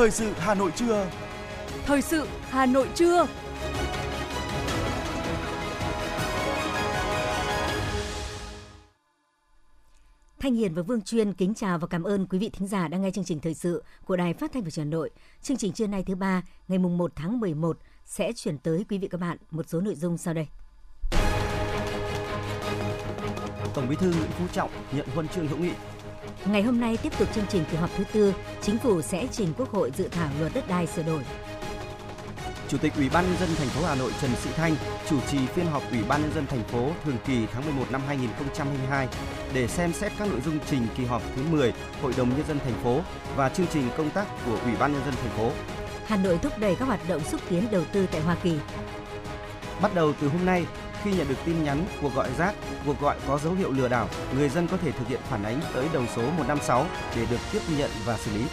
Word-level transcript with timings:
Thời 0.00 0.10
sự 0.10 0.32
Hà 0.38 0.54
Nội 0.54 0.72
trưa. 0.76 1.10
Thời 1.84 2.02
sự 2.02 2.26
Hà 2.42 2.66
Nội 2.66 2.88
trưa. 2.94 3.26
Thanh 10.38 10.54
Hiền 10.54 10.74
và 10.74 10.82
Vương 10.82 11.02
Chuyên 11.02 11.32
kính 11.32 11.54
chào 11.54 11.78
và 11.78 11.86
cảm 11.86 12.02
ơn 12.02 12.26
quý 12.26 12.38
vị 12.38 12.50
thính 12.52 12.68
giả 12.68 12.88
đang 12.88 13.02
nghe 13.02 13.10
chương 13.10 13.24
trình 13.24 13.40
thời 13.40 13.54
sự 13.54 13.82
của 14.04 14.16
Đài 14.16 14.34
Phát 14.34 14.52
thanh 14.52 14.62
và 14.62 14.70
Truyền 14.70 14.86
hình 14.86 14.92
Hà 14.92 14.96
Nội. 14.96 15.10
Chương 15.42 15.56
trình 15.56 15.72
trưa 15.72 15.86
nay 15.86 16.02
thứ 16.06 16.14
ba, 16.14 16.42
ngày 16.68 16.78
mùng 16.78 16.98
1 16.98 17.12
tháng 17.16 17.40
11 17.40 17.78
sẽ 18.04 18.32
chuyển 18.32 18.58
tới 18.58 18.84
quý 18.88 18.98
vị 18.98 19.08
các 19.08 19.20
bạn 19.20 19.36
một 19.50 19.68
số 19.68 19.80
nội 19.80 19.94
dung 19.94 20.18
sau 20.18 20.34
đây. 20.34 20.46
Tổng 23.74 23.88
Bí 23.88 23.96
thư 23.96 24.06
Nguyễn 24.06 24.30
Phú 24.30 24.44
Trọng 24.52 24.70
nhận 24.92 25.06
huân 25.14 25.28
chương 25.28 25.48
hữu 25.48 25.58
nghị. 25.58 25.72
Ngày 26.46 26.62
hôm 26.62 26.80
nay 26.80 26.98
tiếp 27.02 27.12
tục 27.18 27.28
chương 27.34 27.44
trình 27.48 27.64
kỳ 27.70 27.76
họp 27.76 27.90
thứ 27.96 28.04
tư, 28.12 28.34
Chính 28.62 28.78
phủ 28.78 29.02
sẽ 29.02 29.26
trình 29.32 29.52
Quốc 29.58 29.70
hội 29.70 29.90
dự 29.96 30.08
thảo 30.08 30.28
luật 30.40 30.54
đất 30.54 30.68
đai 30.68 30.86
sửa 30.86 31.02
đổi. 31.02 31.22
Chủ 32.68 32.78
tịch 32.78 32.92
Ủy 32.96 33.08
ban 33.08 33.24
nhân 33.24 33.36
dân 33.40 33.48
thành 33.58 33.68
phố 33.68 33.86
Hà 33.86 33.94
Nội 33.94 34.12
Trần 34.22 34.30
Sĩ 34.36 34.50
Thanh 34.56 34.74
chủ 35.08 35.16
trì 35.30 35.38
phiên 35.46 35.66
họp 35.66 35.82
Ủy 35.90 36.02
ban 36.08 36.22
nhân 36.22 36.32
dân 36.34 36.46
thành 36.46 36.62
phố 36.62 36.90
thường 37.04 37.16
kỳ 37.26 37.46
tháng 37.52 37.64
11 37.64 37.84
năm 37.90 38.00
2022 38.06 39.08
để 39.54 39.68
xem 39.68 39.92
xét 39.92 40.12
các 40.18 40.28
nội 40.28 40.40
dung 40.44 40.58
trình 40.70 40.86
kỳ 40.96 41.04
họp 41.04 41.22
thứ 41.36 41.42
10 41.50 41.72
Hội 42.02 42.14
đồng 42.16 42.28
nhân 42.28 42.46
dân 42.48 42.58
thành 42.64 42.84
phố 42.84 43.00
và 43.36 43.48
chương 43.48 43.66
trình 43.72 43.88
công 43.96 44.10
tác 44.10 44.26
của 44.46 44.58
Ủy 44.64 44.72
ban 44.80 44.92
nhân 44.92 45.02
dân 45.04 45.14
thành 45.22 45.36
phố. 45.36 45.50
Hà 46.06 46.16
Nội 46.16 46.38
thúc 46.42 46.58
đẩy 46.58 46.74
các 46.74 46.84
hoạt 46.84 47.08
động 47.08 47.24
xúc 47.24 47.40
tiến 47.48 47.66
đầu 47.70 47.82
tư 47.92 48.06
tại 48.12 48.20
Hoa 48.20 48.36
Kỳ. 48.42 48.58
Bắt 49.82 49.94
đầu 49.94 50.12
từ 50.20 50.28
hôm 50.28 50.44
nay, 50.44 50.66
khi 51.04 51.12
nhận 51.12 51.28
được 51.28 51.38
tin 51.44 51.64
nhắn, 51.64 51.84
cuộc 52.02 52.14
gọi 52.14 52.28
rác, 52.38 52.54
cuộc 52.86 53.00
gọi 53.00 53.16
có 53.26 53.38
dấu 53.38 53.52
hiệu 53.52 53.72
lừa 53.72 53.88
đảo, 53.88 54.08
người 54.36 54.48
dân 54.48 54.68
có 54.68 54.76
thể 54.76 54.92
thực 54.92 55.08
hiện 55.08 55.20
phản 55.30 55.42
ánh 55.42 55.60
tới 55.74 55.86
đầu 55.92 56.02
số 56.16 56.22
156 56.22 56.86
để 57.16 57.26
được 57.30 57.40
tiếp 57.52 57.60
nhận 57.78 57.90
và 58.04 58.16
xử 58.16 58.30
lý. 58.34 58.44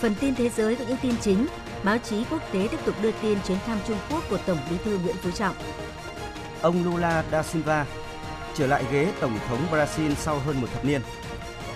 Phần 0.00 0.14
tin 0.20 0.34
thế 0.34 0.48
giới 0.48 0.74
với 0.74 0.86
những 0.86 0.96
tin 1.02 1.14
chính, 1.20 1.46
báo 1.84 1.98
chí 1.98 2.24
quốc 2.30 2.42
tế 2.52 2.68
tiếp 2.70 2.78
tục 2.84 2.94
đưa 3.02 3.12
tin 3.12 3.38
chuyến 3.46 3.58
thăm 3.66 3.78
Trung 3.88 3.98
Quốc 4.10 4.24
của 4.30 4.38
Tổng 4.46 4.58
Bí 4.70 4.76
thư 4.84 4.98
Nguyễn 4.98 5.16
Phú 5.16 5.30
Trọng. 5.30 5.54
Ông 6.62 6.84
Lula 6.84 7.24
da 7.30 7.42
Silva 7.42 7.86
trở 8.54 8.66
lại 8.66 8.84
ghế 8.92 9.12
Tổng 9.20 9.38
thống 9.48 9.58
Brazil 9.70 10.14
sau 10.14 10.38
hơn 10.38 10.60
một 10.60 10.66
thập 10.74 10.84
niên. 10.84 11.00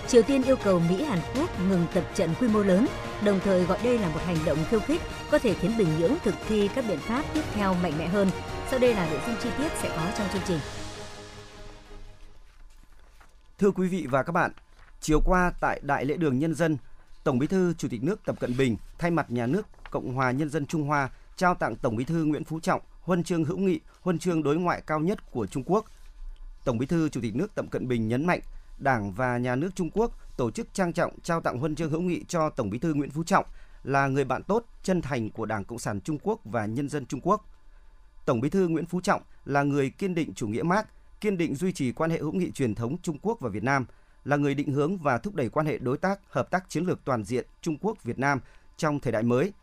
Triều 0.07 0.21
Tiên 0.21 0.43
yêu 0.43 0.55
cầu 0.55 0.79
Mỹ 0.89 1.03
Hàn 1.03 1.19
Quốc 1.35 1.49
ngừng 1.69 1.85
tập 1.93 2.03
trận 2.15 2.29
quy 2.39 2.47
mô 2.47 2.63
lớn, 2.63 2.87
đồng 3.23 3.39
thời 3.43 3.63
gọi 3.63 3.77
đây 3.83 3.97
là 3.97 4.09
một 4.09 4.19
hành 4.25 4.37
động 4.45 4.57
khiêu 4.69 4.79
khích 4.79 5.01
có 5.31 5.39
thể 5.39 5.53
khiến 5.53 5.77
Bình 5.77 5.87
Nhưỡng 5.99 6.15
thực 6.23 6.35
thi 6.47 6.69
các 6.75 6.85
biện 6.87 6.99
pháp 6.99 7.23
tiếp 7.33 7.41
theo 7.53 7.73
mạnh 7.73 7.93
mẽ 7.97 8.07
hơn. 8.07 8.29
Sau 8.69 8.79
đây 8.79 8.93
là 8.93 9.09
nội 9.09 9.19
dung 9.27 9.35
chi 9.43 9.49
tiết 9.57 9.69
sẽ 9.81 9.89
có 9.97 10.11
trong 10.17 10.27
chương 10.33 10.41
trình. 10.47 10.59
Thưa 13.57 13.71
quý 13.71 13.87
vị 13.87 14.07
và 14.09 14.23
các 14.23 14.31
bạn, 14.31 14.51
chiều 15.01 15.21
qua 15.25 15.51
tại 15.59 15.79
Đại 15.83 16.05
lễ 16.05 16.17
đường 16.17 16.39
Nhân 16.39 16.55
dân, 16.55 16.77
Tổng 17.23 17.39
Bí 17.39 17.47
thư 17.47 17.73
Chủ 17.77 17.87
tịch 17.91 18.03
nước 18.03 18.25
Tập 18.25 18.35
Cận 18.39 18.57
Bình 18.57 18.77
thay 18.97 19.11
mặt 19.11 19.31
nhà 19.31 19.47
nước 19.47 19.67
Cộng 19.91 20.13
hòa 20.13 20.31
Nhân 20.31 20.49
dân 20.49 20.65
Trung 20.65 20.83
Hoa 20.83 21.09
trao 21.35 21.55
tặng 21.55 21.75
Tổng 21.75 21.95
Bí 21.95 22.03
thư 22.05 22.23
Nguyễn 22.23 22.43
Phú 22.43 22.59
Trọng 22.59 22.81
huân 23.01 23.23
chương 23.23 23.45
hữu 23.45 23.57
nghị, 23.57 23.79
huân 24.01 24.19
chương 24.19 24.43
đối 24.43 24.55
ngoại 24.55 24.81
cao 24.87 24.99
nhất 24.99 25.31
của 25.31 25.47
Trung 25.47 25.63
Quốc. 25.65 25.85
Tổng 26.65 26.77
Bí 26.77 26.85
thư 26.85 27.09
Chủ 27.09 27.21
tịch 27.21 27.35
nước 27.35 27.55
Tập 27.55 27.65
Cận 27.71 27.87
Bình 27.87 28.07
nhấn 28.07 28.25
mạnh, 28.25 28.39
Đảng 28.77 29.11
và 29.11 29.37
nhà 29.37 29.55
nước 29.55 29.69
Trung 29.75 29.89
Quốc 29.93 30.11
tổ 30.37 30.51
chức 30.51 30.73
trang 30.73 30.93
trọng 30.93 31.19
trao 31.19 31.41
tặng 31.41 31.59
huân 31.59 31.75
chương 31.75 31.91
hữu 31.91 32.01
nghị 32.01 32.23
cho 32.27 32.49
Tổng 32.49 32.69
Bí 32.69 32.79
thư 32.79 32.93
Nguyễn 32.93 33.11
Phú 33.11 33.23
Trọng 33.23 33.45
là 33.83 34.07
người 34.07 34.23
bạn 34.23 34.43
tốt, 34.43 34.65
chân 34.83 35.01
thành 35.01 35.29
của 35.29 35.45
Đảng 35.45 35.65
Cộng 35.65 35.79
sản 35.79 36.01
Trung 36.01 36.17
Quốc 36.23 36.39
và 36.45 36.65
nhân 36.65 36.89
dân 36.89 37.05
Trung 37.05 37.21
Quốc. 37.23 37.45
Tổng 38.25 38.41
Bí 38.41 38.49
thư 38.49 38.67
Nguyễn 38.67 38.85
Phú 38.85 39.01
Trọng 39.01 39.21
là 39.45 39.63
người 39.63 39.89
kiên 39.89 40.15
định 40.15 40.33
chủ 40.33 40.47
nghĩa 40.47 40.63
Mác, 40.63 40.87
kiên 41.21 41.37
định 41.37 41.55
duy 41.55 41.71
trì 41.71 41.91
quan 41.91 42.09
hệ 42.09 42.19
hữu 42.19 42.31
nghị 42.31 42.51
truyền 42.51 42.75
thống 42.75 42.97
Trung 43.01 43.17
Quốc 43.21 43.39
và 43.39 43.49
Việt 43.49 43.63
Nam, 43.63 43.85
là 44.25 44.35
người 44.35 44.55
định 44.55 44.71
hướng 44.71 44.97
và 44.97 45.17
thúc 45.17 45.35
đẩy 45.35 45.49
quan 45.49 45.65
hệ 45.65 45.77
đối 45.77 45.97
tác, 45.97 46.19
hợp 46.29 46.51
tác 46.51 46.69
chiến 46.69 46.85
lược 46.85 47.05
toàn 47.05 47.23
diện 47.23 47.45
Trung 47.61 47.77
Quốc 47.81 48.03
Việt 48.03 48.19
Nam 48.19 48.39
trong 48.77 48.99
thời 48.99 49.11
đại 49.11 49.23
mới, 49.23 49.53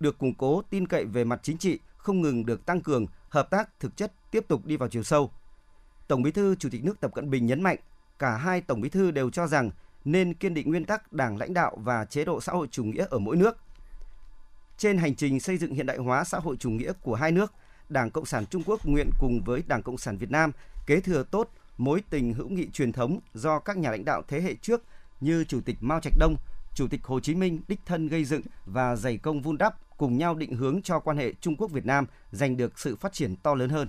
được 0.00 0.18
củng 0.18 0.34
cố 0.34 0.62
tin 0.70 0.86
cậy 0.86 1.04
về 1.04 1.24
mặt 1.24 1.40
chính 1.42 1.58
trị, 1.58 1.78
không 1.96 2.20
ngừng 2.20 2.46
được 2.46 2.66
tăng 2.66 2.80
cường, 2.80 3.06
hợp 3.28 3.50
tác 3.50 3.80
thực 3.80 3.96
chất 3.96 4.12
tiếp 4.30 4.44
tục 4.48 4.66
đi 4.66 4.76
vào 4.76 4.88
chiều 4.88 5.02
sâu. 5.02 5.30
Tổng 6.08 6.22
Bí 6.22 6.30
thư 6.30 6.54
Chủ 6.54 6.68
tịch 6.72 6.84
nước 6.84 7.00
Tập 7.00 7.10
Cận 7.14 7.30
Bình 7.30 7.46
nhấn 7.46 7.62
mạnh, 7.62 7.78
cả 8.18 8.36
hai 8.36 8.60
tổng 8.60 8.80
bí 8.80 8.88
thư 8.88 9.10
đều 9.10 9.30
cho 9.30 9.46
rằng 9.46 9.70
nên 10.04 10.34
kiên 10.34 10.54
định 10.54 10.70
nguyên 10.70 10.84
tắc 10.84 11.12
Đảng 11.12 11.36
lãnh 11.36 11.54
đạo 11.54 11.78
và 11.80 12.04
chế 12.04 12.24
độ 12.24 12.40
xã 12.40 12.52
hội 12.52 12.68
chủ 12.70 12.84
nghĩa 12.84 13.06
ở 13.10 13.18
mỗi 13.18 13.36
nước. 13.36 13.56
Trên 14.78 14.98
hành 14.98 15.14
trình 15.14 15.40
xây 15.40 15.58
dựng 15.58 15.74
hiện 15.74 15.86
đại 15.86 15.96
hóa 15.96 16.24
xã 16.24 16.38
hội 16.38 16.56
chủ 16.56 16.70
nghĩa 16.70 16.92
của 17.02 17.14
hai 17.14 17.32
nước, 17.32 17.52
Đảng 17.88 18.10
Cộng 18.10 18.26
sản 18.26 18.46
Trung 18.46 18.62
Quốc 18.66 18.86
nguyện 18.86 19.10
cùng 19.18 19.40
với 19.44 19.62
Đảng 19.66 19.82
Cộng 19.82 19.98
sản 19.98 20.18
Việt 20.18 20.30
Nam 20.30 20.52
kế 20.86 21.00
thừa 21.00 21.24
tốt 21.30 21.50
mối 21.78 22.02
tình 22.10 22.34
hữu 22.34 22.48
nghị 22.48 22.70
truyền 22.70 22.92
thống 22.92 23.20
do 23.34 23.58
các 23.58 23.76
nhà 23.76 23.90
lãnh 23.90 24.04
đạo 24.04 24.22
thế 24.28 24.40
hệ 24.40 24.54
trước 24.54 24.82
như 25.20 25.44
Chủ 25.44 25.60
tịch 25.60 25.76
Mao 25.80 26.00
Trạch 26.00 26.12
Đông, 26.18 26.36
Chủ 26.74 26.86
tịch 26.90 27.04
Hồ 27.04 27.20
Chí 27.20 27.34
Minh 27.34 27.60
đích 27.68 27.80
thân 27.86 28.08
gây 28.08 28.24
dựng 28.24 28.42
và 28.66 28.96
dày 28.96 29.18
công 29.18 29.42
vun 29.42 29.58
đắp 29.58 29.74
cùng 29.96 30.18
nhau 30.18 30.34
định 30.34 30.56
hướng 30.56 30.82
cho 30.82 30.98
quan 30.98 31.16
hệ 31.16 31.32
Trung 31.40 31.56
Quốc 31.56 31.70
Việt 31.70 31.86
Nam 31.86 32.06
giành 32.30 32.56
được 32.56 32.78
sự 32.78 32.96
phát 32.96 33.12
triển 33.12 33.36
to 33.36 33.54
lớn 33.54 33.70
hơn. 33.70 33.88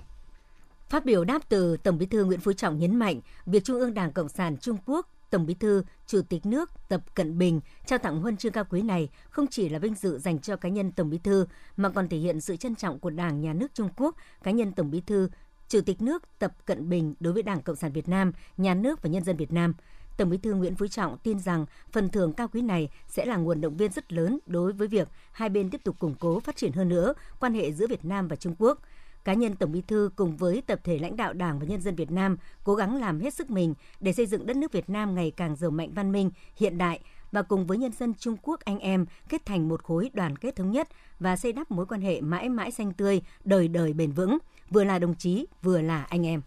Phát 0.88 1.04
biểu 1.04 1.24
đáp 1.24 1.42
từ 1.48 1.76
Tổng 1.76 1.98
Bí 1.98 2.06
thư 2.06 2.24
Nguyễn 2.24 2.40
Phú 2.40 2.52
Trọng 2.52 2.78
nhấn 2.78 2.96
mạnh, 2.96 3.20
việc 3.46 3.64
Trung 3.64 3.80
ương 3.80 3.94
Đảng 3.94 4.12
Cộng 4.12 4.28
sản 4.28 4.56
Trung 4.56 4.76
Quốc 4.86 5.08
Tổng 5.30 5.46
Bí 5.46 5.54
thư, 5.54 5.82
Chủ 6.06 6.22
tịch 6.22 6.46
nước 6.46 6.70
Tập 6.88 7.14
Cận 7.14 7.38
Bình 7.38 7.60
trao 7.86 7.98
tặng 7.98 8.20
huân 8.20 8.36
chương 8.36 8.52
cao 8.52 8.64
quý 8.70 8.82
này 8.82 9.08
không 9.30 9.46
chỉ 9.46 9.68
là 9.68 9.78
vinh 9.78 9.94
dự 9.94 10.18
dành 10.18 10.38
cho 10.38 10.56
cá 10.56 10.68
nhân 10.68 10.92
Tổng 10.92 11.10
Bí 11.10 11.18
thư 11.18 11.46
mà 11.76 11.88
còn 11.88 12.08
thể 12.08 12.16
hiện 12.16 12.40
sự 12.40 12.56
trân 12.56 12.74
trọng 12.74 12.98
của 12.98 13.10
Đảng, 13.10 13.40
Nhà 13.40 13.52
nước 13.52 13.74
Trung 13.74 13.88
Quốc, 13.96 14.16
cá 14.42 14.50
nhân 14.50 14.72
Tổng 14.72 14.90
Bí 14.90 15.00
thư, 15.00 15.28
Chủ 15.68 15.80
tịch 15.80 16.02
nước 16.02 16.22
Tập 16.38 16.52
Cận 16.66 16.88
Bình 16.88 17.14
đối 17.20 17.32
với 17.32 17.42
Đảng 17.42 17.62
Cộng 17.62 17.76
sản 17.76 17.92
Việt 17.92 18.08
Nam, 18.08 18.32
Nhà 18.56 18.74
nước 18.74 19.02
và 19.02 19.10
nhân 19.10 19.24
dân 19.24 19.36
Việt 19.36 19.52
Nam. 19.52 19.74
Tổng 20.16 20.30
Bí 20.30 20.38
thư 20.38 20.54
Nguyễn 20.54 20.74
Phú 20.74 20.86
Trọng 20.86 21.18
tin 21.18 21.38
rằng 21.38 21.66
phần 21.92 22.08
thưởng 22.08 22.32
cao 22.32 22.48
quý 22.48 22.62
này 22.62 22.88
sẽ 23.08 23.24
là 23.24 23.36
nguồn 23.36 23.60
động 23.60 23.76
viên 23.76 23.92
rất 23.92 24.12
lớn 24.12 24.38
đối 24.46 24.72
với 24.72 24.88
việc 24.88 25.08
hai 25.32 25.48
bên 25.48 25.70
tiếp 25.70 25.84
tục 25.84 25.98
củng 25.98 26.14
cố 26.20 26.40
phát 26.40 26.56
triển 26.56 26.72
hơn 26.72 26.88
nữa 26.88 27.14
quan 27.40 27.54
hệ 27.54 27.72
giữa 27.72 27.86
Việt 27.86 28.04
Nam 28.04 28.28
và 28.28 28.36
Trung 28.36 28.54
Quốc– 28.58 28.78
cá 29.28 29.34
nhân 29.34 29.56
Tổng 29.56 29.72
Bí 29.72 29.80
thư 29.80 30.10
cùng 30.16 30.36
với 30.36 30.62
tập 30.66 30.80
thể 30.84 30.98
lãnh 30.98 31.16
đạo 31.16 31.32
Đảng 31.32 31.58
và 31.58 31.66
nhân 31.66 31.80
dân 31.80 31.94
Việt 31.94 32.10
Nam 32.10 32.36
cố 32.64 32.74
gắng 32.74 32.96
làm 32.96 33.20
hết 33.20 33.34
sức 33.34 33.50
mình 33.50 33.74
để 34.00 34.12
xây 34.12 34.26
dựng 34.26 34.46
đất 34.46 34.56
nước 34.56 34.72
Việt 34.72 34.90
Nam 34.90 35.14
ngày 35.14 35.30
càng 35.30 35.56
giàu 35.56 35.70
mạnh 35.70 35.90
văn 35.94 36.12
minh, 36.12 36.30
hiện 36.56 36.78
đại 36.78 37.00
và 37.32 37.42
cùng 37.42 37.66
với 37.66 37.78
nhân 37.78 37.92
dân 37.92 38.14
Trung 38.14 38.36
Quốc 38.42 38.60
anh 38.60 38.78
em 38.78 39.06
kết 39.28 39.46
thành 39.46 39.68
một 39.68 39.82
khối 39.82 40.10
đoàn 40.14 40.36
kết 40.36 40.56
thống 40.56 40.70
nhất 40.70 40.88
và 41.20 41.36
xây 41.36 41.52
đắp 41.52 41.70
mối 41.70 41.86
quan 41.86 42.00
hệ 42.00 42.20
mãi 42.20 42.48
mãi 42.48 42.70
xanh 42.70 42.92
tươi, 42.92 43.22
đời 43.44 43.68
đời 43.68 43.92
bền 43.92 44.12
vững, 44.12 44.38
vừa 44.70 44.84
là 44.84 44.98
đồng 44.98 45.14
chí, 45.14 45.46
vừa 45.62 45.80
là 45.80 46.02
anh 46.02 46.26
em. 46.26 46.42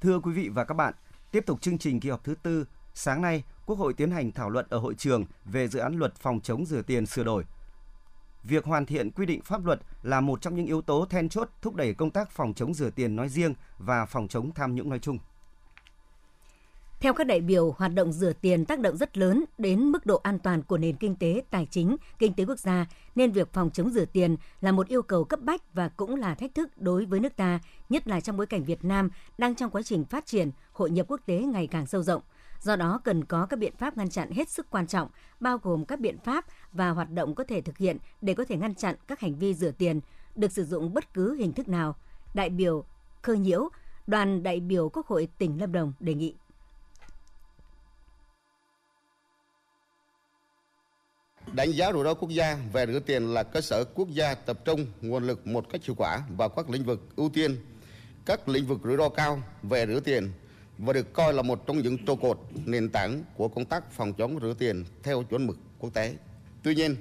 Thưa 0.00 0.20
quý 0.20 0.32
vị 0.32 0.48
và 0.48 0.64
các 0.64 0.74
bạn, 0.74 0.94
tiếp 1.30 1.44
tục 1.46 1.60
chương 1.60 1.78
trình 1.78 2.00
kỳ 2.00 2.10
họp 2.10 2.24
thứ 2.24 2.34
tư, 2.42 2.66
sáng 2.94 3.22
nay 3.22 3.44
Quốc 3.66 3.78
hội 3.78 3.94
tiến 3.94 4.10
hành 4.10 4.32
thảo 4.32 4.50
luận 4.50 4.66
ở 4.70 4.78
hội 4.78 4.94
trường 4.94 5.24
về 5.44 5.68
dự 5.68 5.78
án 5.78 5.94
luật 5.94 6.14
phòng 6.16 6.40
chống 6.40 6.66
rửa 6.66 6.82
tiền 6.82 7.06
sửa 7.06 7.24
đổi 7.24 7.44
việc 8.44 8.64
hoàn 8.64 8.86
thiện 8.86 9.10
quy 9.10 9.26
định 9.26 9.42
pháp 9.42 9.64
luật 9.64 9.80
là 10.02 10.20
một 10.20 10.40
trong 10.40 10.54
những 10.54 10.66
yếu 10.66 10.82
tố 10.82 11.06
then 11.10 11.28
chốt 11.28 11.48
thúc 11.62 11.74
đẩy 11.74 11.94
công 11.94 12.10
tác 12.10 12.30
phòng 12.30 12.54
chống 12.54 12.74
rửa 12.74 12.90
tiền 12.90 13.16
nói 13.16 13.28
riêng 13.28 13.54
và 13.78 14.06
phòng 14.06 14.28
chống 14.28 14.50
tham 14.54 14.74
nhũng 14.74 14.88
nói 14.88 14.98
chung. 14.98 15.18
Theo 17.00 17.12
các 17.12 17.26
đại 17.26 17.40
biểu, 17.40 17.74
hoạt 17.78 17.94
động 17.94 18.12
rửa 18.12 18.32
tiền 18.32 18.64
tác 18.64 18.80
động 18.80 18.96
rất 18.96 19.18
lớn 19.18 19.44
đến 19.58 19.84
mức 19.84 20.06
độ 20.06 20.16
an 20.16 20.38
toàn 20.38 20.62
của 20.62 20.78
nền 20.78 20.96
kinh 20.96 21.16
tế, 21.16 21.42
tài 21.50 21.66
chính, 21.70 21.96
kinh 22.18 22.34
tế 22.34 22.44
quốc 22.44 22.58
gia, 22.58 22.86
nên 23.14 23.32
việc 23.32 23.52
phòng 23.52 23.70
chống 23.70 23.90
rửa 23.90 24.04
tiền 24.04 24.36
là 24.60 24.72
một 24.72 24.88
yêu 24.88 25.02
cầu 25.02 25.24
cấp 25.24 25.40
bách 25.40 25.74
và 25.74 25.88
cũng 25.88 26.16
là 26.16 26.34
thách 26.34 26.54
thức 26.54 26.70
đối 26.76 27.04
với 27.04 27.20
nước 27.20 27.36
ta, 27.36 27.60
nhất 27.88 28.08
là 28.08 28.20
trong 28.20 28.36
bối 28.36 28.46
cảnh 28.46 28.64
Việt 28.64 28.84
Nam 28.84 29.10
đang 29.38 29.54
trong 29.54 29.70
quá 29.70 29.82
trình 29.82 30.04
phát 30.04 30.26
triển, 30.26 30.50
hội 30.72 30.90
nhập 30.90 31.06
quốc 31.08 31.20
tế 31.26 31.38
ngày 31.38 31.66
càng 31.66 31.86
sâu 31.86 32.02
rộng. 32.02 32.22
Do 32.62 32.76
đó 32.76 33.00
cần 33.04 33.24
có 33.24 33.46
các 33.46 33.58
biện 33.58 33.76
pháp 33.78 33.96
ngăn 33.96 34.10
chặn 34.10 34.30
hết 34.30 34.48
sức 34.48 34.66
quan 34.70 34.86
trọng, 34.86 35.08
bao 35.40 35.58
gồm 35.58 35.84
các 35.84 36.00
biện 36.00 36.18
pháp 36.18 36.44
và 36.72 36.90
hoạt 36.90 37.10
động 37.10 37.34
có 37.34 37.44
thể 37.44 37.60
thực 37.60 37.78
hiện 37.78 37.98
để 38.20 38.34
có 38.34 38.44
thể 38.44 38.56
ngăn 38.56 38.74
chặn 38.74 38.94
các 39.06 39.20
hành 39.20 39.34
vi 39.34 39.54
rửa 39.54 39.70
tiền 39.70 40.00
được 40.34 40.52
sử 40.52 40.64
dụng 40.64 40.94
bất 40.94 41.14
cứ 41.14 41.34
hình 41.34 41.52
thức 41.52 41.68
nào. 41.68 41.96
Đại 42.34 42.50
biểu 42.50 42.84
Khơ 43.22 43.34
Nhiễu, 43.34 43.68
đoàn 44.06 44.42
đại 44.42 44.60
biểu 44.60 44.88
Quốc 44.88 45.06
hội 45.06 45.28
tỉnh 45.38 45.60
Lâm 45.60 45.72
Đồng 45.72 45.92
đề 46.00 46.14
nghị. 46.14 46.34
Đánh 51.52 51.70
giá 51.72 51.92
rủi 51.92 52.04
ro 52.04 52.14
quốc 52.14 52.30
gia 52.30 52.56
về 52.72 52.86
rửa 52.86 53.00
tiền 53.00 53.34
là 53.34 53.42
cơ 53.42 53.60
sở 53.60 53.84
quốc 53.84 54.08
gia 54.08 54.34
tập 54.34 54.58
trung 54.64 54.86
nguồn 55.00 55.26
lực 55.26 55.46
một 55.46 55.66
cách 55.70 55.84
hiệu 55.84 55.94
quả 55.98 56.22
vào 56.36 56.48
các 56.48 56.70
lĩnh 56.70 56.84
vực 56.84 57.16
ưu 57.16 57.30
tiên, 57.30 57.56
các 58.26 58.48
lĩnh 58.48 58.66
vực 58.66 58.78
rủi 58.84 58.96
ro 58.96 59.08
cao 59.08 59.42
về 59.62 59.86
rửa 59.86 60.00
tiền 60.00 60.32
và 60.78 60.92
được 60.92 61.12
coi 61.12 61.32
là 61.32 61.42
một 61.42 61.66
trong 61.66 61.78
những 61.78 61.98
trụ 62.06 62.16
cột 62.16 62.38
nền 62.66 62.88
tảng 62.88 63.24
của 63.36 63.48
công 63.48 63.64
tác 63.64 63.92
phòng 63.92 64.12
chống 64.12 64.38
rửa 64.42 64.54
tiền 64.58 64.84
theo 65.02 65.22
chuẩn 65.22 65.46
mực 65.46 65.56
quốc 65.78 65.94
tế. 65.94 66.16
Tuy 66.62 66.74
nhiên, 66.74 66.96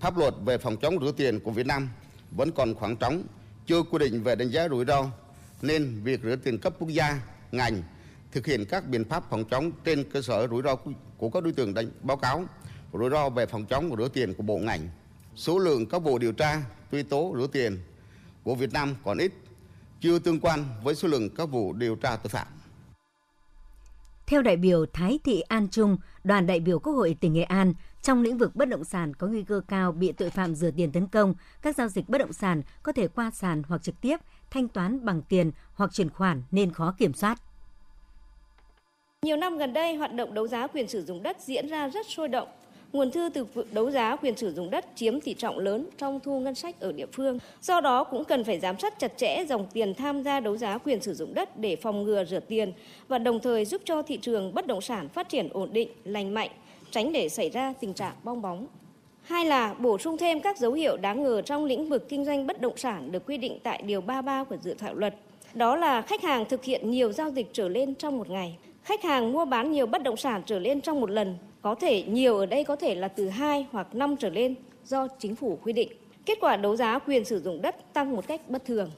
pháp 0.00 0.18
luật 0.18 0.34
về 0.44 0.58
phòng 0.58 0.76
chống 0.76 0.98
rửa 1.00 1.12
tiền 1.16 1.40
của 1.40 1.50
Việt 1.50 1.66
Nam 1.66 1.88
vẫn 2.30 2.52
còn 2.52 2.74
khoảng 2.74 2.96
trống, 2.96 3.22
chưa 3.66 3.82
quy 3.82 3.98
định 3.98 4.22
về 4.22 4.34
đánh 4.36 4.48
giá 4.48 4.68
rủi 4.68 4.84
ro, 4.84 5.10
nên 5.62 6.00
việc 6.04 6.20
rửa 6.22 6.36
tiền 6.36 6.58
cấp 6.58 6.74
quốc 6.78 6.88
gia, 6.88 7.20
ngành 7.52 7.82
thực 8.32 8.46
hiện 8.46 8.64
các 8.64 8.88
biện 8.88 9.04
pháp 9.04 9.30
phòng 9.30 9.44
chống 9.44 9.70
trên 9.84 10.10
cơ 10.10 10.22
sở 10.22 10.46
rủi 10.46 10.62
ro 10.62 10.76
của 11.16 11.30
các 11.30 11.42
đối 11.42 11.52
tượng 11.52 11.74
đánh 11.74 11.90
báo 12.02 12.16
cáo 12.16 12.44
rủi 12.92 13.10
ro 13.10 13.28
về 13.28 13.46
phòng 13.46 13.66
chống 13.66 13.96
rửa 13.98 14.08
tiền 14.08 14.34
của 14.34 14.42
bộ 14.42 14.58
ngành. 14.58 14.88
Số 15.36 15.58
lượng 15.58 15.86
các 15.86 15.98
vụ 15.98 16.18
điều 16.18 16.32
tra, 16.32 16.62
truy 16.92 17.02
tố 17.02 17.34
rửa 17.38 17.46
tiền 17.52 17.78
của 18.42 18.54
Việt 18.54 18.72
Nam 18.72 18.94
còn 19.04 19.18
ít, 19.18 19.32
chưa 20.00 20.18
tương 20.18 20.40
quan 20.40 20.64
với 20.82 20.94
số 20.94 21.08
lượng 21.08 21.30
các 21.36 21.44
vụ 21.46 21.72
điều 21.72 21.96
tra 21.96 22.16
tội 22.16 22.28
phạm. 22.28 22.46
Theo 24.26 24.42
đại 24.42 24.56
biểu 24.56 24.86
Thái 24.86 25.18
Thị 25.24 25.40
An 25.40 25.68
Trung, 25.68 25.96
đoàn 26.24 26.46
đại 26.46 26.60
biểu 26.60 26.78
Quốc 26.78 26.92
hội 26.92 27.16
tỉnh 27.20 27.32
Nghệ 27.32 27.42
An, 27.42 27.72
Trong 28.02 28.22
lĩnh 28.22 28.38
vực 28.38 28.56
bất 28.56 28.68
động 28.68 28.84
sản 28.84 29.14
có 29.14 29.26
nguy 29.26 29.42
cơ 29.42 29.60
cao 29.68 29.92
bị 29.92 30.12
tội 30.12 30.30
phạm 30.30 30.54
rửa 30.54 30.70
tiền 30.70 30.92
tấn 30.92 31.06
công, 31.06 31.34
các 31.62 31.76
giao 31.76 31.88
dịch 31.88 32.08
bất 32.08 32.18
động 32.18 32.32
sản 32.32 32.62
có 32.82 32.92
thể 32.92 33.08
qua 33.08 33.30
sàn 33.30 33.62
hoặc 33.68 33.82
trực 33.82 34.00
tiếp, 34.00 34.16
thanh 34.50 34.68
toán 34.68 35.04
bằng 35.04 35.22
tiền 35.22 35.50
hoặc 35.74 35.90
chuyển 35.92 36.10
khoản 36.10 36.42
nên 36.50 36.72
khó 36.72 36.94
kiểm 36.98 37.12
soát. 37.12 37.38
Nhiều 39.22 39.36
năm 39.36 39.58
gần 39.58 39.72
đây, 39.72 39.94
hoạt 39.94 40.14
động 40.14 40.34
đấu 40.34 40.48
giá 40.48 40.66
quyền 40.66 40.88
sử 40.88 41.04
dụng 41.04 41.22
đất 41.22 41.36
diễn 41.40 41.68
ra 41.68 41.88
rất 41.88 42.06
sôi 42.06 42.28
động. 42.28 42.48
Nguồn 42.92 43.10
thư 43.10 43.28
từ 43.34 43.46
đấu 43.72 43.90
giá 43.90 44.16
quyền 44.16 44.36
sử 44.36 44.52
dụng 44.52 44.70
đất 44.70 44.86
chiếm 44.94 45.20
tỷ 45.20 45.34
trọng 45.34 45.58
lớn 45.58 45.86
trong 45.98 46.20
thu 46.20 46.40
ngân 46.40 46.54
sách 46.54 46.80
ở 46.80 46.92
địa 46.92 47.06
phương. 47.12 47.38
Do 47.62 47.80
đó 47.80 48.04
cũng 48.04 48.24
cần 48.24 48.44
phải 48.44 48.60
giám 48.60 48.78
sát 48.78 48.98
chặt 48.98 49.12
chẽ 49.16 49.44
dòng 49.48 49.66
tiền 49.72 49.94
tham 49.94 50.22
gia 50.22 50.40
đấu 50.40 50.56
giá 50.56 50.78
quyền 50.78 51.00
sử 51.00 51.14
dụng 51.14 51.34
đất 51.34 51.58
để 51.58 51.76
phòng 51.76 52.02
ngừa 52.04 52.24
rửa 52.24 52.40
tiền 52.40 52.72
và 53.08 53.18
đồng 53.18 53.40
thời 53.40 53.64
giúp 53.64 53.82
cho 53.84 54.02
thị 54.02 54.18
trường 54.22 54.54
bất 54.54 54.66
động 54.66 54.80
sản 54.80 55.08
phát 55.08 55.28
triển 55.28 55.48
ổn 55.52 55.72
định, 55.72 55.88
lành 56.04 56.34
mạnh, 56.34 56.50
tránh 56.90 57.12
để 57.12 57.28
xảy 57.28 57.50
ra 57.50 57.74
tình 57.80 57.94
trạng 57.94 58.14
bong 58.22 58.42
bóng. 58.42 58.66
Hai 59.22 59.44
là 59.44 59.74
bổ 59.74 59.98
sung 59.98 60.18
thêm 60.18 60.40
các 60.40 60.58
dấu 60.58 60.72
hiệu 60.72 60.96
đáng 60.96 61.22
ngờ 61.22 61.42
trong 61.42 61.64
lĩnh 61.64 61.88
vực 61.88 62.08
kinh 62.08 62.24
doanh 62.24 62.46
bất 62.46 62.60
động 62.60 62.76
sản 62.76 63.12
được 63.12 63.26
quy 63.26 63.36
định 63.36 63.58
tại 63.62 63.82
Điều 63.82 64.00
33 64.00 64.44
của 64.44 64.56
dự 64.62 64.74
thảo 64.74 64.94
luật. 64.94 65.14
Đó 65.54 65.76
là 65.76 66.02
khách 66.02 66.22
hàng 66.22 66.44
thực 66.44 66.64
hiện 66.64 66.90
nhiều 66.90 67.12
giao 67.12 67.30
dịch 67.30 67.46
trở 67.52 67.68
lên 67.68 67.94
trong 67.94 68.18
một 68.18 68.30
ngày. 68.30 68.56
Khách 68.86 69.02
hàng 69.02 69.32
mua 69.32 69.44
bán 69.44 69.72
nhiều 69.72 69.86
bất 69.86 70.02
động 70.02 70.16
sản 70.16 70.42
trở 70.46 70.58
lên 70.58 70.80
trong 70.80 71.00
một 71.00 71.10
lần, 71.10 71.38
có 71.62 71.74
thể 71.74 72.02
nhiều 72.02 72.38
ở 72.38 72.46
đây 72.46 72.64
có 72.64 72.76
thể 72.76 72.94
là 72.94 73.08
từ 73.08 73.28
2 73.28 73.66
hoặc 73.72 73.94
5 73.94 74.16
trở 74.16 74.30
lên 74.30 74.54
do 74.84 75.08
chính 75.18 75.36
phủ 75.36 75.58
quy 75.62 75.72
định. 75.72 75.92
Kết 76.26 76.38
quả 76.40 76.56
đấu 76.56 76.76
giá 76.76 76.98
quyền 76.98 77.24
sử 77.24 77.40
dụng 77.40 77.62
đất 77.62 77.92
tăng 77.92 78.16
một 78.16 78.26
cách 78.28 78.48
bất 78.48 78.64
thường. 78.64 78.90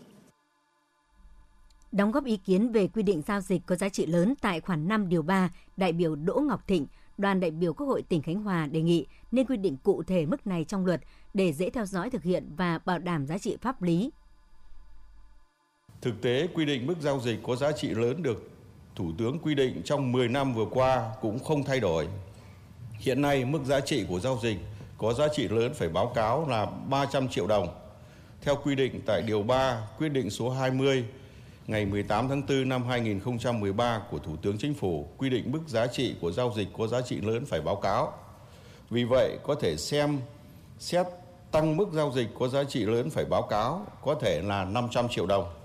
Đóng 1.92 2.12
góp 2.12 2.24
ý 2.24 2.36
kiến 2.36 2.72
về 2.72 2.88
quy 2.88 3.02
định 3.02 3.22
giao 3.26 3.40
dịch 3.40 3.62
có 3.66 3.74
giá 3.74 3.88
trị 3.88 4.06
lớn 4.06 4.34
tại 4.40 4.60
khoản 4.60 4.88
5 4.88 5.08
điều 5.08 5.22
3, 5.22 5.50
đại 5.76 5.92
biểu 5.92 6.14
Đỗ 6.16 6.34
Ngọc 6.34 6.66
Thịnh, 6.66 6.86
đoàn 7.18 7.40
đại 7.40 7.50
biểu 7.50 7.72
Quốc 7.72 7.86
hội 7.86 8.02
tỉnh 8.02 8.22
Khánh 8.22 8.42
Hòa 8.42 8.66
đề 8.66 8.82
nghị 8.82 9.06
nên 9.32 9.46
quy 9.46 9.56
định 9.56 9.76
cụ 9.82 10.02
thể 10.02 10.26
mức 10.26 10.46
này 10.46 10.64
trong 10.64 10.86
luật 10.86 11.00
để 11.34 11.52
dễ 11.52 11.70
theo 11.70 11.86
dõi 11.86 12.10
thực 12.10 12.22
hiện 12.22 12.50
và 12.56 12.78
bảo 12.84 12.98
đảm 12.98 13.26
giá 13.26 13.38
trị 13.38 13.56
pháp 13.60 13.82
lý. 13.82 14.10
Thực 16.00 16.22
tế, 16.22 16.48
quy 16.54 16.64
định 16.64 16.86
mức 16.86 16.94
giao 17.00 17.20
dịch 17.20 17.38
có 17.42 17.56
giá 17.56 17.72
trị 17.72 17.88
lớn 17.88 18.22
được 18.22 18.57
Thủ 18.98 19.12
tướng 19.18 19.38
quy 19.38 19.54
định 19.54 19.82
trong 19.84 20.12
10 20.12 20.28
năm 20.28 20.54
vừa 20.54 20.64
qua 20.64 21.10
cũng 21.20 21.38
không 21.38 21.64
thay 21.64 21.80
đổi. 21.80 22.08
Hiện 22.98 23.22
nay, 23.22 23.44
mức 23.44 23.64
giá 23.64 23.80
trị 23.80 24.04
của 24.08 24.20
giao 24.20 24.38
dịch 24.42 24.56
có 24.98 25.12
giá 25.12 25.28
trị 25.34 25.48
lớn 25.48 25.74
phải 25.74 25.88
báo 25.88 26.12
cáo 26.14 26.48
là 26.48 26.66
300 26.66 27.28
triệu 27.28 27.46
đồng. 27.46 27.68
Theo 28.42 28.56
quy 28.64 28.74
định 28.74 29.00
tại 29.06 29.22
Điều 29.26 29.42
3 29.42 29.88
quyết 29.98 30.08
định 30.08 30.30
số 30.30 30.50
20 30.50 31.04
ngày 31.66 31.86
18 31.86 32.28
tháng 32.28 32.42
4 32.48 32.68
năm 32.68 32.84
2013 32.84 34.02
của 34.10 34.18
Thủ 34.18 34.36
tướng 34.42 34.58
Chính 34.58 34.74
phủ 34.74 35.08
quy 35.18 35.30
định 35.30 35.52
mức 35.52 35.68
giá 35.68 35.86
trị 35.86 36.14
của 36.20 36.32
giao 36.32 36.52
dịch 36.56 36.68
có 36.78 36.86
giá 36.86 37.00
trị 37.00 37.20
lớn 37.20 37.46
phải 37.46 37.60
báo 37.60 37.76
cáo. 37.76 38.12
Vì 38.90 39.04
vậy, 39.04 39.38
có 39.42 39.54
thể 39.54 39.76
xem, 39.76 40.20
xét 40.78 41.06
tăng 41.50 41.76
mức 41.76 41.88
giao 41.92 42.12
dịch 42.12 42.28
có 42.38 42.48
giá 42.48 42.64
trị 42.64 42.84
lớn 42.84 43.10
phải 43.10 43.24
báo 43.24 43.42
cáo 43.42 43.86
có 44.04 44.14
thể 44.14 44.42
là 44.42 44.64
500 44.64 45.08
triệu 45.08 45.26
đồng. 45.26 45.57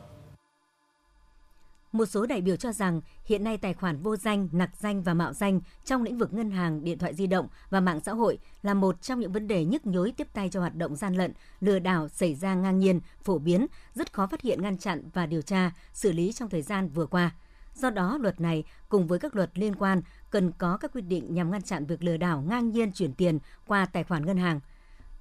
Một 1.93 2.05
số 2.05 2.25
đại 2.25 2.41
biểu 2.41 2.55
cho 2.55 2.71
rằng 2.71 3.01
hiện 3.25 3.43
nay 3.43 3.57
tài 3.57 3.73
khoản 3.73 4.01
vô 4.01 4.15
danh, 4.15 4.49
nặc 4.51 4.69
danh 4.79 5.03
và 5.03 5.13
mạo 5.13 5.33
danh 5.33 5.59
trong 5.85 6.03
lĩnh 6.03 6.17
vực 6.17 6.33
ngân 6.33 6.51
hàng, 6.51 6.83
điện 6.83 6.97
thoại 6.97 7.13
di 7.13 7.27
động 7.27 7.47
và 7.69 7.79
mạng 7.79 7.99
xã 7.99 8.13
hội 8.13 8.37
là 8.61 8.73
một 8.73 9.01
trong 9.01 9.19
những 9.19 9.31
vấn 9.31 9.47
đề 9.47 9.65
nhức 9.65 9.85
nhối 9.85 10.13
tiếp 10.17 10.27
tay 10.33 10.49
cho 10.49 10.59
hoạt 10.59 10.75
động 10.75 10.95
gian 10.95 11.13
lận, 11.13 11.33
lừa 11.59 11.79
đảo 11.79 12.07
xảy 12.07 12.35
ra 12.35 12.55
ngang 12.55 12.79
nhiên, 12.79 12.99
phổ 13.23 13.37
biến, 13.37 13.67
rất 13.95 14.13
khó 14.13 14.27
phát 14.27 14.41
hiện 14.41 14.61
ngăn 14.61 14.77
chặn 14.77 15.09
và 15.13 15.25
điều 15.25 15.41
tra, 15.41 15.71
xử 15.93 16.11
lý 16.11 16.33
trong 16.33 16.49
thời 16.49 16.61
gian 16.61 16.89
vừa 16.89 17.05
qua. 17.05 17.35
Do 17.75 17.89
đó, 17.89 18.17
luật 18.21 18.41
này 18.41 18.63
cùng 18.89 19.07
với 19.07 19.19
các 19.19 19.35
luật 19.35 19.49
liên 19.53 19.75
quan 19.75 20.01
cần 20.29 20.51
có 20.51 20.77
các 20.77 20.91
quy 20.93 21.01
định 21.01 21.33
nhằm 21.33 21.51
ngăn 21.51 21.61
chặn 21.61 21.85
việc 21.85 22.03
lừa 22.03 22.17
đảo 22.17 22.41
ngang 22.41 22.69
nhiên 22.69 22.91
chuyển 22.91 23.13
tiền 23.13 23.39
qua 23.67 23.85
tài 23.85 24.03
khoản 24.03 24.25
ngân 24.25 24.37
hàng– 24.37 24.59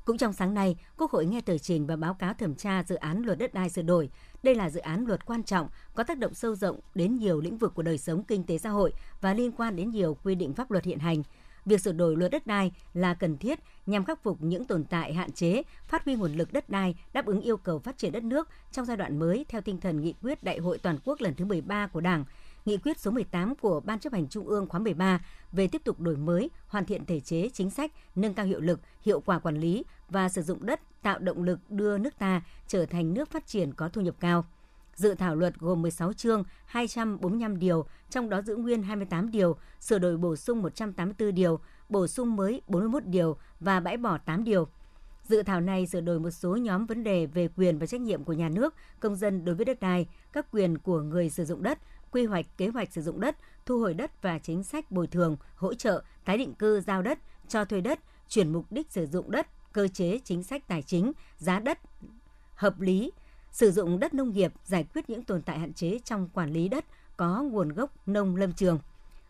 cũng 0.04 0.18
trong 0.18 0.32
sáng 0.32 0.54
nay, 0.54 0.76
Quốc 0.96 1.10
hội 1.10 1.26
nghe 1.26 1.40
tờ 1.40 1.58
trình 1.58 1.86
và 1.86 1.96
báo 1.96 2.14
cáo 2.14 2.34
thẩm 2.34 2.54
tra 2.54 2.84
dự 2.88 2.94
án 2.94 3.22
luật 3.22 3.38
đất 3.38 3.54
đai 3.54 3.70
sửa 3.70 3.82
đổi. 3.82 4.10
Đây 4.42 4.54
là 4.54 4.70
dự 4.70 4.80
án 4.80 5.06
luật 5.06 5.26
quan 5.26 5.42
trọng, 5.42 5.68
có 5.94 6.02
tác 6.04 6.18
động 6.18 6.34
sâu 6.34 6.54
rộng 6.54 6.80
đến 6.94 7.16
nhiều 7.16 7.40
lĩnh 7.40 7.58
vực 7.58 7.74
của 7.74 7.82
đời 7.82 7.98
sống 7.98 8.22
kinh 8.22 8.44
tế 8.44 8.58
xã 8.58 8.70
hội 8.70 8.92
và 9.20 9.34
liên 9.34 9.52
quan 9.52 9.76
đến 9.76 9.90
nhiều 9.90 10.16
quy 10.24 10.34
định 10.34 10.54
pháp 10.54 10.70
luật 10.70 10.84
hiện 10.84 10.98
hành. 10.98 11.22
Việc 11.64 11.80
sửa 11.80 11.92
đổi 11.92 12.16
luật 12.16 12.30
đất 12.32 12.46
đai 12.46 12.72
là 12.94 13.14
cần 13.14 13.38
thiết 13.38 13.58
nhằm 13.86 14.04
khắc 14.04 14.22
phục 14.22 14.42
những 14.42 14.64
tồn 14.64 14.84
tại 14.84 15.14
hạn 15.14 15.32
chế, 15.32 15.62
phát 15.88 16.04
huy 16.04 16.14
nguồn 16.14 16.34
lực 16.34 16.52
đất 16.52 16.70
đai 16.70 16.94
đáp 17.12 17.26
ứng 17.26 17.40
yêu 17.40 17.56
cầu 17.56 17.78
phát 17.78 17.98
triển 17.98 18.12
đất 18.12 18.22
nước 18.22 18.48
trong 18.72 18.86
giai 18.86 18.96
đoạn 18.96 19.18
mới 19.18 19.46
theo 19.48 19.60
tinh 19.60 19.80
thần 19.80 20.02
nghị 20.02 20.14
quyết 20.22 20.42
Đại 20.42 20.58
hội 20.58 20.78
toàn 20.78 20.98
quốc 21.04 21.20
lần 21.20 21.34
thứ 21.34 21.44
13 21.44 21.86
của 21.86 22.00
Đảng– 22.00 22.24
Nghị 22.64 22.76
quyết 22.76 23.00
số 23.00 23.10
18 23.10 23.54
của 23.54 23.80
Ban 23.80 23.98
chấp 23.98 24.12
hành 24.12 24.28
Trung 24.28 24.46
ương 24.46 24.66
khóa 24.66 24.80
13 24.80 25.20
về 25.52 25.68
tiếp 25.68 25.84
tục 25.84 26.00
đổi 26.00 26.16
mới, 26.16 26.50
hoàn 26.66 26.84
thiện 26.84 27.06
thể 27.06 27.20
chế, 27.20 27.48
chính 27.52 27.70
sách, 27.70 27.92
nâng 28.14 28.34
cao 28.34 28.46
hiệu 28.46 28.60
lực, 28.60 28.80
hiệu 29.00 29.20
quả 29.20 29.38
quản 29.38 29.56
lý 29.56 29.84
và 30.08 30.28
sử 30.28 30.42
dụng 30.42 30.66
đất 30.66 30.80
tạo 31.02 31.18
động 31.18 31.42
lực 31.42 31.58
đưa 31.70 31.98
nước 31.98 32.18
ta 32.18 32.42
trở 32.66 32.86
thành 32.86 33.14
nước 33.14 33.30
phát 33.30 33.46
triển 33.46 33.72
có 33.72 33.88
thu 33.88 34.00
nhập 34.00 34.14
cao. 34.20 34.44
Dự 34.94 35.14
thảo 35.14 35.36
luật 35.36 35.58
gồm 35.58 35.82
16 35.82 36.12
chương, 36.12 36.44
245 36.66 37.58
điều, 37.58 37.86
trong 38.10 38.30
đó 38.30 38.42
giữ 38.42 38.56
nguyên 38.56 38.82
28 38.82 39.30
điều, 39.30 39.56
sửa 39.80 39.98
đổi 39.98 40.16
bổ 40.16 40.36
sung 40.36 40.62
184 40.62 41.34
điều, 41.34 41.60
bổ 41.88 42.06
sung 42.06 42.36
mới 42.36 42.62
41 42.68 43.06
điều 43.06 43.36
và 43.60 43.80
bãi 43.80 43.96
bỏ 43.96 44.18
8 44.18 44.44
điều. 44.44 44.68
Dự 45.24 45.42
thảo 45.42 45.60
này 45.60 45.86
sửa 45.86 46.00
đổi 46.00 46.20
một 46.20 46.30
số 46.30 46.56
nhóm 46.56 46.86
vấn 46.86 47.04
đề 47.04 47.26
về 47.26 47.48
quyền 47.56 47.78
và 47.78 47.86
trách 47.86 48.00
nhiệm 48.00 48.24
của 48.24 48.32
nhà 48.32 48.48
nước, 48.48 48.74
công 49.00 49.16
dân 49.16 49.44
đối 49.44 49.54
với 49.54 49.64
đất 49.64 49.80
đai, 49.80 50.06
các 50.32 50.46
quyền 50.52 50.78
của 50.78 51.00
người 51.00 51.30
sử 51.30 51.44
dụng 51.44 51.62
đất, 51.62 51.78
quy 52.12 52.24
hoạch 52.24 52.46
kế 52.56 52.68
hoạch 52.68 52.92
sử 52.92 53.02
dụng 53.02 53.20
đất, 53.20 53.36
thu 53.66 53.80
hồi 53.80 53.94
đất 53.94 54.22
và 54.22 54.38
chính 54.38 54.62
sách 54.62 54.90
bồi 54.90 55.06
thường, 55.06 55.36
hỗ 55.56 55.74
trợ, 55.74 56.02
tái 56.24 56.38
định 56.38 56.54
cư 56.54 56.80
giao 56.80 57.02
đất, 57.02 57.18
cho 57.48 57.64
thuê 57.64 57.80
đất, 57.80 58.00
chuyển 58.28 58.52
mục 58.52 58.72
đích 58.72 58.90
sử 58.90 59.06
dụng 59.06 59.30
đất, 59.30 59.72
cơ 59.72 59.88
chế 59.88 60.20
chính 60.24 60.42
sách 60.42 60.68
tài 60.68 60.82
chính, 60.82 61.12
giá 61.38 61.60
đất 61.60 61.78
hợp 62.54 62.80
lý, 62.80 63.12
sử 63.50 63.70
dụng 63.70 64.00
đất 64.00 64.14
nông 64.14 64.30
nghiệp, 64.30 64.52
giải 64.64 64.84
quyết 64.94 65.10
những 65.10 65.24
tồn 65.24 65.42
tại 65.42 65.58
hạn 65.58 65.72
chế 65.72 65.98
trong 66.04 66.28
quản 66.34 66.52
lý 66.52 66.68
đất 66.68 66.84
có 67.16 67.42
nguồn 67.42 67.68
gốc 67.68 68.08
nông 68.08 68.36
lâm 68.36 68.52
trường. 68.52 68.78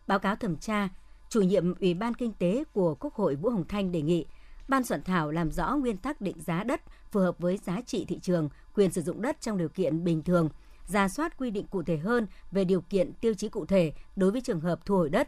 Báo 0.07 0.19
cáo 0.19 0.35
thẩm 0.35 0.57
tra, 0.57 0.89
chủ 1.29 1.41
nhiệm 1.41 1.75
Ủy 1.79 1.93
ban 1.93 2.13
Kinh 2.13 2.33
tế 2.33 2.63
của 2.73 2.95
Quốc 2.95 3.13
hội 3.13 3.35
Vũ 3.35 3.49
Hồng 3.49 3.67
Thanh 3.67 3.91
đề 3.91 4.01
nghị 4.01 4.25
Ban 4.67 4.83
soạn 4.83 5.03
thảo 5.03 5.31
làm 5.31 5.51
rõ 5.51 5.75
nguyên 5.75 5.97
tắc 5.97 6.21
định 6.21 6.41
giá 6.41 6.63
đất 6.63 6.81
phù 7.11 7.19
hợp 7.19 7.39
với 7.39 7.57
giá 7.57 7.81
trị 7.85 8.05
thị 8.05 8.19
trường, 8.21 8.49
quyền 8.75 8.91
sử 8.91 9.01
dụng 9.01 9.21
đất 9.21 9.41
trong 9.41 9.57
điều 9.57 9.69
kiện 9.69 10.03
bình 10.03 10.23
thường– 10.23 10.49
ra 10.87 11.07
soát 11.07 11.37
quy 11.37 11.51
định 11.51 11.65
cụ 11.67 11.83
thể 11.83 11.97
hơn 11.97 12.27
về 12.51 12.65
điều 12.65 12.81
kiện 12.81 13.13
tiêu 13.13 13.33
chí 13.33 13.49
cụ 13.49 13.65
thể 13.65 13.93
đối 14.15 14.31
với 14.31 14.41
trường 14.41 14.59
hợp 14.59 14.85
thu 14.85 14.97
hồi 14.97 15.09
đất, 15.09 15.27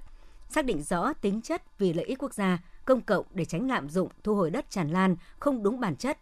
xác 0.49 0.65
định 0.65 0.83
rõ 0.83 1.13
tính 1.13 1.41
chất 1.41 1.79
vì 1.79 1.93
lợi 1.93 2.05
ích 2.05 2.23
quốc 2.23 2.33
gia, 2.33 2.63
công 2.85 3.01
cộng 3.01 3.25
để 3.33 3.45
tránh 3.45 3.67
lạm 3.67 3.89
dụng 3.89 4.09
thu 4.23 4.35
hồi 4.35 4.49
đất 4.49 4.65
tràn 4.69 4.89
lan 4.89 5.15
không 5.39 5.63
đúng 5.63 5.79
bản 5.79 5.95
chất, 5.95 6.17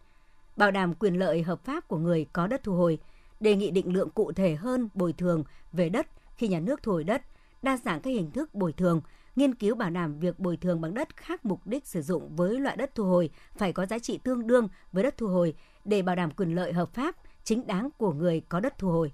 bảo 0.56 0.70
đảm 0.70 0.94
quyền 0.94 1.18
lợi 1.18 1.42
hợp 1.42 1.64
pháp 1.64 1.88
của 1.88 1.98
người 1.98 2.26
có 2.32 2.46
đất 2.46 2.62
thu 2.62 2.74
hồi, 2.74 2.98
đề 3.40 3.56
nghị 3.56 3.70
định 3.70 3.92
lượng 3.92 4.10
cụ 4.10 4.32
thể 4.32 4.54
hơn 4.54 4.88
bồi 4.94 5.12
thường 5.12 5.44
về 5.72 5.88
đất 5.88 6.06
khi 6.36 6.48
nhà 6.48 6.60
nước 6.60 6.82
thu 6.82 6.92
hồi 6.92 7.04
đất, 7.04 7.22
đa 7.62 7.76
dạng 7.76 8.00
các 8.00 8.10
hình 8.10 8.30
thức 8.30 8.54
bồi 8.54 8.72
thường, 8.72 9.00
nghiên 9.36 9.54
cứu 9.54 9.74
bảo 9.74 9.90
đảm 9.90 10.18
việc 10.18 10.38
bồi 10.38 10.56
thường 10.56 10.80
bằng 10.80 10.94
đất 10.94 11.16
khác 11.16 11.44
mục 11.44 11.66
đích 11.66 11.86
sử 11.86 12.02
dụng 12.02 12.36
với 12.36 12.60
loại 12.60 12.76
đất 12.76 12.94
thu 12.94 13.04
hồi 13.04 13.30
phải 13.56 13.72
có 13.72 13.86
giá 13.86 13.98
trị 13.98 14.18
tương 14.18 14.46
đương 14.46 14.68
với 14.92 15.02
đất 15.02 15.18
thu 15.18 15.26
hồi 15.26 15.54
để 15.84 16.02
bảo 16.02 16.16
đảm 16.16 16.30
quyền 16.30 16.54
lợi 16.54 16.72
hợp 16.72 16.94
pháp, 16.94 17.16
chính 17.44 17.66
đáng 17.66 17.88
của 17.98 18.12
người 18.12 18.42
có 18.48 18.60
đất 18.60 18.78
thu 18.78 18.88
hồi. 18.88 19.12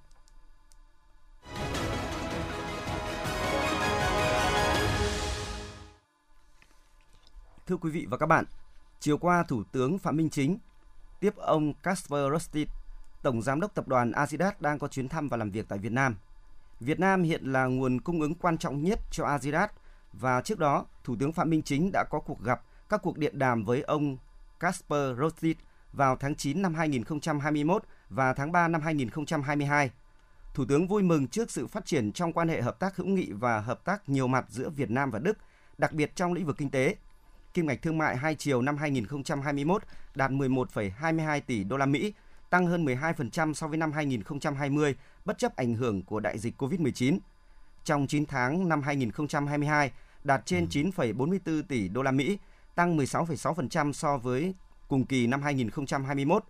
Thưa 7.70 7.76
quý 7.76 7.90
vị 7.90 8.06
và 8.10 8.16
các 8.16 8.26
bạn, 8.26 8.44
chiều 9.00 9.18
qua 9.18 9.42
Thủ 9.42 9.62
tướng 9.72 9.98
Phạm 9.98 10.16
Minh 10.16 10.30
Chính 10.30 10.58
tiếp 11.20 11.36
ông 11.36 11.74
Kasper 11.74 12.20
Rustit, 12.32 12.68
Tổng 13.22 13.42
Giám 13.42 13.60
đốc 13.60 13.74
Tập 13.74 13.88
đoàn 13.88 14.12
azidat 14.12 14.52
đang 14.60 14.78
có 14.78 14.88
chuyến 14.88 15.08
thăm 15.08 15.28
và 15.28 15.36
làm 15.36 15.50
việc 15.50 15.66
tại 15.68 15.78
Việt 15.78 15.92
Nam. 15.92 16.16
Việt 16.80 17.00
Nam 17.00 17.22
hiện 17.22 17.44
là 17.44 17.64
nguồn 17.64 18.00
cung 18.00 18.20
ứng 18.20 18.34
quan 18.34 18.58
trọng 18.58 18.82
nhất 18.82 18.98
cho 19.10 19.24
azidat 19.24 19.68
và 20.12 20.42
trước 20.42 20.58
đó, 20.58 20.86
Thủ 21.04 21.16
tướng 21.20 21.32
Phạm 21.32 21.50
Minh 21.50 21.62
Chính 21.62 21.90
đã 21.92 22.04
có 22.10 22.20
cuộc 22.20 22.42
gặp 22.42 22.62
các 22.88 23.02
cuộc 23.02 23.18
điện 23.18 23.38
đàm 23.38 23.64
với 23.64 23.82
ông 23.82 24.16
Kasper 24.60 25.18
Rostit 25.18 25.56
vào 25.92 26.16
tháng 26.16 26.34
9 26.34 26.62
năm 26.62 26.74
2021 26.74 27.84
và 28.08 28.32
tháng 28.32 28.52
3 28.52 28.68
năm 28.68 28.80
2022. 28.80 29.90
Thủ 30.54 30.64
tướng 30.64 30.88
vui 30.88 31.02
mừng 31.02 31.28
trước 31.28 31.50
sự 31.50 31.66
phát 31.66 31.86
triển 31.86 32.12
trong 32.12 32.32
quan 32.32 32.48
hệ 32.48 32.62
hợp 32.62 32.78
tác 32.78 32.96
hữu 32.96 33.06
nghị 33.06 33.32
và 33.32 33.60
hợp 33.60 33.84
tác 33.84 34.08
nhiều 34.08 34.26
mặt 34.26 34.44
giữa 34.48 34.68
Việt 34.68 34.90
Nam 34.90 35.10
và 35.10 35.18
Đức, 35.18 35.38
đặc 35.78 35.92
biệt 35.92 36.16
trong 36.16 36.32
lĩnh 36.32 36.46
vực 36.46 36.56
kinh 36.58 36.70
tế– 36.70 36.96
kim 37.54 37.66
ngạch 37.66 37.82
thương 37.82 37.98
mại 37.98 38.16
hai 38.16 38.34
chiều 38.34 38.62
năm 38.62 38.76
2021 38.76 39.82
đạt 40.14 40.30
11,22 40.30 41.40
tỷ 41.46 41.64
đô 41.64 41.76
la 41.76 41.86
Mỹ, 41.86 42.12
tăng 42.50 42.66
hơn 42.66 42.84
12% 42.84 43.54
so 43.54 43.68
với 43.68 43.78
năm 43.78 43.92
2020 43.92 44.94
bất 45.24 45.38
chấp 45.38 45.56
ảnh 45.56 45.74
hưởng 45.74 46.02
của 46.02 46.20
đại 46.20 46.38
dịch 46.38 46.62
Covid-19. 46.62 47.18
Trong 47.84 48.06
9 48.06 48.26
tháng 48.26 48.68
năm 48.68 48.82
2022 48.82 49.92
đạt 50.24 50.46
trên 50.46 50.66
9,44 50.66 51.38
ừ. 51.44 51.62
tỷ 51.68 51.88
đô 51.88 52.02
la 52.02 52.10
Mỹ, 52.10 52.38
tăng 52.74 52.98
16,6% 52.98 53.92
so 53.92 54.18
với 54.18 54.54
cùng 54.88 55.04
kỳ 55.06 55.26
năm 55.26 55.42
2021. 55.42 56.44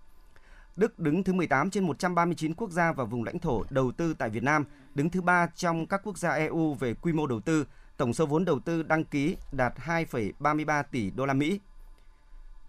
Đức 0.76 0.98
đứng 0.98 1.24
thứ 1.24 1.32
18 1.32 1.70
trên 1.70 1.84
139 1.84 2.54
quốc 2.54 2.70
gia 2.70 2.92
và 2.92 3.04
vùng 3.04 3.24
lãnh 3.24 3.38
thổ 3.38 3.64
đầu 3.70 3.92
tư 3.92 4.14
tại 4.14 4.30
Việt 4.30 4.42
Nam, 4.42 4.64
đứng 4.94 5.10
thứ 5.10 5.20
3 5.20 5.46
trong 5.54 5.86
các 5.86 6.00
quốc 6.04 6.18
gia 6.18 6.30
EU 6.30 6.74
về 6.74 6.94
quy 6.94 7.12
mô 7.12 7.26
đầu 7.26 7.40
tư 7.40 7.66
Tổng 8.00 8.12
số 8.14 8.26
vốn 8.26 8.44
đầu 8.44 8.60
tư 8.60 8.82
đăng 8.82 9.04
ký 9.04 9.36
đạt 9.52 9.74
2,33 9.86 10.82
tỷ 10.90 11.10
đô 11.10 11.26
la 11.26 11.34
Mỹ. 11.34 11.60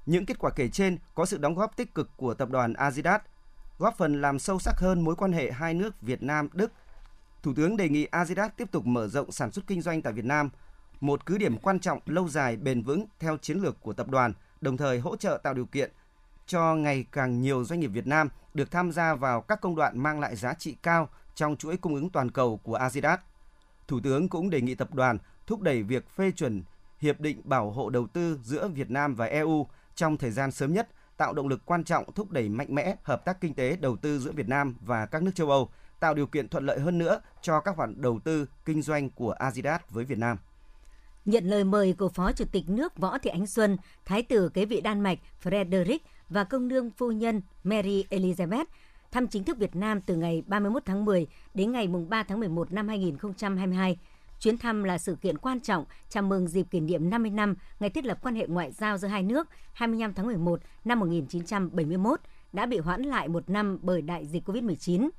Những 0.06 0.26
kết 0.26 0.40
quả 0.40 0.52
kể 0.56 0.70
trên 0.70 0.98
có 1.16 1.26
sự 1.26 1.38
đóng 1.38 1.56
góp 1.56 1.78
tích 1.78 1.96
cực 1.96 2.10
của 2.18 2.34
tập 2.34 2.50
đoàn 2.50 2.74
Azidat 2.74 3.20
góp 3.80 3.98
phần 3.98 4.22
làm 4.22 4.40
sâu 4.40 4.60
sắc 4.60 4.76
hơn 4.78 5.02
mối 5.02 5.16
quan 5.16 5.32
hệ 5.32 5.52
hai 5.52 5.74
nước 5.74 6.02
Việt 6.02 6.24
Nam 6.24 6.50
Đức. 6.54 6.72
Thủ 7.44 7.54
tướng 7.56 7.78
đề 7.78 7.90
nghị 7.90 8.08
Azidat 8.12 8.50
tiếp 8.58 8.72
tục 8.72 8.86
mở 8.86 9.08
rộng 9.08 9.32
sản 9.32 9.52
xuất 9.52 9.68
kinh 9.68 9.82
doanh 9.82 10.02
tại 10.02 10.14
Việt 10.14 10.26
Nam, 10.26 10.50
một 11.02 11.26
cứ 11.26 11.38
điểm 11.38 11.58
quan 11.58 11.80
trọng 11.80 12.00
lâu 12.06 12.30
dài 12.30 12.58
bền 12.58 12.82
vững 12.84 13.06
theo 13.20 13.38
chiến 13.38 13.58
lược 13.58 13.82
của 13.82 13.94
tập 13.94 14.10
đoàn, 14.10 14.34
đồng 14.62 14.78
thời 14.78 15.00
hỗ 15.00 15.16
trợ 15.16 15.40
tạo 15.44 15.54
điều 15.54 15.66
kiện 15.66 15.92
cho 16.46 16.76
ngày 16.76 17.06
càng 17.12 17.42
nhiều 17.42 17.64
doanh 17.64 17.80
nghiệp 17.80 17.92
Việt 17.94 18.08
Nam 18.08 18.30
được 18.54 18.72
tham 18.72 18.92
gia 18.92 19.16
vào 19.16 19.42
các 19.42 19.62
công 19.62 19.76
đoạn 19.76 20.00
mang 20.00 20.20
lại 20.20 20.36
giá 20.36 20.54
trị 20.54 20.78
cao 20.84 21.10
trong 21.36 21.56
chuỗi 21.56 21.78
cung 21.78 21.96
ứng 21.96 22.10
toàn 22.10 22.32
cầu 22.32 22.58
của 22.64 22.78
Azidat. 22.78 23.18
Thủ 23.92 24.00
tướng 24.00 24.30
cũng 24.30 24.50
đề 24.50 24.62
nghị 24.62 24.76
tập 24.76 24.94
đoàn 24.94 25.18
thúc 25.48 25.62
đẩy 25.62 25.84
việc 25.84 26.10
phê 26.10 26.32
chuẩn 26.32 26.64
hiệp 27.00 27.20
định 27.20 27.42
bảo 27.44 27.72
hộ 27.72 27.90
đầu 27.90 28.08
tư 28.08 28.40
giữa 28.44 28.68
Việt 28.68 28.92
Nam 28.92 29.16
và 29.16 29.26
EU 29.26 29.68
trong 29.96 30.18
thời 30.18 30.32
gian 30.32 30.52
sớm 30.52 30.74
nhất, 30.74 30.90
tạo 31.18 31.34
động 31.34 31.48
lực 31.48 31.62
quan 31.66 31.84
trọng 31.84 32.14
thúc 32.14 32.32
đẩy 32.32 32.50
mạnh 32.50 32.76
mẽ 32.76 32.96
hợp 33.04 33.26
tác 33.26 33.42
kinh 33.42 33.54
tế 33.54 33.78
đầu 33.82 33.98
tư 33.98 34.20
giữa 34.20 34.32
Việt 34.32 34.48
Nam 34.48 34.76
và 34.82 35.06
các 35.06 35.24
nước 35.24 35.32
châu 35.36 35.50
Âu, 35.50 35.70
tạo 36.00 36.14
điều 36.14 36.28
kiện 36.28 36.50
thuận 36.50 36.66
lợi 36.66 36.80
hơn 36.80 36.98
nữa 36.98 37.22
cho 37.42 37.60
các 37.60 37.76
khoản 37.76 38.02
đầu 38.02 38.20
tư 38.24 38.46
kinh 38.66 38.82
doanh 38.82 39.10
của 39.10 39.32
Adidas 39.32 39.82
với 39.90 40.06
Việt 40.06 40.18
Nam. 40.18 40.38
Nhận 41.26 41.46
lời 41.46 41.64
mời 41.64 41.94
của 41.94 42.10
Phó 42.10 42.32
Chủ 42.32 42.46
tịch 42.52 42.70
nước 42.70 42.98
Võ 42.98 43.18
Thị 43.18 43.30
Ánh 43.30 43.48
Xuân, 43.48 43.78
Thái 44.06 44.24
tử 44.24 44.50
kế 44.50 44.66
vị 44.66 44.82
Đan 44.82 45.02
Mạch 45.02 45.20
Frederick 45.44 46.00
và 46.30 46.44
công 46.44 46.68
nương 46.68 46.92
phu 46.92 47.12
nhân 47.12 47.42
Mary 47.64 48.06
Elizabeth 48.10 48.66
thăm 49.12 49.28
chính 49.28 49.44
thức 49.44 49.58
Việt 49.58 49.76
Nam 49.76 50.02
từ 50.02 50.16
ngày 50.16 50.44
31 50.48 50.84
tháng 50.86 51.06
10 51.06 51.28
đến 51.54 51.72
ngày 51.72 51.88
3 51.88 52.24
tháng 52.24 52.40
11 52.40 52.72
năm 52.72 52.88
2022. 52.88 53.98
Chuyến 54.40 54.58
thăm 54.58 54.84
là 54.84 54.98
sự 54.98 55.16
kiện 55.16 55.38
quan 55.38 55.60
trọng 55.60 55.86
chào 56.10 56.24
mừng 56.24 56.48
dịp 56.48 56.68
kỷ 56.72 56.80
niệm 56.80 57.10
50 57.10 57.32
năm 57.32 57.56
ngày 57.80 57.90
thiết 57.90 58.06
lập 58.06 58.18
quan 58.22 58.36
hệ 58.36 58.48
ngoại 58.48 58.72
giao 58.72 58.98
giữa 58.98 59.08
hai 59.08 59.24
nước 59.24 59.48
25 59.74 60.14
tháng 60.14 60.26
11 60.26 60.60
năm 60.86 61.00
1971 61.00 62.20
đã 62.54 62.66
bị 62.66 62.78
hoãn 62.78 63.02
lại 63.02 63.28
một 63.28 63.50
năm 63.50 63.78
bởi 63.82 64.02
đại 64.02 64.26
dịch 64.26 64.50
COVID-19. 64.50 65.10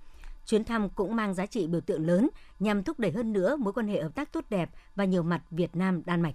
Chuyến 0.47 0.65
thăm 0.65 0.89
cũng 0.89 1.17
mang 1.17 1.35
giá 1.35 1.47
trị 1.47 1.67
biểu 1.67 1.81
tượng 1.81 2.07
lớn 2.07 2.31
nhằm 2.59 2.83
thúc 2.83 2.99
đẩy 2.99 3.11
hơn 3.11 3.33
nữa 3.33 3.57
mối 3.57 3.73
quan 3.73 3.89
hệ 3.89 4.03
hợp 4.03 4.15
tác 4.15 4.33
tốt 4.33 4.45
đẹp 4.51 4.71
và 4.95 5.05
nhiều 5.05 5.23
mặt 5.23 5.43
Việt 5.51 5.77
Nam 5.77 6.03
Đan 6.05 6.23
Mạch. 6.23 6.35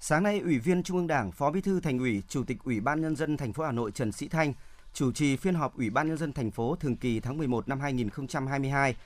Sáng 0.00 0.22
nay, 0.22 0.40
Ủy 0.40 0.58
viên 0.58 0.82
Trung 0.82 0.96
ương 0.96 1.06
Đảng, 1.06 1.32
Phó 1.32 1.50
Bí 1.50 1.60
thư 1.60 1.80
Thành 1.80 1.98
ủy, 1.98 2.22
Chủ 2.28 2.44
tịch 2.44 2.58
Ủy 2.64 2.80
ban 2.80 3.00
nhân 3.00 3.16
dân 3.16 3.36
thành 3.36 3.52
phố 3.52 3.64
Hà 3.64 3.72
Nội 3.72 3.90
Trần 3.90 4.12
Sĩ 4.12 4.28
Thanh 4.28 4.52
chủ 4.98 5.12
trì 5.12 5.36
phiên 5.36 5.54
họp 5.54 5.76
Ủy 5.76 5.90
ban 5.90 6.08
nhân 6.08 6.18
dân 6.18 6.32
thành 6.32 6.50
phố 6.50 6.76
thường 6.76 6.96
kỳ 6.96 7.20
tháng 7.20 7.38
11 7.38 7.68
năm 7.68 7.80
2022 7.80 8.96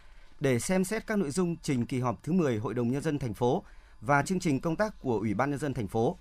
để 0.41 0.59
xem 0.59 0.85
xét 0.85 1.07
các 1.07 1.19
nội 1.19 1.31
dung 1.31 1.57
trình 1.57 1.87
kỳ 1.87 2.01
họp 2.01 2.23
thứ 2.23 2.33
10 2.33 2.59
Hội 2.59 2.75
đồng 2.75 2.91
nhân 2.91 3.03
dân 3.03 3.19
thành 3.19 3.35
phố 3.35 3.65
và 4.01 4.23
chương 4.23 4.41
trình 4.41 4.61
công 4.61 4.77
tác 4.77 5.01
của 5.01 5.19
Ủy 5.19 5.35
ban 5.35 5.51
nhân 5.51 5.59
dân 5.59 5.75
thành 5.75 5.89
phố. 5.89 6.19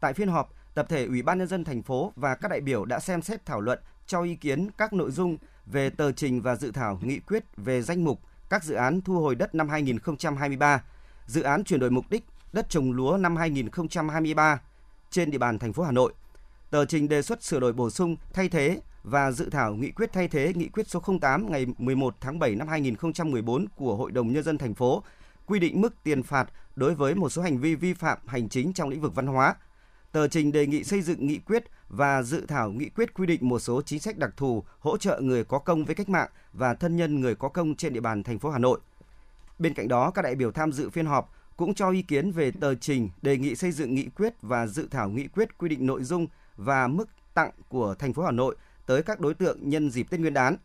Tại 0.00 0.12
phiên 0.12 0.28
họp, 0.28 0.52
tập 0.74 0.86
thể 0.88 1.06
Ủy 1.06 1.22
ban 1.22 1.38
nhân 1.38 1.48
dân 1.48 1.64
thành 1.64 1.82
phố 1.82 2.12
và 2.16 2.34
các 2.34 2.48
đại 2.48 2.60
biểu 2.60 2.84
đã 2.84 3.00
xem 3.00 3.22
xét 3.22 3.46
thảo 3.46 3.60
luận 3.60 3.78
cho 4.06 4.22
ý 4.22 4.36
kiến 4.36 4.68
các 4.78 4.92
nội 4.92 5.10
dung 5.10 5.36
về 5.66 5.90
tờ 5.90 6.12
trình 6.12 6.42
và 6.42 6.56
dự 6.56 6.70
thảo 6.70 6.98
nghị 7.02 7.18
quyết 7.18 7.44
về 7.56 7.82
danh 7.82 8.04
mục 8.04 8.20
các 8.50 8.64
dự 8.64 8.74
án 8.74 9.00
thu 9.00 9.20
hồi 9.20 9.34
đất 9.34 9.54
năm 9.54 9.68
2023, 9.68 10.82
dự 11.26 11.42
án 11.42 11.64
chuyển 11.64 11.80
đổi 11.80 11.90
mục 11.90 12.04
đích 12.10 12.24
đất 12.52 12.68
trồng 12.68 12.92
lúa 12.92 13.16
năm 13.16 13.36
2023 13.36 14.60
trên 15.10 15.30
địa 15.30 15.38
bàn 15.38 15.58
thành 15.58 15.72
phố 15.72 15.82
Hà 15.82 15.92
Nội. 15.92 16.12
Tờ 16.70 16.84
trình 16.84 17.08
đề 17.08 17.22
xuất 17.22 17.42
sửa 17.42 17.60
đổi 17.60 17.72
bổ 17.72 17.90
sung, 17.90 18.16
thay 18.32 18.48
thế 18.48 18.80
và 19.04 19.30
dự 19.30 19.50
thảo 19.50 19.74
nghị 19.74 19.90
quyết 19.90 20.12
thay 20.12 20.28
thế 20.28 20.52
nghị 20.54 20.68
quyết 20.68 20.88
số 20.88 21.02
08 21.20 21.50
ngày 21.50 21.66
11 21.78 22.16
tháng 22.20 22.38
7 22.38 22.54
năm 22.54 22.68
2014 22.68 23.66
của 23.76 23.96
Hội 23.96 24.10
đồng 24.10 24.32
nhân 24.32 24.42
dân 24.42 24.58
thành 24.58 24.74
phố 24.74 25.02
quy 25.46 25.58
định 25.58 25.80
mức 25.80 25.94
tiền 26.02 26.22
phạt 26.22 26.50
đối 26.76 26.94
với 26.94 27.14
một 27.14 27.28
số 27.28 27.42
hành 27.42 27.58
vi 27.58 27.74
vi 27.74 27.94
phạm 27.94 28.18
hành 28.26 28.48
chính 28.48 28.72
trong 28.72 28.88
lĩnh 28.88 29.00
vực 29.00 29.14
văn 29.14 29.26
hóa. 29.26 29.54
Tờ 30.12 30.28
trình 30.28 30.52
đề 30.52 30.66
nghị 30.66 30.84
xây 30.84 31.02
dựng 31.02 31.26
nghị 31.26 31.38
quyết 31.38 31.64
và 31.88 32.22
dự 32.22 32.46
thảo 32.46 32.70
nghị 32.70 32.88
quyết 32.88 33.14
quy 33.14 33.26
định 33.26 33.48
một 33.48 33.58
số 33.58 33.82
chính 33.82 34.00
sách 34.00 34.18
đặc 34.18 34.30
thù 34.36 34.64
hỗ 34.78 34.96
trợ 34.96 35.20
người 35.20 35.44
có 35.44 35.58
công 35.58 35.84
với 35.84 35.94
cách 35.94 36.08
mạng 36.08 36.28
và 36.52 36.74
thân 36.74 36.96
nhân 36.96 37.20
người 37.20 37.34
có 37.34 37.48
công 37.48 37.74
trên 37.74 37.92
địa 37.92 38.00
bàn 38.00 38.22
thành 38.22 38.38
phố 38.38 38.50
Hà 38.50 38.58
Nội. 38.58 38.80
Bên 39.58 39.74
cạnh 39.74 39.88
đó, 39.88 40.10
các 40.10 40.22
đại 40.22 40.34
biểu 40.34 40.52
tham 40.52 40.72
dự 40.72 40.90
phiên 40.90 41.06
họp 41.06 41.34
cũng 41.56 41.74
cho 41.74 41.90
ý 41.90 42.02
kiến 42.02 42.30
về 42.30 42.50
tờ 42.50 42.74
trình 42.74 43.10
đề 43.22 43.38
nghị 43.38 43.54
xây 43.54 43.72
dựng 43.72 43.94
nghị 43.94 44.08
quyết 44.16 44.34
và 44.42 44.66
dự 44.66 44.88
thảo 44.90 45.08
nghị 45.08 45.28
quyết 45.28 45.58
quy 45.58 45.68
định 45.68 45.86
nội 45.86 46.04
dung 46.04 46.26
và 46.56 46.88
mức 46.88 47.08
tặng 47.34 47.50
của 47.68 47.94
thành 47.98 48.12
phố 48.12 48.22
Hà 48.22 48.30
Nội 48.30 48.56
tới 48.86 49.02
các 49.02 49.20
đối 49.20 49.34
tượng 49.34 49.68
nhân 49.68 49.90
dịp 49.90 50.10
Tết 50.10 50.20
Nguyên 50.20 50.34
đán, 50.34 50.56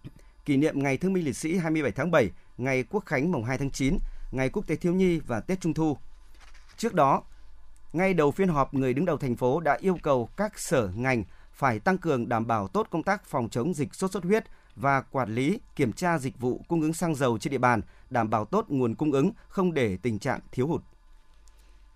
kỷ 0.46 0.58
niệm 0.58 0.84
Ngày 0.84 0.98
Thương 0.98 1.14
binh 1.14 1.26
Liệt 1.26 1.36
sĩ 1.36 1.58
27 1.58 1.92
tháng 1.92 2.12
7, 2.12 2.32
Ngày 2.58 2.84
Quốc 2.90 3.06
khánh 3.06 3.32
mùng 3.32 3.44
2 3.44 3.58
tháng 3.58 3.72
9, 3.72 3.98
Ngày 4.32 4.50
Quốc 4.50 4.68
tế 4.68 4.76
Thiếu 4.76 4.94
nhi 4.94 5.20
và 5.20 5.40
Tết 5.40 5.62
Trung 5.62 5.74
thu. 5.74 5.98
Trước 6.78 6.94
đó, 6.94 7.24
ngay 7.94 8.14
đầu 8.14 8.32
phiên 8.32 8.50
họp, 8.50 8.74
người 8.74 8.94
đứng 8.94 9.06
đầu 9.06 9.18
thành 9.18 9.36
phố 9.36 9.60
đã 9.60 9.78
yêu 9.82 9.98
cầu 10.04 10.30
các 10.38 10.60
sở 10.60 10.92
ngành 10.96 11.24
phải 11.54 11.80
tăng 11.80 11.98
cường 11.98 12.30
đảm 12.30 12.48
bảo 12.48 12.68
tốt 12.68 12.88
công 12.90 13.04
tác 13.04 13.26
phòng 13.26 13.50
chống 13.50 13.74
dịch 13.74 13.96
sốt 13.96 14.12
xuất 14.12 14.24
huyết 14.24 14.44
và 14.76 15.02
quản 15.02 15.36
lý, 15.36 15.60
kiểm 15.76 15.94
tra 15.94 16.18
dịch 16.18 16.40
vụ 16.40 16.62
cung 16.68 16.82
ứng 16.82 16.94
xăng 16.94 17.16
dầu 17.16 17.38
trên 17.38 17.52
địa 17.52 17.58
bàn, 17.58 17.82
đảm 18.10 18.30
bảo 18.30 18.46
tốt 18.46 18.66
nguồn 18.70 18.96
cung 18.96 19.12
ứng, 19.12 19.32
không 19.48 19.74
để 19.74 19.98
tình 20.02 20.20
trạng 20.20 20.40
thiếu 20.52 20.68
hụt. 20.68 20.82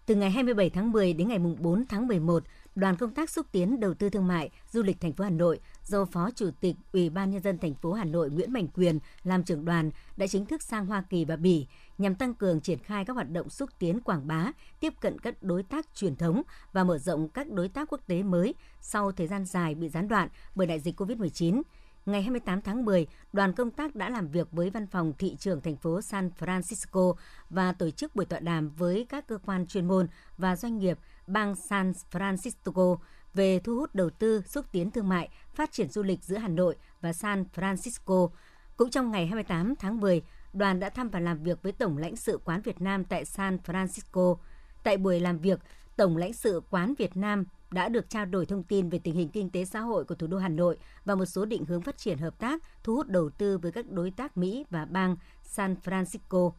Từ 0.06 0.16
ngày 0.16 0.32
27 0.32 0.70
tháng 0.70 0.92
10 0.92 1.14
đến 1.14 1.28
ngày 1.28 1.40
4 1.40 1.86
tháng 1.90 2.08
11, 2.08 2.44
đoàn 2.76 2.96
công 2.96 3.12
tác 3.12 3.30
xúc 3.30 3.46
tiến 3.52 3.80
đầu 3.80 3.94
tư 3.94 4.10
thương 4.10 4.28
mại, 4.28 4.50
du 4.72 4.84
lịch 4.84 5.02
thành 5.02 5.14
phố 5.14 5.24
Hà 5.24 5.30
Nội 5.30 5.60
do 5.84 6.06
Phó 6.06 6.30
Chủ 6.32 6.50
tịch 6.60 6.76
Ủy 6.94 7.10
ban 7.10 7.32
nhân 7.32 7.42
dân 7.42 7.58
thành 7.58 7.76
phố 7.76 7.94
Hà 7.94 8.06
Nội 8.06 8.30
Nguyễn 8.30 8.54
Mạnh 8.54 8.68
Quyền 8.68 9.00
làm 9.24 9.44
trưởng 9.44 9.66
đoàn 9.66 9.92
đã 10.18 10.28
chính 10.28 10.46
thức 10.46 10.62
sang 10.62 10.86
Hoa 10.86 11.04
Kỳ 11.10 11.26
và 11.26 11.36
Bỉ 11.36 11.68
nhằm 11.98 12.16
tăng 12.16 12.34
cường 12.34 12.62
triển 12.62 12.80
khai 12.80 13.06
các 13.06 13.14
hoạt 13.14 13.32
động 13.32 13.50
xúc 13.50 13.70
tiến 13.80 14.00
quảng 14.02 14.28
bá, 14.28 14.52
tiếp 14.80 14.94
cận 15.02 15.20
các 15.20 15.44
đối 15.44 15.64
tác 15.64 15.96
truyền 15.96 16.16
thống 16.16 16.42
và 16.74 16.84
mở 16.84 16.98
rộng 16.98 17.30
các 17.30 17.52
đối 17.52 17.70
tác 17.70 17.90
quốc 17.92 18.02
tế 18.08 18.24
mới 18.24 18.56
sau 18.82 19.12
thời 19.12 19.28
gian 19.28 19.46
dài 19.46 19.76
bị 19.76 19.90
gián 19.90 20.08
đoạn 20.08 20.30
bởi 20.56 20.68
đại 20.68 20.80
dịch 20.80 21.02
COVID-19 21.02 21.62
ngày 22.06 22.22
28 22.22 22.62
tháng 22.62 22.86
10, 22.86 23.08
đoàn 23.34 23.54
công 23.54 23.72
tác 23.72 23.96
đã 23.96 24.10
làm 24.10 24.28
việc 24.28 24.52
với 24.52 24.70
văn 24.70 24.88
phòng 24.88 25.14
thị 25.18 25.36
trường 25.40 25.62
thành 25.62 25.78
phố 25.78 26.02
San 26.02 26.30
Francisco 26.40 27.14
và 27.50 27.72
tổ 27.72 27.90
chức 27.90 28.16
buổi 28.16 28.26
tọa 28.26 28.40
đàm 28.40 28.70
với 28.70 29.06
các 29.10 29.28
cơ 29.28 29.38
quan 29.46 29.68
chuyên 29.68 29.88
môn 29.88 30.08
và 30.38 30.56
doanh 30.56 30.78
nghiệp 30.78 31.00
bang 31.28 31.56
San 31.56 31.94
Francisco 32.12 32.98
về 33.34 33.60
thu 33.60 33.76
hút 33.76 33.96
đầu 33.96 34.10
tư, 34.10 34.42
xúc 34.46 34.66
tiến 34.72 34.92
thương 34.92 35.10
mại, 35.10 35.30
phát 35.54 35.72
triển 35.72 35.90
du 35.90 36.04
lịch 36.04 36.24
giữa 36.24 36.38
Hà 36.38 36.48
Nội 36.48 36.76
và 37.02 37.14
San 37.14 37.46
Francisco. 37.56 38.30
Cũng 38.78 38.90
trong 38.90 39.12
ngày 39.12 39.28
28 39.28 39.76
tháng 39.76 40.00
10, 40.00 40.22
đoàn 40.54 40.80
đã 40.80 40.90
thăm 40.90 41.10
và 41.10 41.20
làm 41.20 41.44
việc 41.44 41.64
với 41.64 41.72
Tổng 41.72 41.98
lãnh 41.98 42.16
sự 42.16 42.40
quán 42.46 42.62
Việt 42.62 42.82
Nam 42.82 43.04
tại 43.04 43.26
San 43.26 43.58
Francisco. 43.66 44.38
Tại 44.84 44.98
buổi 44.98 45.20
làm 45.20 45.40
việc, 45.40 45.60
Tổng 45.98 46.18
lãnh 46.18 46.34
sự 46.34 46.62
quán 46.70 46.94
Việt 46.98 47.18
Nam 47.18 47.46
đã 47.72 47.90
được 47.90 48.10
trao 48.10 48.26
đổi 48.26 48.46
thông 48.46 48.64
tin 48.64 48.90
về 48.90 49.00
tình 49.00 49.16
hình 49.16 49.30
kinh 49.30 49.50
tế 49.50 49.66
xã 49.66 49.80
hội 49.80 50.06
của 50.06 50.16
thủ 50.16 50.28
đô 50.28 50.38
Hà 50.38 50.50
Nội 50.50 50.78
và 51.06 51.16
một 51.16 51.26
số 51.26 51.46
định 51.46 51.66
hướng 51.66 51.82
phát 51.82 51.98
triển 51.98 52.18
hợp 52.18 52.40
tác, 52.40 52.64
thu 52.84 52.96
hút 52.96 53.08
đầu 53.08 53.30
tư 53.30 53.58
với 53.58 53.72
các 53.72 53.92
đối 53.92 54.12
tác 54.12 54.38
Mỹ 54.38 54.66
và 54.70 54.86
bang 54.86 55.16
San 55.44 55.76
Francisco. 55.84 56.52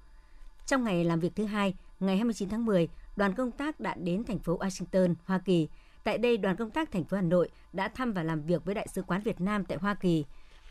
Trong 0.67 0.85
ngày 0.85 1.05
làm 1.05 1.21
việc 1.21 1.37
thứ 1.37 1.45
hai, 1.45 1.75
ngày 2.01 2.17
29 2.17 2.49
tháng 2.49 2.65
10, 2.65 2.89
đoàn 3.17 3.35
công 3.35 3.51
tác 3.51 3.81
đã 3.81 3.95
đến 3.95 4.25
thành 4.25 4.39
phố 4.39 4.59
Washington, 4.59 5.15
Hoa 5.25 5.39
Kỳ. 5.39 5.69
Tại 6.05 6.19
đây, 6.19 6.37
đoàn 6.37 6.57
công 6.57 6.71
tác 6.71 6.93
thành 6.93 7.05
phố 7.05 7.17
Hà 7.17 7.23
Nội 7.23 7.49
đã 7.73 7.89
thăm 7.89 8.13
và 8.13 8.23
làm 8.23 8.43
việc 8.43 8.65
với 8.65 8.75
Đại 8.75 8.89
sứ 8.89 9.03
quán 9.03 9.23
Việt 9.23 9.41
Nam 9.41 9.65
tại 9.65 9.79
Hoa 9.79 9.95
Kỳ. 9.95 10.25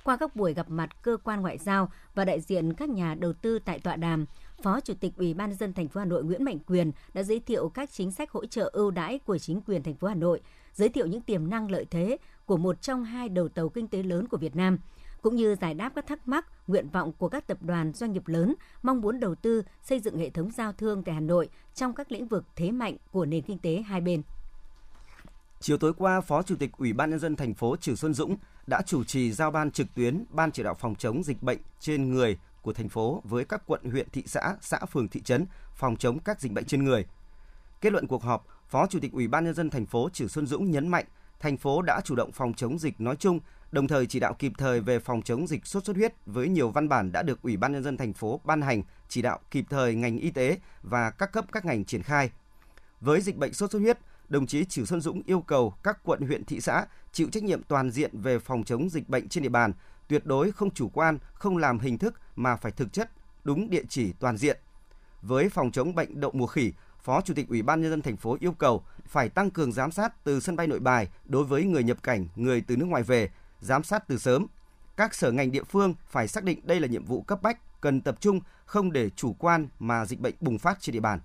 Qua 0.03 0.17
các 0.17 0.35
buổi 0.35 0.53
gặp 0.53 0.69
mặt 0.69 1.01
cơ 1.01 1.17
quan 1.23 1.41
ngoại 1.41 1.57
giao 1.57 1.91
và 2.15 2.25
đại 2.25 2.41
diện 2.41 2.73
các 2.73 2.89
nhà 2.89 3.15
đầu 3.15 3.33
tư 3.33 3.59
tại 3.59 3.79
tọa 3.79 3.95
đàm, 3.95 4.25
Phó 4.63 4.79
Chủ 4.79 4.93
tịch 5.00 5.13
Ủy 5.17 5.33
ban 5.33 5.50
nhân 5.50 5.57
dân 5.57 5.73
thành 5.73 5.88
phố 5.88 6.00
Hà 6.00 6.05
Nội 6.05 6.23
Nguyễn 6.23 6.43
Mạnh 6.43 6.59
Quyền 6.67 6.91
đã 7.13 7.23
giới 7.23 7.39
thiệu 7.39 7.69
các 7.69 7.91
chính 7.91 8.12
sách 8.12 8.31
hỗ 8.31 8.45
trợ 8.45 8.69
ưu 8.73 8.91
đãi 8.91 9.19
của 9.19 9.38
chính 9.38 9.62
quyền 9.62 9.83
thành 9.83 9.95
phố 9.95 10.07
Hà 10.07 10.15
Nội, 10.15 10.41
giới 10.73 10.89
thiệu 10.89 11.07
những 11.07 11.21
tiềm 11.21 11.50
năng 11.50 11.71
lợi 11.71 11.85
thế 11.89 12.17
của 12.45 12.57
một 12.57 12.81
trong 12.81 13.03
hai 13.03 13.29
đầu 13.29 13.50
tàu 13.50 13.69
kinh 13.69 13.88
tế 13.88 14.03
lớn 14.03 14.27
của 14.27 14.38
Việt 14.38 14.55
Nam, 14.55 14.77
cũng 15.23 15.35
như 15.35 15.55
giải 15.61 15.73
đáp 15.73 15.91
các 15.95 16.07
thắc 16.07 16.27
mắc, 16.27 16.45
nguyện 16.67 16.89
vọng 16.89 17.11
của 17.17 17.29
các 17.29 17.47
tập 17.47 17.57
đoàn 17.61 17.93
doanh 17.93 18.11
nghiệp 18.11 18.27
lớn 18.27 18.55
mong 18.83 19.01
muốn 19.01 19.19
đầu 19.19 19.35
tư 19.35 19.63
xây 19.83 19.99
dựng 19.99 20.17
hệ 20.17 20.29
thống 20.29 20.51
giao 20.51 20.73
thương 20.73 21.03
tại 21.03 21.15
Hà 21.15 21.21
Nội 21.21 21.49
trong 21.75 21.93
các 21.93 22.11
lĩnh 22.11 22.27
vực 22.27 22.45
thế 22.55 22.71
mạnh 22.71 22.97
của 23.11 23.25
nền 23.25 23.41
kinh 23.41 23.59
tế 23.59 23.83
hai 23.87 24.01
bên. 24.01 24.21
Chiều 25.59 25.77
tối 25.77 25.93
qua, 25.93 26.21
Phó 26.21 26.43
Chủ 26.43 26.55
tịch 26.55 26.71
Ủy 26.77 26.93
ban 26.93 27.09
nhân 27.09 27.19
dân 27.19 27.35
thành 27.35 27.53
phố 27.53 27.75
Trử 27.75 27.95
Xuân 27.95 28.13
Dũng 28.13 28.37
đã 28.67 28.81
chủ 28.85 29.03
trì 29.03 29.31
giao 29.31 29.51
ban 29.51 29.71
trực 29.71 29.87
tuyến 29.95 30.25
Ban 30.29 30.51
chỉ 30.51 30.63
đạo 30.63 30.73
phòng 30.73 30.95
chống 30.95 31.23
dịch 31.23 31.43
bệnh 31.43 31.59
trên 31.79 32.11
người 32.11 32.37
của 32.61 32.73
thành 32.73 32.89
phố 32.89 33.21
với 33.23 33.45
các 33.45 33.63
quận, 33.65 33.83
huyện, 33.83 34.09
thị 34.09 34.23
xã, 34.25 34.55
xã 34.61 34.79
phường, 34.85 35.07
thị 35.07 35.21
trấn 35.21 35.45
phòng 35.75 35.95
chống 35.95 36.19
các 36.19 36.41
dịch 36.41 36.51
bệnh 36.51 36.65
trên 36.65 36.83
người. 36.83 37.05
Kết 37.81 37.93
luận 37.93 38.07
cuộc 38.07 38.23
họp, 38.23 38.47
Phó 38.67 38.87
Chủ 38.87 38.99
tịch 38.99 39.11
Ủy 39.11 39.27
ban 39.27 39.45
nhân 39.45 39.53
dân 39.53 39.69
thành 39.69 39.85
phố 39.85 40.09
Trử 40.13 40.27
Xuân 40.27 40.47
Dũng 40.47 40.71
nhấn 40.71 40.87
mạnh, 40.87 41.05
thành 41.39 41.57
phố 41.57 41.81
đã 41.81 42.01
chủ 42.01 42.15
động 42.15 42.31
phòng 42.31 42.53
chống 42.53 42.79
dịch 42.79 43.01
nói 43.01 43.15
chung, 43.15 43.39
đồng 43.73 43.87
thời 43.87 44.05
chỉ 44.05 44.19
đạo 44.19 44.33
kịp 44.39 44.51
thời 44.57 44.81
về 44.81 44.99
phòng 44.99 45.21
chống 45.21 45.47
dịch 45.47 45.65
sốt 45.65 45.85
xuất 45.85 45.95
huyết 45.95 46.13
với 46.25 46.49
nhiều 46.49 46.69
văn 46.69 46.89
bản 46.89 47.11
đã 47.11 47.21
được 47.21 47.41
Ủy 47.41 47.57
ban 47.57 47.71
nhân 47.71 47.83
dân 47.83 47.97
thành 47.97 48.13
phố 48.13 48.39
ban 48.43 48.61
hành, 48.61 48.83
chỉ 49.09 49.21
đạo 49.21 49.39
kịp 49.51 49.65
thời 49.69 49.95
ngành 49.95 50.17
y 50.17 50.31
tế 50.31 50.57
và 50.83 51.09
các 51.09 51.31
cấp 51.31 51.45
các 51.51 51.65
ngành 51.65 51.85
triển 51.85 52.03
khai. 52.03 52.29
Với 53.01 53.21
dịch 53.21 53.37
bệnh 53.37 53.53
sốt 53.53 53.71
xuất 53.71 53.79
huyết, 53.79 53.97
đồng 54.29 54.47
chí 54.47 54.65
Trử 54.65 54.85
Xuân 54.85 55.01
Dũng 55.01 55.21
yêu 55.25 55.41
cầu 55.41 55.73
các 55.83 55.97
quận 56.03 56.21
huyện 56.21 56.45
thị 56.45 56.59
xã 56.59 56.85
chịu 57.11 57.27
trách 57.31 57.43
nhiệm 57.43 57.63
toàn 57.63 57.91
diện 57.91 58.21
về 58.21 58.39
phòng 58.39 58.63
chống 58.63 58.89
dịch 58.89 59.09
bệnh 59.09 59.29
trên 59.29 59.43
địa 59.43 59.49
bàn, 59.49 59.73
tuyệt 60.07 60.25
đối 60.25 60.51
không 60.51 60.73
chủ 60.73 60.89
quan, 60.93 61.17
không 61.33 61.57
làm 61.57 61.79
hình 61.79 61.97
thức 61.97 62.13
mà 62.35 62.55
phải 62.55 62.71
thực 62.71 62.93
chất, 62.93 63.11
đúng 63.43 63.69
địa 63.69 63.83
chỉ 63.89 64.13
toàn 64.19 64.37
diện. 64.37 64.57
Với 65.21 65.49
phòng 65.49 65.71
chống 65.71 65.95
bệnh 65.95 66.19
đậu 66.19 66.31
mùa 66.33 66.47
khỉ, 66.47 66.73
Phó 67.03 67.21
Chủ 67.21 67.33
tịch 67.33 67.49
Ủy 67.49 67.61
ban 67.61 67.81
nhân 67.81 67.91
dân 67.91 68.01
thành 68.01 68.17
phố 68.17 68.37
yêu 68.39 68.51
cầu 68.51 68.83
phải 69.05 69.29
tăng 69.29 69.51
cường 69.51 69.71
giám 69.71 69.91
sát 69.91 70.23
từ 70.23 70.39
sân 70.39 70.55
bay 70.55 70.67
Nội 70.67 70.79
Bài 70.79 71.07
đối 71.25 71.43
với 71.43 71.63
người 71.63 71.83
nhập 71.83 72.03
cảnh, 72.03 72.27
người 72.35 72.61
từ 72.67 72.77
nước 72.77 72.85
ngoài 72.85 73.03
về, 73.03 73.29
giám 73.63 73.84
sát 73.84 74.08
từ 74.08 74.17
sớm. 74.17 74.48
Các 74.98 75.15
sở 75.15 75.32
ngành 75.32 75.51
địa 75.51 75.63
phương 75.63 75.93
phải 76.08 76.27
xác 76.27 76.43
định 76.43 76.60
đây 76.63 76.79
là 76.79 76.88
nhiệm 76.88 77.05
vụ 77.05 77.22
cấp 77.22 77.41
bách, 77.41 77.82
cần 77.82 78.01
tập 78.01 78.15
trung 78.20 78.39
không 78.65 78.91
để 78.91 79.10
chủ 79.10 79.34
quan 79.34 79.67
mà 79.79 80.05
dịch 80.05 80.20
bệnh 80.20 80.36
bùng 80.39 80.60
phát 80.60 80.77
trên 80.82 80.93
địa 80.93 81.00
bàn. 81.00 81.20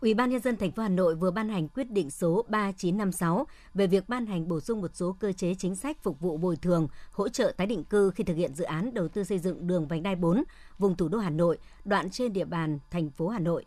Ủy 0.00 0.14
ban 0.14 0.30
nhân 0.30 0.40
dân 0.40 0.56
thành 0.56 0.70
phố 0.70 0.82
Hà 0.82 0.88
Nội 0.88 1.14
vừa 1.14 1.30
ban 1.30 1.48
hành 1.48 1.68
quyết 1.68 1.90
định 1.90 2.10
số 2.10 2.44
3956 2.48 3.46
về 3.74 3.86
việc 3.86 4.08
ban 4.08 4.26
hành 4.26 4.48
bổ 4.48 4.60
sung 4.60 4.80
một 4.80 4.90
số 4.94 5.16
cơ 5.20 5.32
chế 5.32 5.54
chính 5.54 5.76
sách 5.76 6.02
phục 6.02 6.20
vụ 6.20 6.36
bồi 6.36 6.56
thường, 6.56 6.88
hỗ 7.12 7.28
trợ 7.28 7.52
tái 7.56 7.66
định 7.66 7.84
cư 7.84 8.10
khi 8.10 8.24
thực 8.24 8.36
hiện 8.36 8.54
dự 8.54 8.64
án 8.64 8.94
đầu 8.94 9.08
tư 9.08 9.24
xây 9.24 9.38
dựng 9.38 9.66
đường 9.66 9.88
vành 9.88 10.02
đai 10.02 10.16
4 10.16 10.42
vùng 10.78 10.96
thủ 10.96 11.08
đô 11.08 11.18
Hà 11.18 11.30
Nội, 11.30 11.58
đoạn 11.84 12.10
trên 12.10 12.32
địa 12.32 12.44
bàn 12.44 12.78
thành 12.90 13.10
phố 13.10 13.28
Hà 13.28 13.38
Nội. 13.38 13.64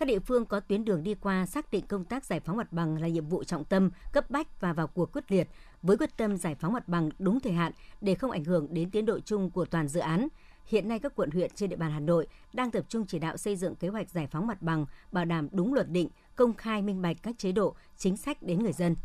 Các 0.00 0.06
địa 0.06 0.18
phương 0.18 0.46
có 0.46 0.60
tuyến 0.60 0.84
đường 0.84 1.02
đi 1.02 1.14
qua 1.14 1.46
xác 1.46 1.70
định 1.70 1.86
công 1.86 2.04
tác 2.04 2.24
giải 2.24 2.40
phóng 2.40 2.56
mặt 2.56 2.72
bằng 2.72 3.00
là 3.02 3.08
nhiệm 3.08 3.26
vụ 3.26 3.44
trọng 3.44 3.64
tâm, 3.64 3.90
cấp 4.12 4.30
bách 4.30 4.60
và 4.60 4.72
vào 4.72 4.86
cuộc 4.86 5.12
quyết 5.12 5.32
liệt 5.32 5.48
với 5.82 5.96
quyết 5.96 6.16
tâm 6.16 6.36
giải 6.36 6.54
phóng 6.54 6.72
mặt 6.72 6.88
bằng 6.88 7.10
đúng 7.18 7.40
thời 7.40 7.52
hạn 7.52 7.72
để 8.00 8.14
không 8.14 8.30
ảnh 8.30 8.44
hưởng 8.44 8.74
đến 8.74 8.90
tiến 8.90 9.06
độ 9.06 9.20
chung 9.20 9.50
của 9.50 9.64
toàn 9.64 9.88
dự 9.88 10.00
án. 10.00 10.28
Hiện 10.66 10.88
nay 10.88 10.98
các 10.98 11.12
quận 11.16 11.30
huyện 11.30 11.50
trên 11.54 11.70
địa 11.70 11.76
bàn 11.76 11.90
Hà 11.90 12.00
Nội 12.00 12.26
đang 12.52 12.70
tập 12.70 12.84
trung 12.88 13.06
chỉ 13.06 13.18
đạo 13.18 13.36
xây 13.36 13.56
dựng 13.56 13.74
kế 13.74 13.88
hoạch 13.88 14.10
giải 14.10 14.26
phóng 14.26 14.46
mặt 14.46 14.62
bằng, 14.62 14.86
bảo 15.12 15.24
đảm 15.24 15.48
đúng 15.52 15.74
luật 15.74 15.90
định, 15.90 16.08
công 16.36 16.54
khai 16.54 16.82
minh 16.82 17.02
bạch 17.02 17.16
các 17.22 17.38
chế 17.38 17.52
độ, 17.52 17.74
chính 17.96 18.16
sách 18.16 18.42
đến 18.42 18.62
người 18.62 18.72
dân. 18.72 18.96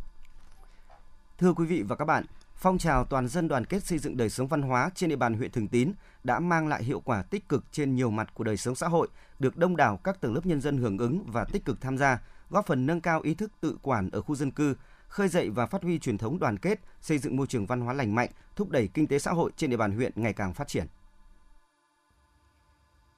Thưa 1.38 1.54
quý 1.54 1.66
vị 1.66 1.84
và 1.88 1.96
các 1.96 2.06
bạn, 2.06 2.26
phong 2.56 2.78
trào 2.78 3.06
toàn 3.06 3.28
dân 3.28 3.48
đoàn 3.48 3.66
kết 3.66 3.84
xây 3.84 4.00
dựng 4.00 4.18
đời 4.18 4.30
sống 4.30 4.48
văn 4.48 4.62
hóa 4.62 4.90
trên 4.96 5.10
địa 5.10 5.16
bàn 5.16 5.34
huyện 5.34 5.52
Thường 5.52 5.68
Tín 5.68 5.92
đã 6.24 6.40
mang 6.40 6.68
lại 6.68 6.84
hiệu 6.84 7.00
quả 7.00 7.24
tích 7.24 7.50
cực 7.50 7.66
trên 7.72 7.96
nhiều 7.96 8.12
mặt 8.12 8.34
của 8.34 8.44
đời 8.44 8.58
sống 8.58 8.76
xã 8.76 8.88
hội, 8.88 9.08
được 9.40 9.58
đông 9.58 9.76
đảo 9.76 10.00
các 10.04 10.22
tầng 10.22 10.34
lớp 10.34 10.46
nhân 10.46 10.62
dân 10.62 10.78
hưởng 10.78 10.98
ứng 10.98 11.24
và 11.28 11.46
tích 11.46 11.66
cực 11.66 11.82
tham 11.82 11.98
gia, 11.98 12.22
góp 12.50 12.66
phần 12.66 12.86
nâng 12.86 13.02
cao 13.02 13.22
ý 13.22 13.34
thức 13.34 13.52
tự 13.62 13.78
quản 13.82 14.10
ở 14.10 14.22
khu 14.22 14.36
dân 14.36 14.52
cư, 14.52 14.76
khơi 15.08 15.28
dậy 15.28 15.50
và 15.50 15.66
phát 15.66 15.84
huy 15.84 16.00
truyền 16.00 16.18
thống 16.18 16.40
đoàn 16.40 16.58
kết, 16.58 16.80
xây 17.02 17.18
dựng 17.18 17.38
môi 17.38 17.48
trường 17.48 17.66
văn 17.66 17.82
hóa 17.82 17.94
lành 17.94 18.16
mạnh, 18.16 18.30
thúc 18.56 18.70
đẩy 18.70 18.88
kinh 18.88 19.08
tế 19.08 19.20
xã 19.20 19.32
hội 19.32 19.52
trên 19.58 19.70
địa 19.70 19.78
bàn 19.78 19.92
huyện 19.92 20.12
ngày 20.16 20.34
càng 20.34 20.54
phát 20.54 20.68
triển. 20.68 20.88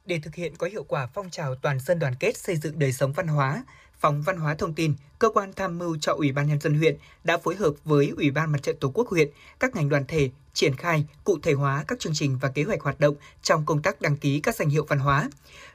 Để 0.07 0.19
thực 0.19 0.35
hiện 0.35 0.55
có 0.55 0.67
hiệu 0.67 0.83
quả 0.83 1.07
phong 1.13 1.29
trào 1.29 1.55
toàn 1.55 1.79
dân 1.79 1.99
đoàn 1.99 2.15
kết 2.19 2.37
xây 2.37 2.57
dựng 2.57 2.79
đời 2.79 2.93
sống 2.93 3.13
văn 3.13 3.27
hóa, 3.27 3.63
Phòng 3.99 4.21
Văn 4.21 4.37
hóa 4.37 4.55
Thông 4.55 4.73
tin, 4.73 4.93
cơ 5.19 5.29
quan 5.29 5.53
tham 5.53 5.77
mưu 5.77 5.97
cho 6.01 6.13
Ủy 6.13 6.31
ban 6.31 6.47
nhân 6.47 6.59
dân 6.59 6.73
huyện 6.77 6.97
đã 7.23 7.37
phối 7.37 7.55
hợp 7.55 7.73
với 7.83 8.13
Ủy 8.17 8.31
ban 8.31 8.51
Mặt 8.51 8.63
trận 8.63 8.77
Tổ 8.79 8.91
quốc 8.93 9.07
huyện, 9.07 9.29
các 9.59 9.75
ngành 9.75 9.89
đoàn 9.89 10.05
thể 10.07 10.29
triển 10.53 10.75
khai 10.75 11.05
cụ 11.23 11.39
thể 11.43 11.53
hóa 11.53 11.85
các 11.87 11.99
chương 11.99 12.13
trình 12.15 12.37
và 12.41 12.49
kế 12.49 12.63
hoạch 12.63 12.81
hoạt 12.81 12.99
động 12.99 13.15
trong 13.41 13.65
công 13.65 13.81
tác 13.81 14.01
đăng 14.01 14.17
ký 14.17 14.39
các 14.39 14.55
danh 14.55 14.69
hiệu 14.69 14.85
văn 14.89 14.99
hóa, 14.99 15.29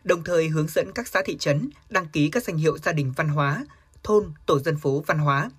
đồng 0.04 0.24
thời 0.24 0.48
hướng 0.48 0.68
dẫn 0.68 0.92
các 0.94 1.08
xã 1.08 1.22
thị 1.24 1.36
trấn 1.38 1.70
đăng 1.88 2.06
ký 2.08 2.28
các 2.28 2.42
danh 2.42 2.56
hiệu 2.56 2.78
gia 2.78 2.92
đình 2.92 3.12
văn 3.16 3.28
hóa, 3.28 3.66
thôn, 4.02 4.32
tổ 4.46 4.58
dân 4.58 4.76
phố 4.76 5.04
văn 5.06 5.18
hóa. 5.18 5.50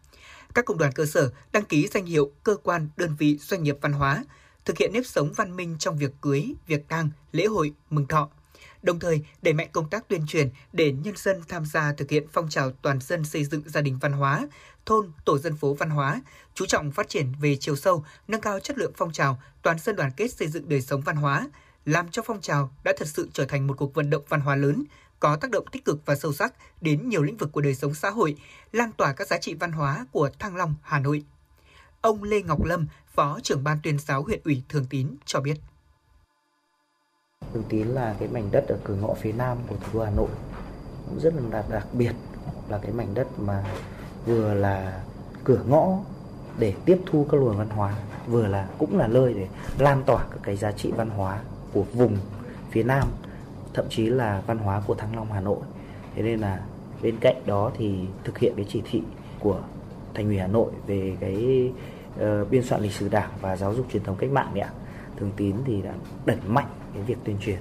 Các 0.53 0.65
công 0.65 0.77
đoàn 0.77 0.91
cơ 0.91 1.05
sở 1.05 1.31
đăng 1.51 1.65
ký 1.65 1.87
danh 1.87 2.05
hiệu 2.05 2.31
cơ 2.43 2.55
quan, 2.63 2.89
đơn 2.97 3.15
vị, 3.19 3.37
doanh 3.41 3.63
nghiệp 3.63 3.77
văn 3.81 3.93
hóa, 3.93 4.23
thực 4.65 4.77
hiện 4.77 4.93
nếp 4.93 5.05
sống 5.05 5.33
văn 5.33 5.55
minh 5.55 5.75
trong 5.79 5.97
việc 5.97 6.11
cưới, 6.21 6.53
việc 6.67 6.87
tang, 6.87 7.09
lễ 7.31 7.45
hội, 7.45 7.73
mừng 7.89 8.07
thọ– 8.07 8.29
đồng 8.83 8.99
thời 8.99 9.21
đẩy 9.41 9.53
mạnh 9.53 9.69
công 9.71 9.89
tác 9.89 10.07
tuyên 10.07 10.27
truyền 10.27 10.49
để 10.73 10.91
nhân 10.91 11.13
dân 11.17 11.41
tham 11.47 11.65
gia 11.65 11.93
thực 11.93 12.09
hiện 12.09 12.27
phong 12.33 12.49
trào 12.49 12.71
toàn 12.71 12.99
dân 13.01 13.25
xây 13.25 13.45
dựng 13.45 13.61
gia 13.65 13.81
đình 13.81 13.97
văn 14.01 14.11
hóa, 14.11 14.47
thôn, 14.85 15.11
tổ 15.25 15.37
dân 15.37 15.55
phố 15.55 15.73
văn 15.73 15.89
hóa, 15.89 16.21
chú 16.53 16.65
trọng 16.65 16.91
phát 16.91 17.09
triển 17.09 17.27
về 17.41 17.57
chiều 17.59 17.75
sâu, 17.75 18.05
nâng 18.27 18.41
cao 18.41 18.59
chất 18.59 18.77
lượng 18.77 18.91
phong 18.97 19.11
trào 19.11 19.41
toàn 19.61 19.79
dân 19.79 19.95
đoàn 19.95 20.11
kết 20.17 20.33
xây 20.33 20.47
dựng 20.47 20.69
đời 20.69 20.81
sống 20.81 21.01
văn 21.01 21.15
hóa, 21.15 21.49
làm 21.85 22.09
cho 22.11 22.21
phong 22.25 22.41
trào 22.41 22.71
đã 22.83 22.93
thật 22.97 23.07
sự 23.07 23.29
trở 23.33 23.45
thành 23.45 23.67
một 23.67 23.77
cuộc 23.77 23.93
vận 23.93 24.09
động 24.09 24.23
văn 24.29 24.41
hóa 24.41 24.55
lớn, 24.55 24.83
có 25.19 25.35
tác 25.35 25.51
động 25.51 25.65
tích 25.71 25.85
cực 25.85 26.05
và 26.05 26.15
sâu 26.15 26.33
sắc 26.33 26.53
đến 26.81 27.09
nhiều 27.09 27.23
lĩnh 27.23 27.37
vực 27.37 27.51
của 27.51 27.61
đời 27.61 27.75
sống 27.75 27.93
xã 27.93 28.09
hội, 28.09 28.35
lan 28.71 28.91
tỏa 28.91 29.13
các 29.13 29.27
giá 29.27 29.37
trị 29.37 29.53
văn 29.53 29.71
hóa 29.71 30.05
của 30.11 30.29
Thăng 30.39 30.55
Long, 30.55 30.75
Hà 30.81 30.99
Nội. 30.99 31.23
Ông 32.01 32.23
Lê 32.23 32.41
Ngọc 32.41 32.65
Lâm, 32.65 32.87
Phó 33.15 33.39
trưởng 33.43 33.63
ban 33.63 33.77
tuyên 33.83 33.99
giáo 33.99 34.23
huyện 34.23 34.41
ủy 34.43 34.63
Thường 34.69 34.85
Tín 34.89 35.15
cho 35.25 35.41
biết. 35.41 35.55
Thường 37.53 37.63
Tín 37.69 37.87
là 37.87 38.15
cái 38.19 38.27
mảnh 38.27 38.49
đất 38.51 38.67
ở 38.67 38.77
cửa 38.83 38.95
ngõ 38.95 39.13
phía 39.13 39.31
nam 39.31 39.57
của 39.67 39.75
thủ 39.75 39.99
đô 39.99 40.05
Hà 40.05 40.11
Nội. 40.11 40.29
Cũng 41.09 41.19
rất 41.19 41.33
là 41.35 41.41
đặc, 41.51 41.65
đặc 41.69 41.87
biệt 41.93 42.13
là 42.69 42.77
cái 42.77 42.91
mảnh 42.91 43.13
đất 43.13 43.27
mà 43.39 43.63
vừa 44.25 44.53
là 44.53 45.01
cửa 45.43 45.59
ngõ 45.67 45.97
để 46.57 46.73
tiếp 46.85 46.97
thu 47.05 47.25
các 47.31 47.37
luồng 47.37 47.57
văn 47.57 47.69
hóa 47.69 47.93
vừa 48.27 48.47
là 48.47 48.67
cũng 48.77 48.97
là 48.97 49.07
nơi 49.07 49.33
để 49.33 49.47
lan 49.77 50.03
tỏa 50.05 50.25
các 50.31 50.39
cái 50.43 50.55
giá 50.55 50.71
trị 50.71 50.91
văn 50.91 51.09
hóa 51.09 51.39
của 51.73 51.83
vùng 51.93 52.17
phía 52.71 52.83
nam 52.83 53.07
thậm 53.73 53.85
chí 53.89 54.05
là 54.05 54.41
văn 54.47 54.57
hóa 54.57 54.81
của 54.87 54.95
Thăng 54.95 55.15
Long 55.15 55.31
Hà 55.31 55.39
Nội. 55.39 55.59
Thế 56.15 56.21
nên 56.21 56.39
là 56.39 56.59
bên 57.01 57.17
cạnh 57.17 57.35
đó 57.45 57.71
thì 57.77 57.99
thực 58.23 58.37
hiện 58.37 58.53
cái 58.55 58.65
chỉ 58.69 58.81
thị 58.91 59.01
của 59.39 59.59
thành 60.13 60.25
ủy 60.25 60.37
Hà 60.37 60.47
Nội 60.47 60.71
về 60.87 61.17
cái 61.19 61.71
uh, 62.15 62.49
biên 62.49 62.63
soạn 62.63 62.81
lịch 62.81 62.91
sử 62.91 63.09
đảng 63.09 63.29
và 63.41 63.57
giáo 63.57 63.73
dục 63.73 63.85
truyền 63.93 64.03
thống 64.03 64.15
cách 64.19 64.31
mạng 64.31 64.59
ạ 64.59 64.69
thường 65.17 65.31
tín 65.37 65.55
thì 65.65 65.81
đã 65.81 65.93
đẩy 66.25 66.37
mạnh 66.47 66.67
cái 66.93 67.03
việc 67.03 67.17
tuyên 67.23 67.37
truyền. 67.41 67.59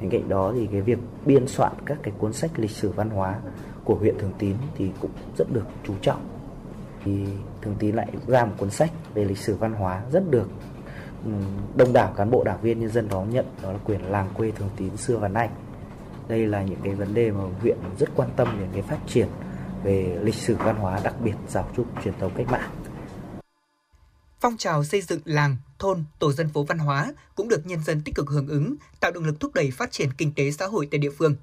Bên 0.00 0.10
cạnh 0.10 0.28
đó 0.28 0.52
thì 0.54 0.68
cái 0.72 0.80
việc 0.80 0.98
biên 1.26 1.46
soạn 1.48 1.72
các 1.86 1.98
cái 2.02 2.14
cuốn 2.18 2.32
sách 2.32 2.50
lịch 2.56 2.70
sử 2.70 2.90
văn 2.90 3.10
hóa 3.10 3.38
của 3.84 3.94
huyện 3.94 4.18
thường 4.18 4.32
tín 4.38 4.56
thì 4.76 4.90
cũng 5.00 5.10
rất 5.38 5.52
được 5.52 5.66
chú 5.86 5.94
trọng. 6.02 6.28
Thì 7.04 7.24
thường 7.62 7.76
tín 7.78 7.96
lại 7.96 8.08
ra 8.26 8.44
một 8.44 8.54
cuốn 8.58 8.70
sách 8.70 8.90
về 9.14 9.24
lịch 9.24 9.38
sử 9.38 9.56
văn 9.56 9.72
hóa 9.72 10.02
rất 10.12 10.30
được 10.30 10.48
đông 11.76 11.92
đảo 11.92 12.12
cán 12.16 12.30
bộ 12.30 12.44
đảng 12.44 12.60
viên 12.60 12.80
nhân 12.80 12.90
dân 12.90 13.08
đón 13.08 13.30
nhận 13.30 13.46
đó 13.62 13.72
là 13.72 13.78
quyền 13.84 14.10
làng 14.10 14.28
quê 14.34 14.50
thường 14.50 14.70
tín 14.76 14.96
xưa 14.96 15.18
và 15.18 15.28
nay. 15.28 15.48
Đây 16.28 16.46
là 16.46 16.62
những 16.62 16.80
cái 16.84 16.94
vấn 16.94 17.14
đề 17.14 17.30
mà 17.30 17.44
huyện 17.60 17.78
rất 17.98 18.08
quan 18.16 18.28
tâm 18.36 18.48
đến 18.60 18.68
cái 18.72 18.82
phát 18.82 18.98
triển 19.06 19.28
về 19.82 20.18
lịch 20.22 20.34
sử 20.34 20.56
văn 20.56 20.76
hóa 20.76 21.00
đặc 21.04 21.14
biệt 21.20 21.34
giáo 21.48 21.68
dục 21.76 21.86
truyền 22.04 22.14
thống 22.20 22.32
cách 22.36 22.46
mạng. 22.50 22.70
Phong 24.40 24.56
trào 24.56 24.84
xây 24.84 25.00
dựng 25.00 25.20
làng, 25.24 25.56
thôn, 25.84 26.04
tổ 26.18 26.32
dân 26.32 26.48
phố 26.48 26.64
văn 26.64 26.78
hóa 26.78 27.14
cũng 27.34 27.48
được 27.48 27.66
nhân 27.66 27.84
dân 27.84 28.02
tích 28.02 28.14
cực 28.14 28.28
hưởng 28.28 28.48
ứng, 28.48 28.76
tạo 29.00 29.10
động 29.10 29.24
lực 29.24 29.40
thúc 29.40 29.54
đẩy 29.54 29.70
phát 29.70 29.92
triển 29.92 30.12
kinh 30.18 30.32
tế 30.34 30.50
xã 30.50 30.66
hội 30.66 30.88
tại 30.90 30.98
địa 30.98 31.10
phương. 31.10 31.36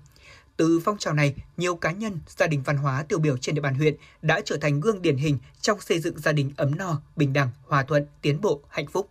Từ 0.58 0.80
phong 0.86 0.98
trào 0.98 1.14
này, 1.14 1.36
nhiều 1.58 1.76
cá 1.76 1.92
nhân, 1.92 2.20
gia 2.28 2.48
đình 2.48 2.62
văn 2.66 2.78
hóa 2.78 3.04
tiêu 3.04 3.20
biểu 3.20 3.38
trên 3.38 3.56
địa 3.56 3.62
bàn 3.62 3.76
huyện 3.76 3.96
đã 4.22 4.42
trở 4.46 4.58
thành 4.58 4.80
gương 4.80 5.02
điển 5.02 5.18
hình 5.18 5.38
trong 5.62 5.82
xây 5.82 6.00
dựng 6.00 6.20
gia 6.20 6.32
đình 6.32 6.52
ấm 6.58 6.76
no, 6.76 7.02
bình 7.16 7.34
đẳng, 7.34 7.50
hòa 7.68 7.84
thuận, 7.84 8.06
tiến 8.22 8.42
bộ, 8.42 8.62
hạnh 8.70 8.88
phúc. 8.88 9.10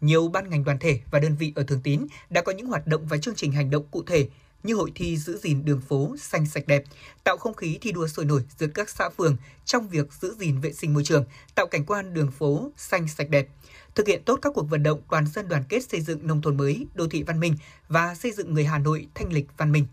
Nhiều 0.00 0.28
ban 0.28 0.50
ngành 0.50 0.64
đoàn 0.64 0.78
thể 0.78 1.00
và 1.10 1.18
đơn 1.18 1.36
vị 1.38 1.52
ở 1.56 1.62
Thường 1.62 1.80
Tín 1.82 2.06
đã 2.30 2.42
có 2.42 2.52
những 2.52 2.66
hoạt 2.66 2.86
động 2.86 3.06
và 3.06 3.18
chương 3.18 3.34
trình 3.34 3.52
hành 3.52 3.70
động 3.70 3.84
cụ 3.90 4.02
thể 4.06 4.28
như 4.62 4.74
hội 4.74 4.92
thi 4.94 5.16
giữ 5.16 5.38
gìn 5.38 5.64
đường 5.64 5.80
phố 5.80 6.14
xanh 6.18 6.46
sạch 6.46 6.66
đẹp, 6.66 6.84
tạo 7.24 7.36
không 7.36 7.54
khí 7.54 7.78
thi 7.80 7.92
đua 7.92 8.06
sôi 8.06 8.24
nổi 8.24 8.42
giữa 8.58 8.66
các 8.66 8.90
xã 8.90 9.08
phường 9.08 9.36
trong 9.64 9.88
việc 9.88 10.12
giữ 10.20 10.34
gìn 10.38 10.60
vệ 10.60 10.72
sinh 10.72 10.94
môi 10.94 11.04
trường, 11.04 11.24
tạo 11.54 11.66
cảnh 11.66 11.84
quan 11.84 12.14
đường 12.14 12.30
phố 12.30 12.70
xanh 12.76 13.08
sạch 13.08 13.30
đẹp, 13.30 13.48
thực 13.94 14.06
hiện 14.06 14.22
tốt 14.24 14.38
các 14.42 14.52
cuộc 14.54 14.70
vận 14.70 14.82
động 14.82 15.00
toàn 15.10 15.26
dân 15.26 15.48
đoàn 15.48 15.64
kết 15.68 15.84
xây 15.88 16.00
dựng 16.00 16.26
nông 16.26 16.42
thôn 16.42 16.56
mới, 16.56 16.86
đô 16.94 17.08
thị 17.08 17.22
văn 17.22 17.40
minh 17.40 17.56
và 17.88 18.14
xây 18.14 18.32
dựng 18.32 18.54
người 18.54 18.64
Hà 18.64 18.78
Nội 18.78 19.06
thanh 19.14 19.32
lịch 19.32 19.46
văn 19.56 19.72
minh. 19.72 19.86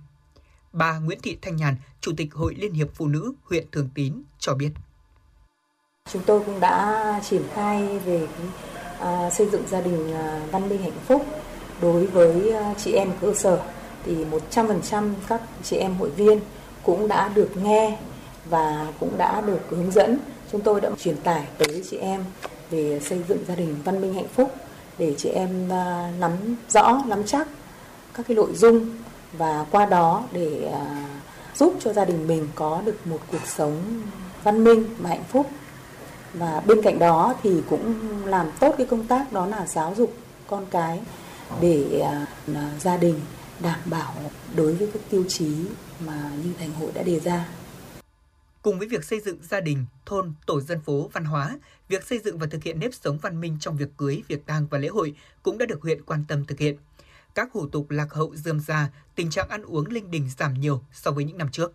Bà 0.73 0.99
Nguyễn 0.99 1.19
Thị 1.23 1.37
Thanh 1.41 1.55
Nhàn, 1.55 1.75
Chủ 2.01 2.11
tịch 2.17 2.33
Hội 2.33 2.55
Liên 2.57 2.73
hiệp 2.73 2.87
Phụ 2.95 3.07
nữ 3.07 3.33
huyện 3.43 3.65
Thường 3.71 3.89
Tín 3.95 4.13
cho 4.39 4.53
biết. 4.53 4.69
Chúng 6.11 6.23
tôi 6.25 6.41
cũng 6.45 6.59
đã 6.59 7.21
triển 7.29 7.43
khai 7.53 7.99
về 7.99 8.27
à, 8.99 9.29
xây 9.29 9.49
dựng 9.49 9.63
gia 9.67 9.81
đình 9.81 10.13
à, 10.13 10.47
văn 10.51 10.69
minh 10.69 10.81
hạnh 10.81 10.99
phúc 11.07 11.25
đối 11.81 12.07
với 12.07 12.51
à, 12.51 12.73
chị 12.77 12.91
em 12.91 13.11
cơ 13.21 13.33
sở 13.33 13.61
thì 14.05 14.25
100% 14.51 15.13
các 15.27 15.41
chị 15.63 15.77
em 15.77 15.95
hội 15.95 16.09
viên 16.09 16.39
cũng 16.83 17.07
đã 17.07 17.29
được 17.35 17.49
nghe 17.63 17.97
và 18.45 18.87
cũng 18.99 19.17
đã 19.17 19.41
được 19.41 19.59
hướng 19.69 19.91
dẫn. 19.91 20.17
Chúng 20.51 20.61
tôi 20.61 20.81
đã 20.81 20.89
truyền 20.99 21.17
tải 21.17 21.43
tới 21.57 21.83
chị 21.89 21.97
em 21.97 22.23
về 22.69 22.99
xây 23.03 23.23
dựng 23.27 23.43
gia 23.47 23.55
đình 23.55 23.75
văn 23.83 24.01
minh 24.01 24.13
hạnh 24.13 24.27
phúc 24.35 24.53
để 24.97 25.15
chị 25.17 25.29
em 25.29 25.69
à, 25.71 26.11
nắm 26.19 26.31
rõ, 26.69 27.03
nắm 27.07 27.23
chắc 27.25 27.47
các 28.13 28.25
cái 28.27 28.35
nội 28.35 28.49
dung 28.55 28.89
và 29.33 29.65
qua 29.71 29.85
đó 29.85 30.23
để 30.31 30.71
à, 30.73 31.07
giúp 31.55 31.73
cho 31.79 31.93
gia 31.93 32.05
đình 32.05 32.27
mình 32.27 32.47
có 32.55 32.81
được 32.85 33.07
một 33.07 33.19
cuộc 33.31 33.45
sống 33.45 34.01
văn 34.43 34.63
minh 34.63 34.85
và 34.99 35.09
hạnh 35.09 35.23
phúc. 35.29 35.49
Và 36.33 36.61
bên 36.65 36.81
cạnh 36.81 36.99
đó 36.99 37.33
thì 37.43 37.61
cũng 37.69 37.95
làm 38.25 38.51
tốt 38.59 38.75
cái 38.77 38.87
công 38.87 39.07
tác 39.07 39.33
đó 39.33 39.45
là 39.45 39.67
giáo 39.67 39.93
dục 39.97 40.13
con 40.47 40.65
cái 40.71 40.99
để 41.61 42.03
à, 42.05 42.25
gia 42.79 42.97
đình 42.97 43.19
đảm 43.61 43.79
bảo 43.85 44.31
đối 44.55 44.75
với 44.75 44.89
các 44.93 45.01
tiêu 45.09 45.25
chí 45.27 45.65
mà 46.05 46.31
như 46.43 46.53
thành 46.59 46.73
hội 46.73 46.91
đã 46.95 47.03
đề 47.03 47.19
ra. 47.19 47.49
Cùng 48.61 48.79
với 48.79 48.87
việc 48.87 49.03
xây 49.03 49.19
dựng 49.19 49.37
gia 49.41 49.59
đình, 49.59 49.85
thôn, 50.05 50.33
tổ 50.45 50.61
dân 50.61 50.81
phố 50.81 51.09
văn 51.13 51.25
hóa, 51.25 51.59
việc 51.87 52.07
xây 52.07 52.19
dựng 52.19 52.39
và 52.39 52.47
thực 52.51 52.63
hiện 52.63 52.79
nếp 52.79 52.93
sống 52.93 53.17
văn 53.17 53.41
minh 53.41 53.57
trong 53.59 53.77
việc 53.77 53.89
cưới, 53.97 54.23
việc 54.27 54.45
tang 54.45 54.67
và 54.67 54.77
lễ 54.77 54.87
hội 54.87 55.15
cũng 55.43 55.57
đã 55.57 55.65
được 55.65 55.81
huyện 55.81 56.03
quan 56.03 56.25
tâm 56.27 56.45
thực 56.45 56.59
hiện. 56.59 56.77
Các 57.35 57.51
hủ 57.53 57.67
tục 57.67 57.91
lạc 57.91 58.13
hậu 58.13 58.35
dườm 58.35 58.59
già, 58.59 58.89
tình 59.15 59.29
trạng 59.29 59.49
ăn 59.49 59.63
uống 59.63 59.87
linh 59.87 60.11
đình 60.11 60.29
giảm 60.37 60.53
nhiều 60.53 60.81
so 60.93 61.11
với 61.11 61.23
những 61.23 61.37
năm 61.37 61.49
trước. 61.51 61.73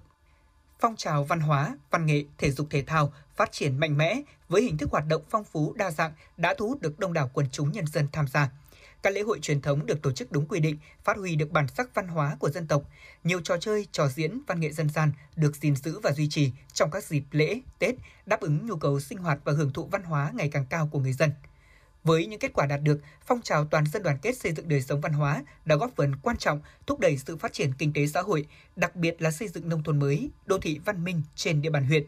Phong 0.80 0.96
trào 0.96 1.24
văn 1.24 1.40
hóa, 1.40 1.78
văn 1.90 2.06
nghệ, 2.06 2.24
thể 2.38 2.50
dục 2.50 2.66
thể 2.70 2.82
thao 2.86 3.12
phát 3.36 3.52
triển 3.52 3.78
mạnh 3.78 3.98
mẽ 3.98 4.22
với 4.48 4.62
hình 4.62 4.78
thức 4.78 4.90
hoạt 4.90 5.04
động 5.08 5.22
phong 5.30 5.44
phú 5.44 5.72
đa 5.76 5.90
dạng 5.90 6.12
đã 6.36 6.54
thu 6.58 6.68
hút 6.68 6.80
được 6.80 6.98
đông 6.98 7.12
đảo 7.12 7.30
quần 7.34 7.46
chúng 7.50 7.72
nhân 7.72 7.86
dân 7.86 8.08
tham 8.12 8.28
gia 8.28 8.50
các 9.04 9.12
lễ 9.12 9.22
hội 9.22 9.38
truyền 9.42 9.60
thống 9.60 9.86
được 9.86 10.02
tổ 10.02 10.12
chức 10.12 10.32
đúng 10.32 10.46
quy 10.46 10.60
định, 10.60 10.78
phát 11.04 11.16
huy 11.16 11.36
được 11.36 11.50
bản 11.50 11.68
sắc 11.68 11.94
văn 11.94 12.08
hóa 12.08 12.36
của 12.38 12.50
dân 12.50 12.66
tộc. 12.66 12.82
Nhiều 13.24 13.40
trò 13.40 13.56
chơi, 13.56 13.86
trò 13.92 14.08
diễn, 14.08 14.40
văn 14.46 14.60
nghệ 14.60 14.72
dân 14.72 14.88
gian 14.88 15.12
được 15.36 15.56
gìn 15.56 15.76
giữ 15.76 16.00
và 16.00 16.12
duy 16.12 16.28
trì 16.28 16.50
trong 16.72 16.90
các 16.90 17.04
dịp 17.04 17.22
lễ, 17.30 17.60
Tết, 17.78 17.94
đáp 18.26 18.40
ứng 18.40 18.66
nhu 18.66 18.76
cầu 18.76 19.00
sinh 19.00 19.18
hoạt 19.18 19.38
và 19.44 19.52
hưởng 19.52 19.72
thụ 19.72 19.86
văn 19.86 20.02
hóa 20.02 20.30
ngày 20.34 20.48
càng 20.48 20.66
cao 20.70 20.88
của 20.92 20.98
người 20.98 21.12
dân. 21.12 21.30
Với 22.04 22.26
những 22.26 22.40
kết 22.40 22.52
quả 22.54 22.66
đạt 22.66 22.82
được, 22.82 23.00
phong 23.26 23.42
trào 23.42 23.64
toàn 23.64 23.84
dân 23.86 24.02
đoàn 24.02 24.18
kết 24.22 24.36
xây 24.36 24.52
dựng 24.52 24.68
đời 24.68 24.82
sống 24.82 25.00
văn 25.00 25.12
hóa 25.12 25.44
đã 25.64 25.76
góp 25.76 25.90
phần 25.96 26.16
quan 26.22 26.36
trọng 26.36 26.60
thúc 26.86 27.00
đẩy 27.00 27.18
sự 27.18 27.36
phát 27.36 27.52
triển 27.52 27.72
kinh 27.78 27.92
tế 27.92 28.06
xã 28.06 28.22
hội, 28.22 28.46
đặc 28.76 28.96
biệt 28.96 29.22
là 29.22 29.30
xây 29.30 29.48
dựng 29.48 29.68
nông 29.68 29.82
thôn 29.82 29.98
mới, 29.98 30.30
đô 30.46 30.58
thị 30.58 30.80
văn 30.84 31.04
minh 31.04 31.22
trên 31.34 31.62
địa 31.62 31.70
bàn 31.70 31.84
huyện. 31.84 32.04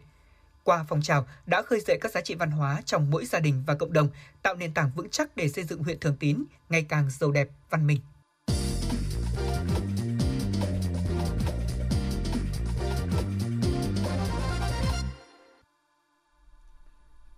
Qua 0.66 0.84
phong 0.88 1.02
trào 1.02 1.26
đã 1.46 1.62
khơi 1.62 1.80
dậy 1.80 1.98
các 2.00 2.12
giá 2.12 2.20
trị 2.20 2.34
văn 2.34 2.50
hóa 2.50 2.82
trong 2.84 3.10
mỗi 3.10 3.24
gia 3.24 3.40
đình 3.40 3.62
và 3.66 3.74
cộng 3.74 3.92
đồng, 3.92 4.08
tạo 4.42 4.54
nền 4.54 4.74
tảng 4.74 4.90
vững 4.96 5.10
chắc 5.10 5.36
để 5.36 5.48
xây 5.48 5.64
dựng 5.64 5.82
huyện 5.82 6.00
Thường 6.00 6.16
Tín 6.20 6.44
ngày 6.68 6.86
càng 6.88 7.10
giàu 7.10 7.30
đẹp, 7.30 7.48
văn 7.70 7.86
minh. 7.86 7.98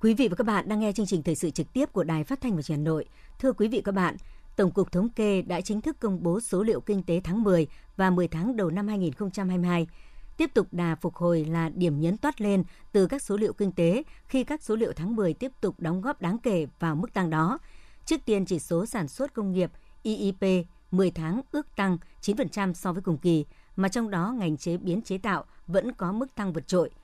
Quý 0.01 0.15
vị 0.15 0.29
và 0.29 0.37
các 0.37 0.47
bạn 0.47 0.69
đang 0.69 0.81
nghe 0.81 0.93
chương 0.93 1.07
trình 1.07 1.23
thời 1.23 1.35
sự 1.35 1.51
trực 1.51 1.73
tiếp 1.73 1.93
của 1.93 2.05
Đài 2.05 2.25
Phát 2.25 2.41
thanh 2.41 2.57
và 2.57 2.63
Truyền 2.63 2.79
hình 2.79 2.87
Hà 2.87 2.91
Nội. 2.91 3.05
Thưa 3.39 3.53
quý 3.53 3.69
vị 3.69 3.79
và 3.79 3.83
các 3.85 3.95
bạn, 3.95 4.17
Tổng 4.57 4.71
cục 4.71 4.93
Thống 4.93 5.09
kê 5.09 5.43
đã 5.43 5.61
chính 5.61 5.81
thức 5.81 5.97
công 6.01 6.23
bố 6.23 6.41
số 6.41 6.63
liệu 6.63 6.81
kinh 6.81 7.03
tế 7.03 7.21
tháng 7.25 7.43
10 7.43 7.67
và 7.97 8.11
10 8.11 8.29
tháng 8.29 8.57
đầu 8.57 8.71
năm 8.71 8.89
2022. 8.89 9.87
Tiếp 10.39 10.51
tục 10.55 10.67
đà 10.73 10.95
phục 10.95 11.15
hồi 11.15 11.45
là 11.45 11.69
điểm 11.69 12.01
nhấn 12.01 12.17
toát 12.17 12.41
lên 12.41 12.65
từ 12.93 13.07
các 13.07 13.23
số 13.23 13.37
liệu 13.37 13.53
kinh 13.53 13.73
tế 13.73 14.03
khi 14.29 14.45
các 14.45 14.63
số 14.63 14.77
liệu 14.77 14.93
tháng 14.93 15.17
10 15.17 15.35
tiếp 15.35 15.53
tục 15.61 15.75
đóng 15.79 16.01
góp 16.01 16.21
đáng 16.21 16.39
kể 16.39 16.67
vào 16.79 16.95
mức 16.95 17.13
tăng 17.15 17.31
đó. 17.31 17.59
Trước 18.07 18.21
tiên 18.25 18.45
chỉ 18.45 18.59
số 18.59 18.87
sản 18.87 19.09
xuất 19.09 19.35
công 19.35 19.53
nghiệp 19.53 19.71
IIP 20.03 20.67
10 20.91 21.11
tháng 21.11 21.41
ước 21.51 21.77
tăng 21.77 21.99
9% 22.23 22.73
so 22.73 22.93
với 22.93 23.03
cùng 23.03 23.19
kỳ, 23.19 23.45
mà 23.77 23.89
trong 23.89 24.11
đó 24.11 24.35
ngành 24.39 24.57
chế 24.57 24.77
biến 24.77 25.03
chế 25.03 25.19
tạo 25.19 25.45
vẫn 25.67 25.93
có 25.93 26.13
mức 26.13 26.35
tăng 26.35 26.53
vượt 26.53 26.69
trội– 26.69 26.91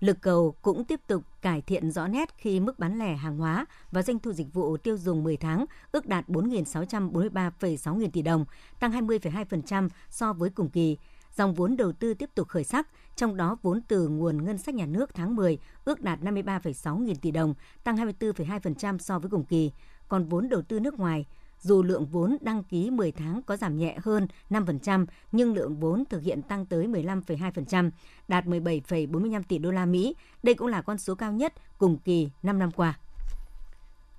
Lực 0.00 0.18
cầu 0.20 0.54
cũng 0.62 0.84
tiếp 0.84 1.00
tục 1.06 1.22
cải 1.42 1.60
thiện 1.62 1.90
rõ 1.90 2.08
nét 2.08 2.34
khi 2.36 2.60
mức 2.60 2.78
bán 2.78 2.98
lẻ 2.98 3.16
hàng 3.16 3.38
hóa 3.38 3.66
và 3.92 4.02
doanh 4.02 4.18
thu 4.18 4.32
dịch 4.32 4.54
vụ 4.54 4.76
tiêu 4.76 4.96
dùng 4.96 5.24
10 5.24 5.36
tháng 5.36 5.64
ước 5.92 6.06
đạt 6.06 6.28
4.643,6 6.28 7.94
nghìn 7.94 8.10
tỷ 8.10 8.22
đồng, 8.22 8.44
tăng 8.80 8.92
20,2% 8.92 9.88
so 10.10 10.32
với 10.32 10.50
cùng 10.50 10.70
kỳ. 10.70 10.96
Dòng 11.38 11.54
vốn 11.54 11.76
đầu 11.76 11.92
tư 11.92 12.14
tiếp 12.14 12.30
tục 12.34 12.48
khởi 12.48 12.64
sắc, 12.64 12.88
trong 13.16 13.36
đó 13.36 13.56
vốn 13.62 13.80
từ 13.88 14.08
nguồn 14.08 14.44
ngân 14.44 14.58
sách 14.58 14.74
nhà 14.74 14.86
nước 14.86 15.14
tháng 15.14 15.36
10 15.36 15.58
ước 15.84 16.00
đạt 16.00 16.20
53,6 16.20 16.98
nghìn 16.98 17.16
tỷ 17.16 17.30
đồng, 17.30 17.54
tăng 17.84 17.96
24,2% 17.96 18.98
so 18.98 19.18
với 19.18 19.30
cùng 19.30 19.44
kỳ. 19.44 19.72
Còn 20.08 20.24
vốn 20.24 20.48
đầu 20.48 20.62
tư 20.62 20.80
nước 20.80 20.98
ngoài 20.98 21.26
dù 21.60 21.82
lượng 21.82 22.06
vốn 22.06 22.36
đăng 22.40 22.64
ký 22.64 22.90
10 22.90 23.12
tháng 23.12 23.42
có 23.42 23.56
giảm 23.56 23.78
nhẹ 23.78 23.98
hơn 24.02 24.28
5%, 24.50 25.06
nhưng 25.32 25.54
lượng 25.54 25.76
vốn 25.76 26.04
thực 26.10 26.22
hiện 26.22 26.42
tăng 26.42 26.66
tới 26.66 26.86
15,2%, 26.86 27.90
đạt 28.28 28.44
17,45 28.44 29.42
tỷ 29.48 29.58
đô 29.58 29.70
la 29.70 29.86
Mỹ. 29.86 30.14
Đây 30.42 30.54
cũng 30.54 30.68
là 30.68 30.82
con 30.82 30.98
số 30.98 31.14
cao 31.14 31.32
nhất 31.32 31.52
cùng 31.78 31.98
kỳ 31.98 32.30
5 32.42 32.58
năm 32.58 32.70
qua. 32.70 32.98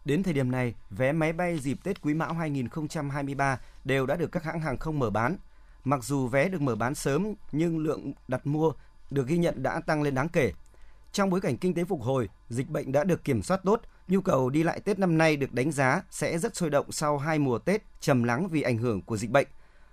Đến 0.05 0.23
thời 0.23 0.33
điểm 0.33 0.51
này, 0.51 0.73
vé 0.89 1.11
máy 1.11 1.33
bay 1.33 1.59
dịp 1.59 1.77
Tết 1.83 2.01
Quý 2.01 2.13
Mão 2.13 2.33
2023 2.33 3.59
đều 3.85 4.05
đã 4.05 4.15
được 4.15 4.31
các 4.31 4.43
hãng 4.43 4.59
hàng 4.59 4.77
không 4.77 4.99
mở 4.99 5.09
bán. 5.09 5.37
Mặc 5.83 6.03
dù 6.03 6.27
vé 6.27 6.49
được 6.49 6.61
mở 6.61 6.75
bán 6.75 6.95
sớm, 6.95 7.33
nhưng 7.51 7.79
lượng 7.79 8.13
đặt 8.27 8.47
mua 8.47 8.71
được 9.09 9.27
ghi 9.27 9.37
nhận 9.37 9.63
đã 9.63 9.79
tăng 9.79 10.01
lên 10.01 10.15
đáng 10.15 10.29
kể. 10.29 10.51
Trong 11.11 11.29
bối 11.29 11.41
cảnh 11.41 11.57
kinh 11.57 11.73
tế 11.73 11.83
phục 11.83 12.01
hồi, 12.01 12.29
dịch 12.49 12.69
bệnh 12.69 12.91
đã 12.91 13.03
được 13.03 13.23
kiểm 13.23 13.43
soát 13.43 13.61
tốt, 13.63 13.81
nhu 14.07 14.21
cầu 14.21 14.49
đi 14.49 14.63
lại 14.63 14.79
Tết 14.79 14.99
năm 14.99 15.17
nay 15.17 15.37
được 15.37 15.53
đánh 15.53 15.71
giá 15.71 16.01
sẽ 16.09 16.37
rất 16.37 16.55
sôi 16.55 16.69
động 16.69 16.91
sau 16.91 17.17
hai 17.17 17.39
mùa 17.39 17.59
Tết 17.59 17.83
trầm 17.99 18.23
lắng 18.23 18.47
vì 18.47 18.61
ảnh 18.61 18.77
hưởng 18.77 19.01
của 19.01 19.17
dịch 19.17 19.29
bệnh. 19.29 19.47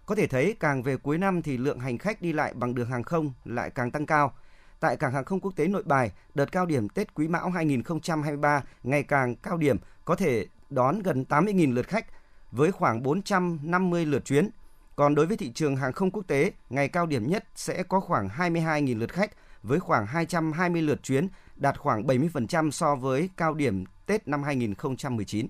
Có 0.06 0.14
thể 0.14 0.26
thấy 0.26 0.56
càng 0.60 0.82
về 0.82 0.96
cuối 0.96 1.18
năm 1.18 1.42
thì 1.42 1.56
lượng 1.56 1.80
hành 1.80 1.98
khách 1.98 2.22
đi 2.22 2.32
lại 2.32 2.54
bằng 2.54 2.74
đường 2.74 2.90
hàng 2.90 3.02
không 3.02 3.32
lại 3.44 3.70
càng 3.70 3.90
tăng 3.90 4.06
cao. 4.06 4.34
Tại 4.80 4.96
cảng 4.96 5.12
hàng 5.12 5.24
không 5.24 5.40
quốc 5.40 5.52
tế 5.56 5.66
Nội 5.66 5.82
Bài, 5.82 6.12
đợt 6.34 6.52
cao 6.52 6.66
điểm 6.66 6.88
Tết 6.88 7.14
Quý 7.14 7.28
Mão 7.28 7.50
2023 7.50 8.62
ngày 8.82 9.02
càng 9.02 9.36
cao 9.36 9.56
điểm 9.56 9.76
có 10.04 10.16
thể 10.16 10.46
đón 10.70 11.02
gần 11.02 11.24
80.000 11.28 11.74
lượt 11.74 11.88
khách 11.88 12.06
với 12.52 12.72
khoảng 12.72 13.02
450 13.02 14.06
lượt 14.06 14.24
chuyến. 14.24 14.50
Còn 14.96 15.14
đối 15.14 15.26
với 15.26 15.36
thị 15.36 15.50
trường 15.54 15.76
hàng 15.76 15.92
không 15.92 16.10
quốc 16.10 16.22
tế, 16.26 16.52
ngày 16.70 16.88
cao 16.88 17.06
điểm 17.06 17.26
nhất 17.26 17.44
sẽ 17.54 17.82
có 17.82 18.00
khoảng 18.00 18.28
22.000 18.28 18.98
lượt 18.98 19.12
khách 19.12 19.30
với 19.62 19.80
khoảng 19.80 20.06
220 20.06 20.82
lượt 20.82 21.02
chuyến, 21.02 21.28
đạt 21.56 21.78
khoảng 21.78 22.06
70% 22.06 22.70
so 22.70 22.96
với 22.96 23.30
cao 23.36 23.54
điểm 23.54 23.84
Tết 24.06 24.28
năm 24.28 24.42
2019. 24.42 25.46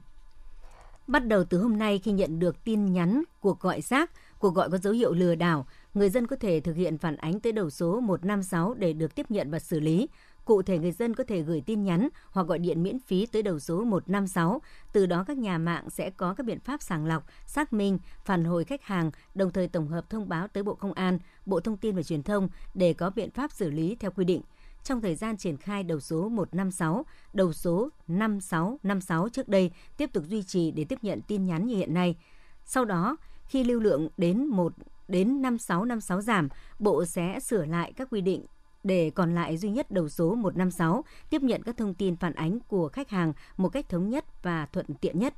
Bắt 1.06 1.26
đầu 1.26 1.44
từ 1.44 1.58
hôm 1.58 1.78
nay 1.78 1.98
khi 1.98 2.12
nhận 2.12 2.38
được 2.38 2.64
tin 2.64 2.92
nhắn, 2.92 3.22
cuộc 3.40 3.60
gọi 3.60 3.80
rác, 3.80 4.10
cuộc 4.38 4.54
gọi 4.54 4.70
có 4.70 4.78
dấu 4.78 4.92
hiệu 4.92 5.12
lừa 5.12 5.34
đảo, 5.34 5.66
người 5.94 6.10
dân 6.10 6.26
có 6.26 6.36
thể 6.36 6.60
thực 6.60 6.76
hiện 6.76 6.98
phản 6.98 7.16
ánh 7.16 7.40
tới 7.40 7.52
đầu 7.52 7.70
số 7.70 8.00
156 8.00 8.74
để 8.74 8.92
được 8.92 9.14
tiếp 9.14 9.26
nhận 9.30 9.50
và 9.50 9.58
xử 9.58 9.80
lý. 9.80 10.08
Cụ 10.46 10.62
thể 10.62 10.78
người 10.78 10.92
dân 10.92 11.14
có 11.14 11.24
thể 11.24 11.42
gửi 11.42 11.60
tin 11.66 11.84
nhắn 11.84 12.08
hoặc 12.30 12.46
gọi 12.46 12.58
điện 12.58 12.82
miễn 12.82 12.98
phí 12.98 13.26
tới 13.26 13.42
đầu 13.42 13.58
số 13.58 13.84
156. 13.84 14.62
Từ 14.92 15.06
đó 15.06 15.24
các 15.26 15.38
nhà 15.38 15.58
mạng 15.58 15.90
sẽ 15.90 16.10
có 16.10 16.34
các 16.34 16.46
biện 16.46 16.60
pháp 16.60 16.82
sàng 16.82 17.06
lọc, 17.06 17.26
xác 17.46 17.72
minh, 17.72 17.98
phản 18.24 18.44
hồi 18.44 18.64
khách 18.64 18.82
hàng, 18.82 19.10
đồng 19.34 19.52
thời 19.52 19.68
tổng 19.68 19.88
hợp 19.88 20.10
thông 20.10 20.28
báo 20.28 20.48
tới 20.48 20.62
Bộ 20.62 20.74
Công 20.74 20.92
an, 20.92 21.18
Bộ 21.46 21.60
Thông 21.60 21.76
tin 21.76 21.96
và 21.96 22.02
Truyền 22.02 22.22
thông 22.22 22.48
để 22.74 22.92
có 22.92 23.10
biện 23.10 23.30
pháp 23.30 23.52
xử 23.52 23.70
lý 23.70 23.96
theo 24.00 24.10
quy 24.10 24.24
định. 24.24 24.42
Trong 24.84 25.00
thời 25.00 25.14
gian 25.14 25.36
triển 25.36 25.56
khai 25.56 25.82
đầu 25.82 26.00
số 26.00 26.28
156, 26.28 27.06
đầu 27.32 27.52
số 27.52 27.88
5656 28.08 29.28
trước 29.28 29.48
đây 29.48 29.70
tiếp 29.96 30.10
tục 30.12 30.24
duy 30.28 30.42
trì 30.42 30.70
để 30.70 30.84
tiếp 30.84 30.98
nhận 31.02 31.20
tin 31.22 31.46
nhắn 31.46 31.66
như 31.66 31.76
hiện 31.76 31.94
nay. 31.94 32.16
Sau 32.64 32.84
đó, 32.84 33.16
khi 33.48 33.64
lưu 33.64 33.80
lượng 33.80 34.08
đến 34.16 34.46
1 34.46 34.72
đến 35.08 35.42
5656 35.42 36.20
giảm, 36.20 36.48
Bộ 36.78 37.04
sẽ 37.04 37.40
sửa 37.40 37.64
lại 37.64 37.92
các 37.96 38.08
quy 38.10 38.20
định 38.20 38.46
để 38.86 39.10
còn 39.10 39.34
lại 39.34 39.56
duy 39.56 39.70
nhất 39.70 39.90
đầu 39.90 40.08
số 40.08 40.34
156 40.34 41.04
tiếp 41.30 41.42
nhận 41.42 41.62
các 41.62 41.76
thông 41.76 41.94
tin 41.94 42.16
phản 42.16 42.34
ánh 42.34 42.58
của 42.60 42.88
khách 42.88 43.10
hàng 43.10 43.32
một 43.56 43.68
cách 43.68 43.88
thống 43.88 44.10
nhất 44.10 44.42
và 44.42 44.66
thuận 44.66 44.86
tiện 45.00 45.18
nhất. 45.18 45.34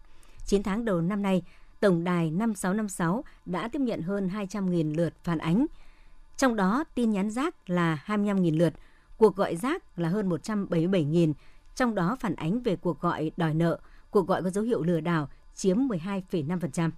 9 0.46 0.62
tháng 0.62 0.84
đầu 0.84 1.00
năm 1.00 1.22
nay, 1.22 1.42
Tổng 1.80 2.04
đài 2.04 2.30
5656 2.30 3.24
đã 3.46 3.68
tiếp 3.68 3.78
nhận 3.78 4.02
hơn 4.02 4.28
200.000 4.28 4.96
lượt 4.96 5.14
phản 5.24 5.38
ánh. 5.38 5.66
Trong 6.36 6.56
đó, 6.56 6.84
tin 6.94 7.10
nhắn 7.10 7.30
rác 7.30 7.70
là 7.70 8.04
25.000 8.06 8.58
lượt, 8.58 8.74
cuộc 9.18 9.36
gọi 9.36 9.56
rác 9.56 9.98
là 9.98 10.08
hơn 10.08 10.28
177.000, 10.28 11.32
trong 11.74 11.94
đó 11.94 12.16
phản 12.20 12.34
ánh 12.34 12.60
về 12.60 12.76
cuộc 12.76 13.00
gọi 13.00 13.30
đòi 13.36 13.54
nợ, 13.54 13.78
cuộc 14.10 14.26
gọi 14.26 14.42
có 14.42 14.50
dấu 14.50 14.64
hiệu 14.64 14.82
lừa 14.82 15.00
đảo 15.00 15.28
chiếm 15.54 15.76
12,5%. 15.76 16.90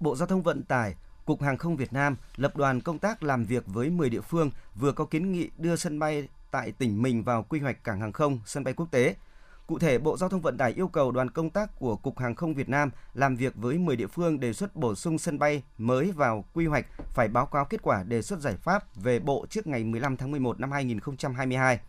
Bộ 0.00 0.16
Giao 0.16 0.26
thông 0.26 0.42
Vận 0.42 0.62
tải 0.62 0.94
Cục 1.24 1.42
Hàng 1.42 1.56
không 1.56 1.76
Việt 1.76 1.92
Nam 1.92 2.16
lập 2.36 2.56
đoàn 2.56 2.80
công 2.80 2.98
tác 2.98 3.22
làm 3.22 3.44
việc 3.44 3.64
với 3.66 3.90
10 3.90 4.10
địa 4.10 4.20
phương 4.20 4.50
vừa 4.74 4.92
có 4.92 5.04
kiến 5.04 5.32
nghị 5.32 5.50
đưa 5.58 5.76
sân 5.76 5.98
bay 5.98 6.28
tại 6.50 6.72
tỉnh 6.72 7.02
mình 7.02 7.22
vào 7.24 7.42
quy 7.42 7.60
hoạch 7.60 7.84
cảng 7.84 8.00
hàng 8.00 8.12
không, 8.12 8.40
sân 8.46 8.64
bay 8.64 8.74
quốc 8.74 8.90
tế. 8.90 9.16
Cụ 9.66 9.78
thể, 9.78 9.98
Bộ 9.98 10.16
Giao 10.16 10.28
thông 10.28 10.40
Vận 10.40 10.58
tải 10.58 10.72
yêu 10.72 10.88
cầu 10.88 11.10
đoàn 11.10 11.30
công 11.30 11.50
tác 11.50 11.78
của 11.78 11.96
Cục 11.96 12.18
Hàng 12.18 12.34
không 12.34 12.54
Việt 12.54 12.68
Nam 12.68 12.90
làm 13.14 13.36
việc 13.36 13.54
với 13.56 13.78
10 13.78 13.96
địa 13.96 14.06
phương 14.06 14.40
đề 14.40 14.52
xuất 14.52 14.76
bổ 14.76 14.94
sung 14.94 15.18
sân 15.18 15.38
bay 15.38 15.62
mới 15.78 16.12
vào 16.12 16.44
quy 16.54 16.66
hoạch 16.66 16.86
phải 17.14 17.28
báo 17.28 17.46
cáo 17.46 17.64
kết 17.64 17.82
quả 17.82 18.02
đề 18.02 18.22
xuất 18.22 18.40
giải 18.40 18.56
pháp 18.56 18.96
về 18.96 19.18
Bộ 19.18 19.46
trước 19.50 19.66
ngày 19.66 19.84
15 19.84 20.16
tháng 20.16 20.30
11 20.30 20.60
năm 20.60 20.72
2022. 20.72 21.80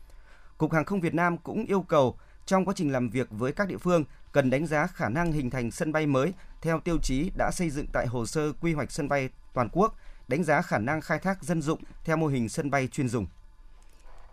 Cục 0.58 0.74
Hàng 0.74 0.86
không 0.86 1.02
Việt 1.02 1.14
Nam 1.14 1.38
cũng 1.38 1.66
yêu 1.66 1.82
cầu 1.82 2.18
trong 2.46 2.66
quá 2.66 2.74
trình 2.78 2.92
làm 2.92 3.10
việc 3.10 3.28
với 3.32 3.52
các 3.52 3.68
địa 3.68 3.78
phương 3.78 4.04
cần 4.32 4.50
đánh 4.50 4.68
giá 4.68 4.88
khả 4.88 5.10
năng 5.10 5.32
hình 5.32 5.50
thành 5.50 5.72
sân 5.72 5.92
bay 5.92 6.08
mới 6.08 6.34
theo 6.62 6.80
tiêu 6.80 6.98
chí 7.04 7.32
đã 7.38 7.52
xây 7.52 7.70
dựng 7.70 7.86
tại 7.94 8.08
hồ 8.08 8.26
sơ 8.26 8.52
quy 8.62 8.74
hoạch 8.74 8.92
sân 8.92 9.10
bay 9.10 9.30
toàn 9.54 9.70
quốc, 9.72 9.96
đánh 10.28 10.44
giá 10.44 10.62
khả 10.62 10.78
năng 10.78 11.02
khai 11.02 11.20
thác 11.20 11.44
dân 11.44 11.62
dụng 11.62 11.80
theo 12.04 12.18
mô 12.18 12.28
hình 12.28 12.50
sân 12.50 12.72
bay 12.72 12.88
chuyên 12.88 13.10
dùng. 13.10 13.28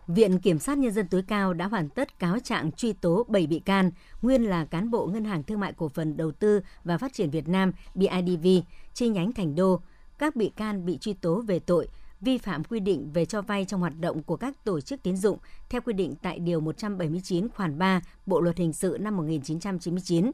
Viện 0.07 0.39
Kiểm 0.39 0.59
sát 0.59 0.79
Nhân 0.79 0.93
dân 0.93 1.09
tối 1.09 1.23
cao 1.29 1.55
đã 1.55 1.67
hoàn 1.67 1.89
tất 1.89 2.19
cáo 2.19 2.39
trạng 2.39 2.73
truy 2.73 2.93
tố 2.93 3.27
7 3.29 3.47
bị 3.47 3.59
can, 3.59 3.91
nguyên 4.23 4.43
là 4.43 4.65
cán 4.65 4.91
bộ 4.91 5.07
Ngân 5.07 5.25
hàng 5.25 5.43
Thương 5.43 5.61
mại 5.61 5.73
Cổ 5.73 5.89
phần 5.89 6.17
Đầu 6.17 6.33
tư 6.33 6.61
và 6.85 6.99
Phát 6.99 7.13
triển 7.13 7.31
Việt 7.31 7.49
Nam 7.49 7.73
BIDV, 7.95 8.47
chi 8.95 9.09
nhánh 9.09 9.33
Thành 9.33 9.55
Đô. 9.55 9.81
Các 10.19 10.37
bị 10.37 10.53
can 10.57 10.85
bị 10.85 10.99
truy 10.99 11.13
tố 11.13 11.41
về 11.41 11.59
tội 11.59 11.89
vi 12.23 12.39
phạm 12.39 12.65
quy 12.65 12.81
định 12.81 13.11
về 13.13 13.25
cho 13.25 13.43
vay 13.43 13.65
trong 13.65 13.81
hoạt 13.81 14.01
động 14.01 14.23
của 14.23 14.37
các 14.37 14.65
tổ 14.65 14.81
chức 14.81 15.03
tín 15.03 15.17
dụng 15.17 15.39
theo 15.69 15.81
quy 15.81 15.93
định 15.93 16.15
tại 16.23 16.39
Điều 16.39 16.61
179 16.61 17.49
khoản 17.49 17.79
3 17.79 18.01
Bộ 18.27 18.41
Luật 18.41 18.59
Hình 18.59 18.73
sự 18.73 18.97
năm 19.01 19.17
1999. 19.17 20.31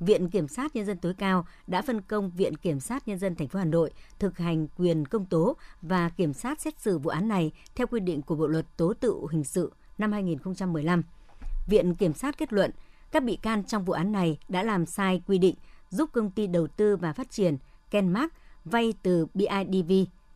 Viện 0.00 0.30
Kiểm 0.30 0.48
sát 0.48 0.76
Nhân 0.76 0.86
dân 0.86 0.98
tối 0.98 1.14
cao 1.18 1.46
đã 1.66 1.82
phân 1.82 2.00
công 2.00 2.30
Viện 2.30 2.56
Kiểm 2.56 2.80
sát 2.80 3.08
Nhân 3.08 3.18
dân 3.18 3.34
thành 3.34 3.48
phố 3.48 3.58
Hà 3.58 3.64
Nội 3.64 3.90
thực 4.18 4.38
hành 4.38 4.66
quyền 4.76 5.06
công 5.06 5.26
tố 5.26 5.56
và 5.82 6.08
kiểm 6.08 6.32
sát 6.32 6.60
xét 6.60 6.80
xử 6.80 6.98
vụ 6.98 7.10
án 7.10 7.28
này 7.28 7.52
theo 7.74 7.86
quy 7.86 8.00
định 8.00 8.22
của 8.22 8.34
Bộ 8.34 8.46
luật 8.46 8.76
tố 8.76 8.94
tụng 8.94 9.26
hình 9.26 9.44
sự 9.44 9.72
năm 9.98 10.12
2015. 10.12 11.02
Viện 11.66 11.94
Kiểm 11.94 12.12
sát 12.12 12.38
kết 12.38 12.52
luận 12.52 12.70
các 13.12 13.24
bị 13.24 13.36
can 13.36 13.64
trong 13.64 13.84
vụ 13.84 13.92
án 13.92 14.12
này 14.12 14.38
đã 14.48 14.62
làm 14.62 14.86
sai 14.86 15.22
quy 15.26 15.38
định 15.38 15.54
giúp 15.90 16.10
công 16.12 16.30
ty 16.30 16.46
đầu 16.46 16.66
tư 16.66 16.96
và 16.96 17.12
phát 17.12 17.30
triển 17.30 17.56
Kenmark 17.90 18.32
vay 18.64 18.94
từ 19.02 19.26
BIDV, 19.34 19.92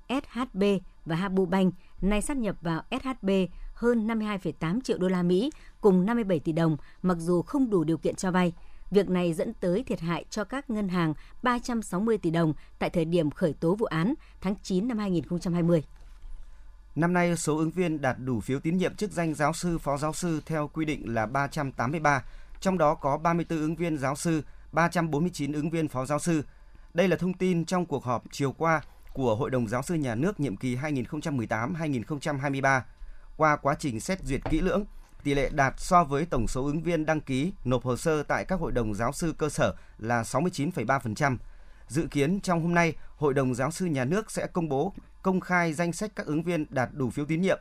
SHB 0.08 0.62
và 1.06 1.16
Habu 1.16 1.46
Bank 1.46 1.74
nay 2.00 2.22
sát 2.22 2.36
nhập 2.36 2.56
vào 2.60 2.82
SHB 2.90 3.30
hơn 3.74 4.06
52,8 4.06 4.80
triệu 4.80 4.98
đô 4.98 5.08
la 5.08 5.22
Mỹ 5.22 5.50
cùng 5.80 6.06
57 6.06 6.40
tỷ 6.40 6.52
đồng 6.52 6.76
mặc 7.02 7.16
dù 7.20 7.42
không 7.42 7.70
đủ 7.70 7.84
điều 7.84 7.98
kiện 7.98 8.14
cho 8.14 8.30
vay. 8.30 8.52
Việc 8.90 9.08
này 9.08 9.32
dẫn 9.32 9.54
tới 9.54 9.84
thiệt 9.86 10.00
hại 10.00 10.24
cho 10.30 10.44
các 10.44 10.70
ngân 10.70 10.88
hàng 10.88 11.14
360 11.42 12.18
tỷ 12.18 12.30
đồng 12.30 12.54
tại 12.78 12.90
thời 12.90 13.04
điểm 13.04 13.30
khởi 13.30 13.52
tố 13.52 13.74
vụ 13.74 13.86
án 13.86 14.14
tháng 14.40 14.54
9 14.62 14.88
năm 14.88 14.98
2020. 14.98 15.84
Năm 16.94 17.12
nay, 17.12 17.36
số 17.36 17.56
ứng 17.56 17.70
viên 17.70 18.00
đạt 18.00 18.16
đủ 18.24 18.40
phiếu 18.40 18.60
tín 18.60 18.76
nhiệm 18.76 18.94
chức 18.94 19.12
danh 19.12 19.34
giáo 19.34 19.52
sư, 19.52 19.78
phó 19.78 19.98
giáo 19.98 20.12
sư 20.12 20.40
theo 20.46 20.68
quy 20.68 20.84
định 20.84 21.14
là 21.14 21.26
383, 21.26 22.24
trong 22.60 22.78
đó 22.78 22.94
có 22.94 23.18
34 23.18 23.58
ứng 23.58 23.76
viên 23.76 23.98
giáo 23.98 24.16
sư, 24.16 24.42
349 24.72 25.52
ứng 25.52 25.70
viên 25.70 25.88
phó 25.88 26.06
giáo 26.06 26.18
sư. 26.18 26.42
Đây 26.94 27.08
là 27.08 27.16
thông 27.16 27.34
tin 27.34 27.64
trong 27.64 27.86
cuộc 27.86 28.04
họp 28.04 28.24
chiều 28.30 28.52
qua 28.52 28.82
của 29.16 29.34
Hội 29.34 29.50
đồng 29.50 29.68
Giáo 29.68 29.82
sư 29.82 29.94
Nhà 29.94 30.14
nước 30.14 30.40
nhiệm 30.40 30.56
kỳ 30.56 30.76
2018-2023. 30.76 32.80
Qua 33.36 33.56
quá 33.56 33.74
trình 33.78 34.00
xét 34.00 34.24
duyệt 34.24 34.40
kỹ 34.50 34.60
lưỡng, 34.60 34.84
tỷ 35.22 35.34
lệ 35.34 35.50
đạt 35.52 35.74
so 35.76 36.04
với 36.04 36.26
tổng 36.26 36.48
số 36.48 36.64
ứng 36.64 36.82
viên 36.82 37.06
đăng 37.06 37.20
ký 37.20 37.52
nộp 37.64 37.84
hồ 37.84 37.96
sơ 37.96 38.22
tại 38.22 38.44
các 38.44 38.60
hội 38.60 38.72
đồng 38.72 38.94
giáo 38.94 39.12
sư 39.12 39.34
cơ 39.38 39.48
sở 39.48 39.74
là 39.98 40.22
69,3%. 40.22 41.36
Dự 41.88 42.06
kiến 42.10 42.40
trong 42.40 42.62
hôm 42.62 42.74
nay, 42.74 42.94
Hội 43.16 43.34
đồng 43.34 43.54
Giáo 43.54 43.70
sư 43.70 43.86
Nhà 43.86 44.04
nước 44.04 44.30
sẽ 44.30 44.46
công 44.46 44.68
bố 44.68 44.92
công 45.22 45.40
khai 45.40 45.72
danh 45.72 45.92
sách 45.92 46.10
các 46.16 46.26
ứng 46.26 46.42
viên 46.42 46.66
đạt 46.70 46.88
đủ 46.92 47.10
phiếu 47.10 47.24
tín 47.24 47.42
nhiệm. 47.42 47.58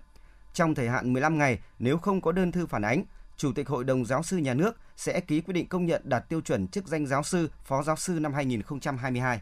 Trong 0.53 0.75
thời 0.75 0.89
hạn 0.89 1.13
15 1.13 1.37
ngày, 1.37 1.59
nếu 1.79 1.97
không 1.97 2.21
có 2.21 2.31
đơn 2.31 2.51
thư 2.51 2.65
phản 2.65 2.81
ánh, 2.81 3.03
Chủ 3.37 3.51
tịch 3.51 3.69
Hội 3.69 3.83
đồng 3.83 4.05
Giáo 4.05 4.23
sư 4.23 4.37
Nhà 4.37 4.53
nước 4.53 4.77
sẽ 4.95 5.19
ký 5.19 5.41
quyết 5.41 5.53
định 5.53 5.67
công 5.67 5.85
nhận 5.85 6.01
đạt 6.05 6.29
tiêu 6.29 6.41
chuẩn 6.41 6.67
chức 6.67 6.87
danh 6.87 7.05
giáo 7.05 7.23
sư, 7.23 7.49
phó 7.63 7.83
giáo 7.83 7.95
sư 7.95 8.19
năm 8.19 8.33
2022. 8.33 9.41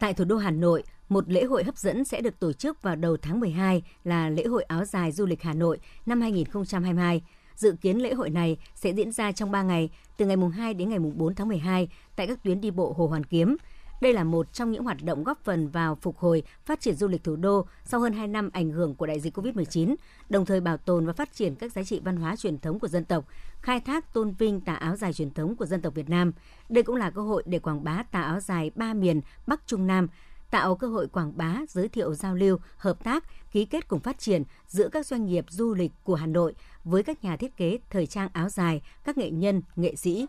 Tại 0.00 0.14
thủ 0.14 0.24
đô 0.24 0.36
Hà 0.36 0.50
Nội, 0.50 0.82
một 1.08 1.24
lễ 1.28 1.44
hội 1.44 1.64
hấp 1.64 1.76
dẫn 1.76 2.04
sẽ 2.04 2.20
được 2.20 2.40
tổ 2.40 2.52
chức 2.52 2.82
vào 2.82 2.96
đầu 2.96 3.16
tháng 3.16 3.40
12 3.40 3.82
là 4.04 4.30
lễ 4.30 4.44
hội 4.44 4.62
áo 4.62 4.84
dài 4.84 5.12
du 5.12 5.26
lịch 5.26 5.42
Hà 5.42 5.54
Nội 5.54 5.78
năm 6.06 6.20
2022. 6.20 7.22
Dự 7.54 7.74
kiến 7.80 7.98
lễ 8.02 8.14
hội 8.14 8.30
này 8.30 8.56
sẽ 8.74 8.90
diễn 8.90 9.12
ra 9.12 9.32
trong 9.32 9.50
3 9.50 9.62
ngày, 9.62 9.90
từ 10.16 10.26
ngày 10.26 10.36
mùng 10.36 10.50
2 10.50 10.74
đến 10.74 10.88
ngày 10.88 10.98
mùng 10.98 11.18
4 11.18 11.34
tháng 11.34 11.48
12 11.48 11.88
tại 12.16 12.26
các 12.26 12.42
tuyến 12.42 12.60
đi 12.60 12.70
bộ 12.70 12.94
Hồ 12.96 13.06
Hoàn 13.06 13.24
Kiếm. 13.24 13.56
Đây 14.00 14.12
là 14.12 14.24
một 14.24 14.52
trong 14.52 14.70
những 14.70 14.84
hoạt 14.84 15.02
động 15.02 15.24
góp 15.24 15.44
phần 15.44 15.68
vào 15.68 15.94
phục 15.94 16.18
hồi, 16.18 16.42
phát 16.64 16.80
triển 16.80 16.94
du 16.94 17.08
lịch 17.08 17.24
thủ 17.24 17.36
đô 17.36 17.66
sau 17.84 18.00
hơn 18.00 18.12
2 18.12 18.28
năm 18.28 18.50
ảnh 18.52 18.70
hưởng 18.70 18.94
của 18.94 19.06
đại 19.06 19.20
dịch 19.20 19.38
COVID-19, 19.38 19.94
đồng 20.28 20.46
thời 20.46 20.60
bảo 20.60 20.76
tồn 20.76 21.06
và 21.06 21.12
phát 21.12 21.32
triển 21.34 21.54
các 21.54 21.72
giá 21.72 21.84
trị 21.84 22.00
văn 22.04 22.16
hóa 22.16 22.36
truyền 22.36 22.58
thống 22.58 22.78
của 22.78 22.88
dân 22.88 23.04
tộc, 23.04 23.24
khai 23.60 23.80
thác 23.80 24.12
tôn 24.12 24.32
vinh 24.38 24.60
tà 24.60 24.74
áo 24.74 24.96
dài 24.96 25.12
truyền 25.12 25.30
thống 25.30 25.56
của 25.56 25.66
dân 25.66 25.82
tộc 25.82 25.94
Việt 25.94 26.08
Nam. 26.08 26.32
Đây 26.68 26.82
cũng 26.82 26.96
là 26.96 27.10
cơ 27.10 27.22
hội 27.22 27.42
để 27.46 27.58
quảng 27.58 27.84
bá 27.84 28.02
tà 28.02 28.22
áo 28.22 28.40
dài 28.40 28.70
ba 28.74 28.94
miền 28.94 29.20
Bắc 29.46 29.66
Trung 29.66 29.86
Nam, 29.86 30.08
tạo 30.50 30.76
cơ 30.76 30.86
hội 30.86 31.08
quảng 31.08 31.32
bá, 31.36 31.56
giới 31.68 31.88
thiệu 31.88 32.14
giao 32.14 32.34
lưu, 32.34 32.58
hợp 32.76 33.04
tác, 33.04 33.24
ký 33.52 33.64
kết 33.64 33.88
cùng 33.88 34.00
phát 34.00 34.18
triển 34.18 34.42
giữa 34.66 34.88
các 34.88 35.06
doanh 35.06 35.26
nghiệp 35.26 35.44
du 35.48 35.74
lịch 35.74 35.92
của 36.04 36.14
Hà 36.14 36.26
Nội 36.26 36.54
với 36.84 37.02
các 37.02 37.24
nhà 37.24 37.36
thiết 37.36 37.56
kế 37.56 37.78
thời 37.90 38.06
trang 38.06 38.28
áo 38.32 38.48
dài, 38.48 38.82
các 39.04 39.18
nghệ 39.18 39.30
nhân, 39.30 39.62
nghệ 39.76 39.96
sĩ. 39.96 40.26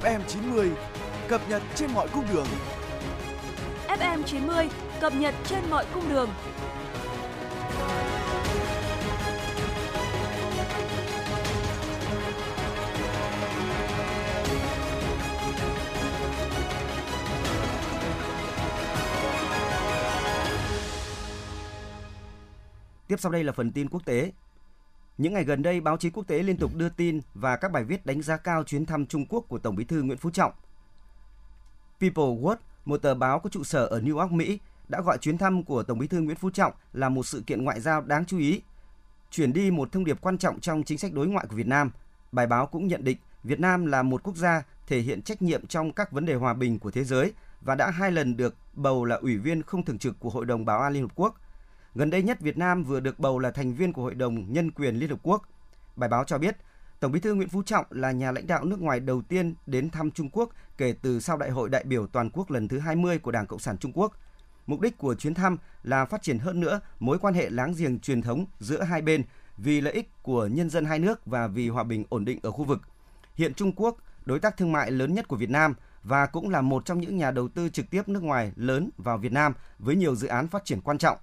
FM 0.00 0.20
90 0.28 0.70
cập 1.28 1.40
nhật 1.48 1.62
trên 1.74 1.90
mọi 1.94 2.08
cung 2.08 2.24
đường. 2.32 2.46
FM 3.88 4.22
90 4.22 4.68
cập 5.00 5.12
nhật 5.14 5.34
trên 5.44 5.70
mọi 5.70 5.84
cung 5.94 6.08
đường. 6.08 6.30
Tiếp 23.08 23.16
sau 23.18 23.32
đây 23.32 23.44
là 23.44 23.52
phần 23.52 23.72
tin 23.72 23.88
quốc 23.88 24.04
tế. 24.04 24.32
Những 25.18 25.32
ngày 25.32 25.44
gần 25.44 25.62
đây, 25.62 25.80
báo 25.80 25.96
chí 25.96 26.10
quốc 26.10 26.26
tế 26.26 26.42
liên 26.42 26.56
tục 26.56 26.70
đưa 26.76 26.88
tin 26.88 27.20
và 27.34 27.56
các 27.56 27.72
bài 27.72 27.84
viết 27.84 28.06
đánh 28.06 28.22
giá 28.22 28.36
cao 28.36 28.64
chuyến 28.64 28.86
thăm 28.86 29.06
Trung 29.06 29.26
Quốc 29.26 29.44
của 29.48 29.58
Tổng 29.58 29.76
Bí 29.76 29.84
thư 29.84 30.02
Nguyễn 30.02 30.18
Phú 30.18 30.30
Trọng. 30.30 30.52
People 32.00 32.24
Watch, 32.24 32.56
một 32.84 33.02
tờ 33.02 33.14
báo 33.14 33.38
có 33.38 33.50
trụ 33.50 33.64
sở 33.64 33.86
ở 33.86 34.00
New 34.00 34.18
York, 34.18 34.32
Mỹ, 34.32 34.58
đã 34.88 35.00
gọi 35.00 35.18
chuyến 35.18 35.38
thăm 35.38 35.62
của 35.62 35.82
Tổng 35.82 35.98
Bí 35.98 36.06
thư 36.06 36.20
Nguyễn 36.20 36.36
Phú 36.36 36.50
Trọng 36.50 36.72
là 36.92 37.08
một 37.08 37.26
sự 37.26 37.42
kiện 37.46 37.64
ngoại 37.64 37.80
giao 37.80 38.00
đáng 38.00 38.24
chú 38.24 38.38
ý, 38.38 38.62
chuyển 39.30 39.52
đi 39.52 39.70
một 39.70 39.92
thông 39.92 40.04
điệp 40.04 40.20
quan 40.20 40.38
trọng 40.38 40.60
trong 40.60 40.82
chính 40.82 40.98
sách 40.98 41.12
đối 41.12 41.26
ngoại 41.26 41.46
của 41.50 41.56
Việt 41.56 41.66
Nam. 41.66 41.90
Bài 42.32 42.46
báo 42.46 42.66
cũng 42.66 42.88
nhận 42.88 43.04
định 43.04 43.18
Việt 43.44 43.60
Nam 43.60 43.86
là 43.86 44.02
một 44.02 44.22
quốc 44.22 44.36
gia 44.36 44.62
thể 44.86 45.00
hiện 45.00 45.22
trách 45.22 45.42
nhiệm 45.42 45.66
trong 45.66 45.92
các 45.92 46.12
vấn 46.12 46.26
đề 46.26 46.34
hòa 46.34 46.54
bình 46.54 46.78
của 46.78 46.90
thế 46.90 47.04
giới 47.04 47.32
và 47.60 47.74
đã 47.74 47.90
hai 47.90 48.12
lần 48.12 48.36
được 48.36 48.56
bầu 48.74 49.04
là 49.04 49.16
ủy 49.16 49.36
viên 49.36 49.62
không 49.62 49.84
thường 49.84 49.98
trực 49.98 50.20
của 50.20 50.30
Hội 50.30 50.46
đồng 50.46 50.64
Bảo 50.64 50.80
an 50.80 50.92
Liên 50.92 51.02
Hợp 51.02 51.12
Quốc. 51.14 51.40
Gần 51.94 52.10
đây 52.10 52.22
nhất, 52.22 52.40
Việt 52.40 52.58
Nam 52.58 52.84
vừa 52.84 53.00
được 53.00 53.18
bầu 53.18 53.38
là 53.38 53.50
thành 53.50 53.74
viên 53.74 53.92
của 53.92 54.02
Hội 54.02 54.14
đồng 54.14 54.52
Nhân 54.52 54.70
quyền 54.70 54.96
Liên 54.96 55.10
Hợp 55.10 55.18
Quốc. 55.22 55.42
Bài 55.96 56.08
báo 56.08 56.24
cho 56.24 56.38
biết, 56.38 56.56
Tổng 57.00 57.12
Bí 57.12 57.20
thư 57.20 57.34
Nguyễn 57.34 57.48
Phú 57.48 57.62
Trọng 57.62 57.86
là 57.90 58.12
nhà 58.12 58.32
lãnh 58.32 58.46
đạo 58.46 58.64
nước 58.64 58.80
ngoài 58.80 59.00
đầu 59.00 59.22
tiên 59.22 59.54
đến 59.66 59.90
thăm 59.90 60.10
Trung 60.10 60.30
Quốc 60.32 60.50
kể 60.78 60.94
từ 61.02 61.20
sau 61.20 61.36
Đại 61.36 61.50
hội 61.50 61.68
đại 61.68 61.84
biểu 61.84 62.06
toàn 62.06 62.30
quốc 62.30 62.50
lần 62.50 62.68
thứ 62.68 62.78
20 62.78 63.18
của 63.18 63.30
Đảng 63.30 63.46
Cộng 63.46 63.58
sản 63.58 63.78
Trung 63.78 63.92
Quốc. 63.94 64.12
Mục 64.66 64.80
đích 64.80 64.98
của 64.98 65.14
chuyến 65.14 65.34
thăm 65.34 65.56
là 65.82 66.04
phát 66.04 66.22
triển 66.22 66.38
hơn 66.38 66.60
nữa 66.60 66.80
mối 67.00 67.18
quan 67.18 67.34
hệ 67.34 67.50
láng 67.50 67.74
giềng 67.76 67.98
truyền 67.98 68.22
thống 68.22 68.46
giữa 68.58 68.82
hai 68.82 69.02
bên 69.02 69.22
vì 69.56 69.80
lợi 69.80 69.92
ích 69.92 70.22
của 70.22 70.46
nhân 70.46 70.70
dân 70.70 70.84
hai 70.84 70.98
nước 70.98 71.26
và 71.26 71.46
vì 71.46 71.68
hòa 71.68 71.84
bình 71.84 72.04
ổn 72.08 72.24
định 72.24 72.38
ở 72.42 72.50
khu 72.50 72.64
vực. 72.64 72.80
Hiện 73.34 73.54
Trung 73.54 73.72
Quốc, 73.76 73.96
đối 74.24 74.40
tác 74.40 74.56
thương 74.56 74.72
mại 74.72 74.90
lớn 74.90 75.14
nhất 75.14 75.28
của 75.28 75.36
Việt 75.36 75.50
Nam 75.50 75.74
và 76.02 76.26
cũng 76.26 76.50
là 76.50 76.60
một 76.60 76.84
trong 76.84 77.00
những 77.00 77.16
nhà 77.16 77.30
đầu 77.30 77.48
tư 77.48 77.68
trực 77.68 77.90
tiếp 77.90 78.08
nước 78.08 78.22
ngoài 78.22 78.52
lớn 78.56 78.90
vào 78.96 79.18
Việt 79.18 79.32
Nam 79.32 79.52
với 79.78 79.96
nhiều 79.96 80.14
dự 80.14 80.28
án 80.28 80.48
phát 80.48 80.64
triển 80.64 80.80
quan 80.80 80.98
trọng. 80.98 81.18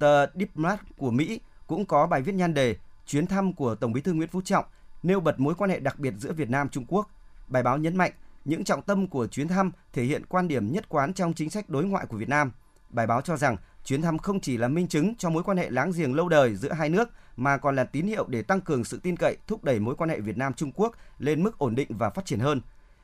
Tờ 0.00 0.26
Diplomat 0.34 0.80
của 0.98 1.10
Mỹ 1.10 1.40
cũng 1.66 1.84
có 1.84 2.06
bài 2.06 2.22
viết 2.22 2.34
nhan 2.34 2.54
đề 2.54 2.76
chuyến 3.06 3.26
thăm 3.26 3.52
của 3.52 3.74
Tổng 3.74 3.92
Bí 3.92 4.00
thư 4.00 4.12
Nguyễn 4.12 4.28
Phú 4.28 4.40
Trọng 4.44 4.64
nêu 5.02 5.20
bật 5.20 5.40
mối 5.40 5.54
quan 5.54 5.70
hệ 5.70 5.80
đặc 5.80 5.98
biệt 5.98 6.14
giữa 6.18 6.32
Việt 6.32 6.50
Nam 6.50 6.68
Trung 6.68 6.84
Quốc. 6.88 7.10
Bài 7.48 7.62
báo 7.62 7.78
nhấn 7.78 7.96
mạnh 7.96 8.12
những 8.44 8.64
trọng 8.64 8.82
tâm 8.82 9.06
của 9.06 9.26
chuyến 9.26 9.48
thăm 9.48 9.70
thể 9.92 10.02
hiện 10.02 10.26
quan 10.26 10.48
điểm 10.48 10.72
nhất 10.72 10.88
quán 10.88 11.14
trong 11.14 11.34
chính 11.34 11.50
sách 11.50 11.70
đối 11.70 11.84
ngoại 11.84 12.06
của 12.06 12.16
Việt 12.16 12.28
Nam. 12.28 12.52
Bài 12.90 13.06
báo 13.06 13.20
cho 13.20 13.36
rằng 13.36 13.56
chuyến 13.84 14.02
thăm 14.02 14.18
không 14.18 14.40
chỉ 14.40 14.56
là 14.56 14.68
minh 14.68 14.88
chứng 14.88 15.14
cho 15.18 15.30
mối 15.30 15.42
quan 15.42 15.56
hệ 15.56 15.70
láng 15.70 15.92
giềng 15.96 16.14
lâu 16.14 16.28
đời 16.28 16.56
giữa 16.56 16.72
hai 16.72 16.88
nước 16.88 17.08
mà 17.36 17.56
còn 17.56 17.76
là 17.76 17.84
tín 17.84 18.06
hiệu 18.06 18.26
để 18.28 18.42
tăng 18.42 18.60
cường 18.60 18.84
sự 18.84 19.00
tin 19.02 19.16
cậy, 19.16 19.36
thúc 19.46 19.64
đẩy 19.64 19.80
mối 19.80 19.94
quan 19.96 20.10
hệ 20.10 20.20
Việt 20.20 20.36
Nam 20.36 20.54
Trung 20.54 20.72
Quốc 20.72 20.94
lên 21.18 21.42
mức 21.42 21.58
ổn 21.58 21.74
định 21.74 21.88
và 21.90 22.10
phát 22.10 22.24
triển 22.24 22.40
hơn. 22.40 22.60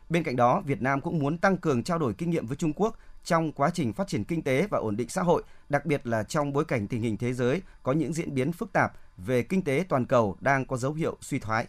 Bên 0.08 0.22
cạnh 0.22 0.36
đó, 0.36 0.62
Việt 0.66 0.82
Nam 0.82 1.00
cũng 1.00 1.18
muốn 1.18 1.38
tăng 1.38 1.56
cường 1.56 1.82
trao 1.82 1.98
đổi 1.98 2.14
kinh 2.14 2.30
nghiệm 2.30 2.46
với 2.46 2.56
Trung 2.56 2.72
Quốc 2.72 2.98
trong 3.26 3.52
quá 3.52 3.70
trình 3.74 3.92
phát 3.92 4.08
triển 4.08 4.24
kinh 4.24 4.42
tế 4.42 4.66
và 4.70 4.78
ổn 4.78 4.96
định 4.96 5.08
xã 5.08 5.22
hội, 5.22 5.42
đặc 5.68 5.86
biệt 5.86 6.06
là 6.06 6.22
trong 6.22 6.52
bối 6.52 6.64
cảnh 6.64 6.86
tình 6.86 7.00
hình 7.00 7.16
thế 7.16 7.32
giới 7.32 7.62
có 7.82 7.92
những 7.92 8.12
diễn 8.12 8.34
biến 8.34 8.52
phức 8.52 8.72
tạp 8.72 8.92
về 9.16 9.42
kinh 9.42 9.62
tế 9.62 9.84
toàn 9.88 10.06
cầu 10.06 10.36
đang 10.40 10.66
có 10.66 10.76
dấu 10.76 10.92
hiệu 10.92 11.16
suy 11.20 11.38
thoái. 11.38 11.66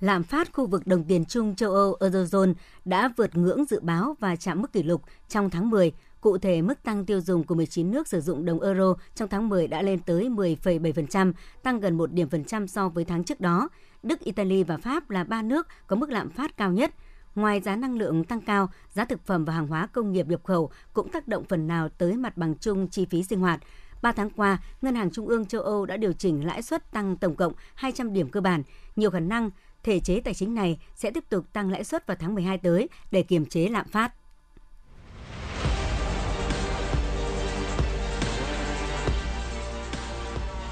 Lạm 0.00 0.22
phát 0.22 0.52
khu 0.52 0.66
vực 0.66 0.86
đồng 0.86 1.04
tiền 1.04 1.24
chung 1.24 1.54
châu 1.54 1.72
Âu 1.72 1.96
Eurozone 2.00 2.54
đã 2.84 3.12
vượt 3.16 3.36
ngưỡng 3.36 3.64
dự 3.64 3.80
báo 3.80 4.16
và 4.20 4.36
chạm 4.36 4.62
mức 4.62 4.72
kỷ 4.72 4.82
lục 4.82 5.02
trong 5.28 5.50
tháng 5.50 5.70
10. 5.70 5.92
Cụ 6.20 6.38
thể, 6.38 6.62
mức 6.62 6.82
tăng 6.82 7.06
tiêu 7.06 7.20
dùng 7.20 7.44
của 7.44 7.54
19 7.54 7.90
nước 7.90 8.08
sử 8.08 8.20
dụng 8.20 8.44
đồng 8.44 8.60
euro 8.60 8.94
trong 9.14 9.28
tháng 9.28 9.48
10 9.48 9.68
đã 9.68 9.82
lên 9.82 9.98
tới 9.98 10.28
10,7%, 10.28 11.32
tăng 11.62 11.80
gần 11.80 11.96
1 11.96 12.12
điểm 12.12 12.28
phần 12.28 12.44
trăm 12.44 12.68
so 12.68 12.88
với 12.88 13.04
tháng 13.04 13.24
trước 13.24 13.40
đó. 13.40 13.68
Đức, 14.02 14.20
Italy 14.20 14.62
và 14.62 14.76
Pháp 14.76 15.10
là 15.10 15.24
ba 15.24 15.42
nước 15.42 15.66
có 15.86 15.96
mức 15.96 16.10
lạm 16.10 16.30
phát 16.30 16.56
cao 16.56 16.72
nhất– 16.72 16.94
Ngoài 17.38 17.60
giá 17.60 17.76
năng 17.76 17.98
lượng 17.98 18.24
tăng 18.24 18.40
cao, 18.40 18.70
giá 18.92 19.04
thực 19.04 19.26
phẩm 19.26 19.44
và 19.44 19.52
hàng 19.52 19.66
hóa 19.66 19.86
công 19.86 20.12
nghiệp 20.12 20.26
nhập 20.26 20.40
khẩu 20.44 20.70
cũng 20.92 21.08
tác 21.08 21.28
động 21.28 21.44
phần 21.44 21.66
nào 21.66 21.88
tới 21.88 22.16
mặt 22.16 22.36
bằng 22.36 22.54
chung 22.60 22.88
chi 22.88 23.06
phí 23.10 23.22
sinh 23.22 23.40
hoạt. 23.40 23.60
3 24.02 24.12
tháng 24.12 24.30
qua, 24.30 24.58
Ngân 24.82 24.94
hàng 24.94 25.10
Trung 25.10 25.28
ương 25.28 25.46
châu 25.46 25.62
Âu 25.62 25.86
đã 25.86 25.96
điều 25.96 26.12
chỉnh 26.12 26.46
lãi 26.46 26.62
suất 26.62 26.90
tăng 26.92 27.16
tổng 27.16 27.36
cộng 27.36 27.52
200 27.74 28.12
điểm 28.12 28.28
cơ 28.28 28.40
bản. 28.40 28.62
Nhiều 28.96 29.10
khả 29.10 29.20
năng 29.20 29.50
thể 29.82 30.00
chế 30.00 30.20
tài 30.20 30.34
chính 30.34 30.54
này 30.54 30.78
sẽ 30.94 31.10
tiếp 31.10 31.24
tục 31.30 31.44
tăng 31.52 31.70
lãi 31.70 31.84
suất 31.84 32.06
vào 32.06 32.16
tháng 32.20 32.34
12 32.34 32.58
tới 32.58 32.88
để 33.10 33.22
kiềm 33.22 33.46
chế 33.46 33.68
lạm 33.68 33.88
phát. 33.88 34.12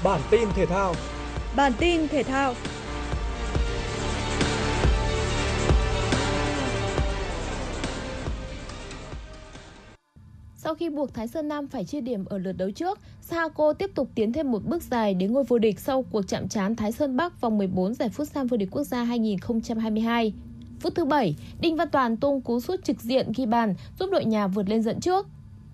Bản 0.03 0.21
tin 0.29 0.49
thể 0.55 0.65
thao 0.65 0.93
Bản 1.55 1.71
tin 1.79 2.07
thể 2.07 2.23
thao 2.23 2.53
Sau 10.67 10.75
khi 10.75 10.89
buộc 10.89 11.13
Thái 11.13 11.27
Sơn 11.27 11.47
Nam 11.47 11.67
phải 11.67 11.85
chia 11.85 12.01
điểm 12.01 12.25
ở 12.25 12.37
lượt 12.37 12.51
đấu 12.51 12.71
trước, 12.71 12.99
Sahako 13.21 13.73
tiếp 13.73 13.91
tục 13.95 14.09
tiến 14.15 14.33
thêm 14.33 14.51
một 14.51 14.65
bước 14.65 14.83
dài 14.83 15.13
đến 15.13 15.33
ngôi 15.33 15.43
vô 15.43 15.57
địch 15.57 15.79
sau 15.79 16.01
cuộc 16.11 16.27
chạm 16.27 16.47
trán 16.47 16.75
Thái 16.75 16.91
Sơn 16.91 17.17
Bắc 17.17 17.41
vòng 17.41 17.57
14 17.57 17.93
giải 17.93 18.09
phút 18.09 18.27
sam 18.27 18.47
vô 18.47 18.57
địch 18.57 18.69
quốc 18.71 18.83
gia 18.83 19.03
2022. 19.03 20.33
Phút 20.79 20.95
thứ 20.95 21.05
7, 21.05 21.35
Đinh 21.59 21.75
Văn 21.75 21.89
Toàn 21.89 22.17
tung 22.17 22.41
cú 22.41 22.59
sút 22.59 22.83
trực 22.83 23.01
diện 23.01 23.31
ghi 23.35 23.45
bàn 23.45 23.73
giúp 23.99 24.09
đội 24.11 24.25
nhà 24.25 24.47
vượt 24.47 24.69
lên 24.69 24.81
dẫn 24.81 24.99
trước. 24.99 25.27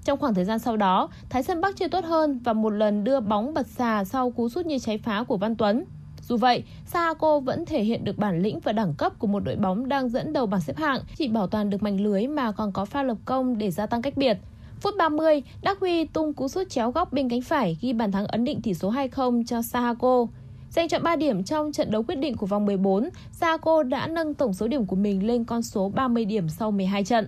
Trong 0.04 0.20
khoảng 0.20 0.34
thời 0.34 0.46
gian 0.46 0.60
sau 0.60 0.78
đó, 0.78 1.10
Thái 1.30 1.44
Sơn 1.44 1.62
Bắc 1.62 1.76
chơi 1.76 1.90
tốt 1.90 2.06
hơn 2.06 2.40
và 2.44 2.54
một 2.54 2.70
lần 2.70 3.04
đưa 3.04 3.20
bóng 3.20 3.54
bật 3.54 3.68
xà 3.68 4.04
sau 4.04 4.32
cú 4.32 4.50
sút 4.50 4.66
như 4.66 4.80
cháy 4.80 4.98
phá 4.98 5.24
của 5.24 5.38
Văn 5.38 5.56
Tuấn. 5.56 5.86
Dù 6.22 6.38
vậy, 6.38 6.64
Sahako 6.86 7.40
vẫn 7.40 7.66
thể 7.66 7.84
hiện 7.84 8.04
được 8.04 8.18
bản 8.18 8.42
lĩnh 8.42 8.60
và 8.60 8.72
đẳng 8.72 8.94
cấp 8.94 9.20
của 9.20 9.28
một 9.28 9.40
đội 9.40 9.56
bóng 9.56 9.90
đang 9.90 10.10
dẫn 10.10 10.34
đầu 10.34 10.46
bảng 10.46 10.62
xếp 10.62 10.78
hạng, 10.78 11.02
chỉ 11.18 11.28
bảo 11.28 11.48
toàn 11.48 11.70
được 11.70 11.84
mảnh 11.84 12.02
lưới 12.02 12.28
mà 12.28 12.52
còn 12.52 12.72
có 12.72 12.86
pha 12.86 13.04
lập 13.04 13.18
công 13.26 13.58
để 13.58 13.72
gia 13.72 13.86
tăng 13.86 14.02
cách 14.02 14.18
biệt. 14.18 14.38
Phút 14.84 14.96
30, 14.98 15.42
Đắc 15.62 15.80
Huy 15.80 16.06
tung 16.06 16.34
cú 16.34 16.48
sút 16.48 16.70
chéo 16.70 16.92
góc 16.92 17.14
bên 17.14 17.30
cánh 17.30 17.42
phải 17.42 17.78
ghi 17.82 17.94
bàn 17.94 18.12
thắng 18.12 18.28
ấn 18.28 18.44
định 18.44 18.62
tỷ 18.62 18.74
số 18.74 18.92
2-0 18.92 19.44
cho 19.46 19.62
Sahako. 19.62 20.26
Giành 20.70 20.88
chọn 20.88 21.04
3 21.04 21.16
điểm 21.16 21.44
trong 21.44 21.72
trận 21.72 21.92
đấu 21.92 22.04
quyết 22.04 22.16
định 22.16 22.38
của 22.38 22.46
vòng 22.46 22.66
14, 22.66 23.10
Sahako 23.32 23.84
đã 23.84 24.08
nâng 24.08 24.34
tổng 24.34 24.54
số 24.54 24.68
điểm 24.68 24.86
của 24.86 24.96
mình 24.96 25.28
lên 25.28 25.44
con 25.46 25.64
số 25.64 25.90
30 25.90 26.26
điểm 26.26 26.50
sau 26.50 26.72
12 26.72 27.04
trận. 27.04 27.28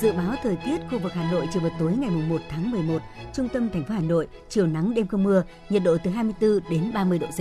Dự 0.00 0.12
báo 0.12 0.34
thời 0.42 0.56
tiết 0.56 0.78
khu 0.90 0.98
vực 0.98 1.12
Hà 1.12 1.32
Nội 1.32 1.48
chiều 1.52 1.62
và 1.62 1.70
tối 1.78 1.92
ngày 1.98 2.10
1 2.10 2.40
tháng 2.48 2.70
11, 2.70 2.98
trung 3.34 3.48
tâm 3.48 3.68
thành 3.72 3.84
phố 3.84 3.94
Hà 3.94 4.00
Nội, 4.00 4.28
chiều 4.48 4.66
nắng 4.66 4.94
đêm 4.94 5.06
không 5.06 5.22
mưa, 5.24 5.42
nhiệt 5.68 5.82
độ 5.82 5.96
từ 6.04 6.10
24 6.10 6.70
đến 6.70 6.90
30 6.94 7.18
độ 7.18 7.26
C. 7.26 7.38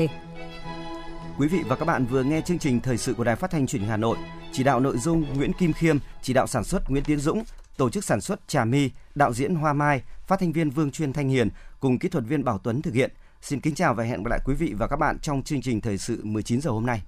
Quý 1.40 1.48
vị 1.48 1.64
và 1.68 1.76
các 1.76 1.86
bạn 1.86 2.06
vừa 2.06 2.24
nghe 2.24 2.42
chương 2.42 2.60
trình 2.60 2.80
thời 2.80 2.98
sự 2.98 3.14
của 3.14 3.24
Đài 3.24 3.36
Phát 3.36 3.52
thanh 3.52 3.68
Truyền 3.68 3.82
hình 3.82 3.90
Hà 3.90 3.98
Nội, 3.98 4.18
chỉ 4.52 4.64
đạo 4.64 4.80
nội 4.80 4.98
dung 4.98 5.26
Nguyễn 5.34 5.54
Kim 5.54 5.74
Khiêm, 5.74 5.98
chỉ 6.22 6.34
đạo 6.34 6.48
sản 6.48 6.64
xuất 6.64 6.90
Nguyễn 6.90 7.04
Tiến 7.04 7.20
Dũng, 7.20 7.44
tổ 7.78 7.90
chức 7.90 8.04
sản 8.04 8.22
xuất 8.22 8.48
Trà 8.48 8.66
My, 8.66 8.92
đạo 9.16 9.34
diễn 9.34 9.56
Hoa 9.56 9.74
Mai, 9.74 10.02
phát 10.28 10.40
thanh 10.40 10.52
viên 10.52 10.70
Vương 10.70 10.92
Chuyên 10.92 11.14
Thanh 11.14 11.30
Hiền 11.30 11.50
cùng 11.80 12.00
kỹ 12.00 12.10
thuật 12.10 12.24
viên 12.28 12.44
Bảo 12.44 12.58
Tuấn 12.58 12.82
thực 12.82 12.94
hiện. 12.94 13.12
Xin 13.42 13.60
kính 13.60 13.76
chào 13.76 13.94
và 13.94 14.04
hẹn 14.04 14.24
gặp 14.24 14.30
lại 14.30 14.40
quý 14.46 14.54
vị 14.54 14.74
và 14.78 14.88
các 14.88 14.96
bạn 14.96 15.20
trong 15.20 15.44
chương 15.44 15.62
trình 15.62 15.82
thời 15.82 15.98
sự 15.98 16.22
19 16.24 16.62
giờ 16.62 16.72
hôm 16.72 16.86
nay. 16.86 17.02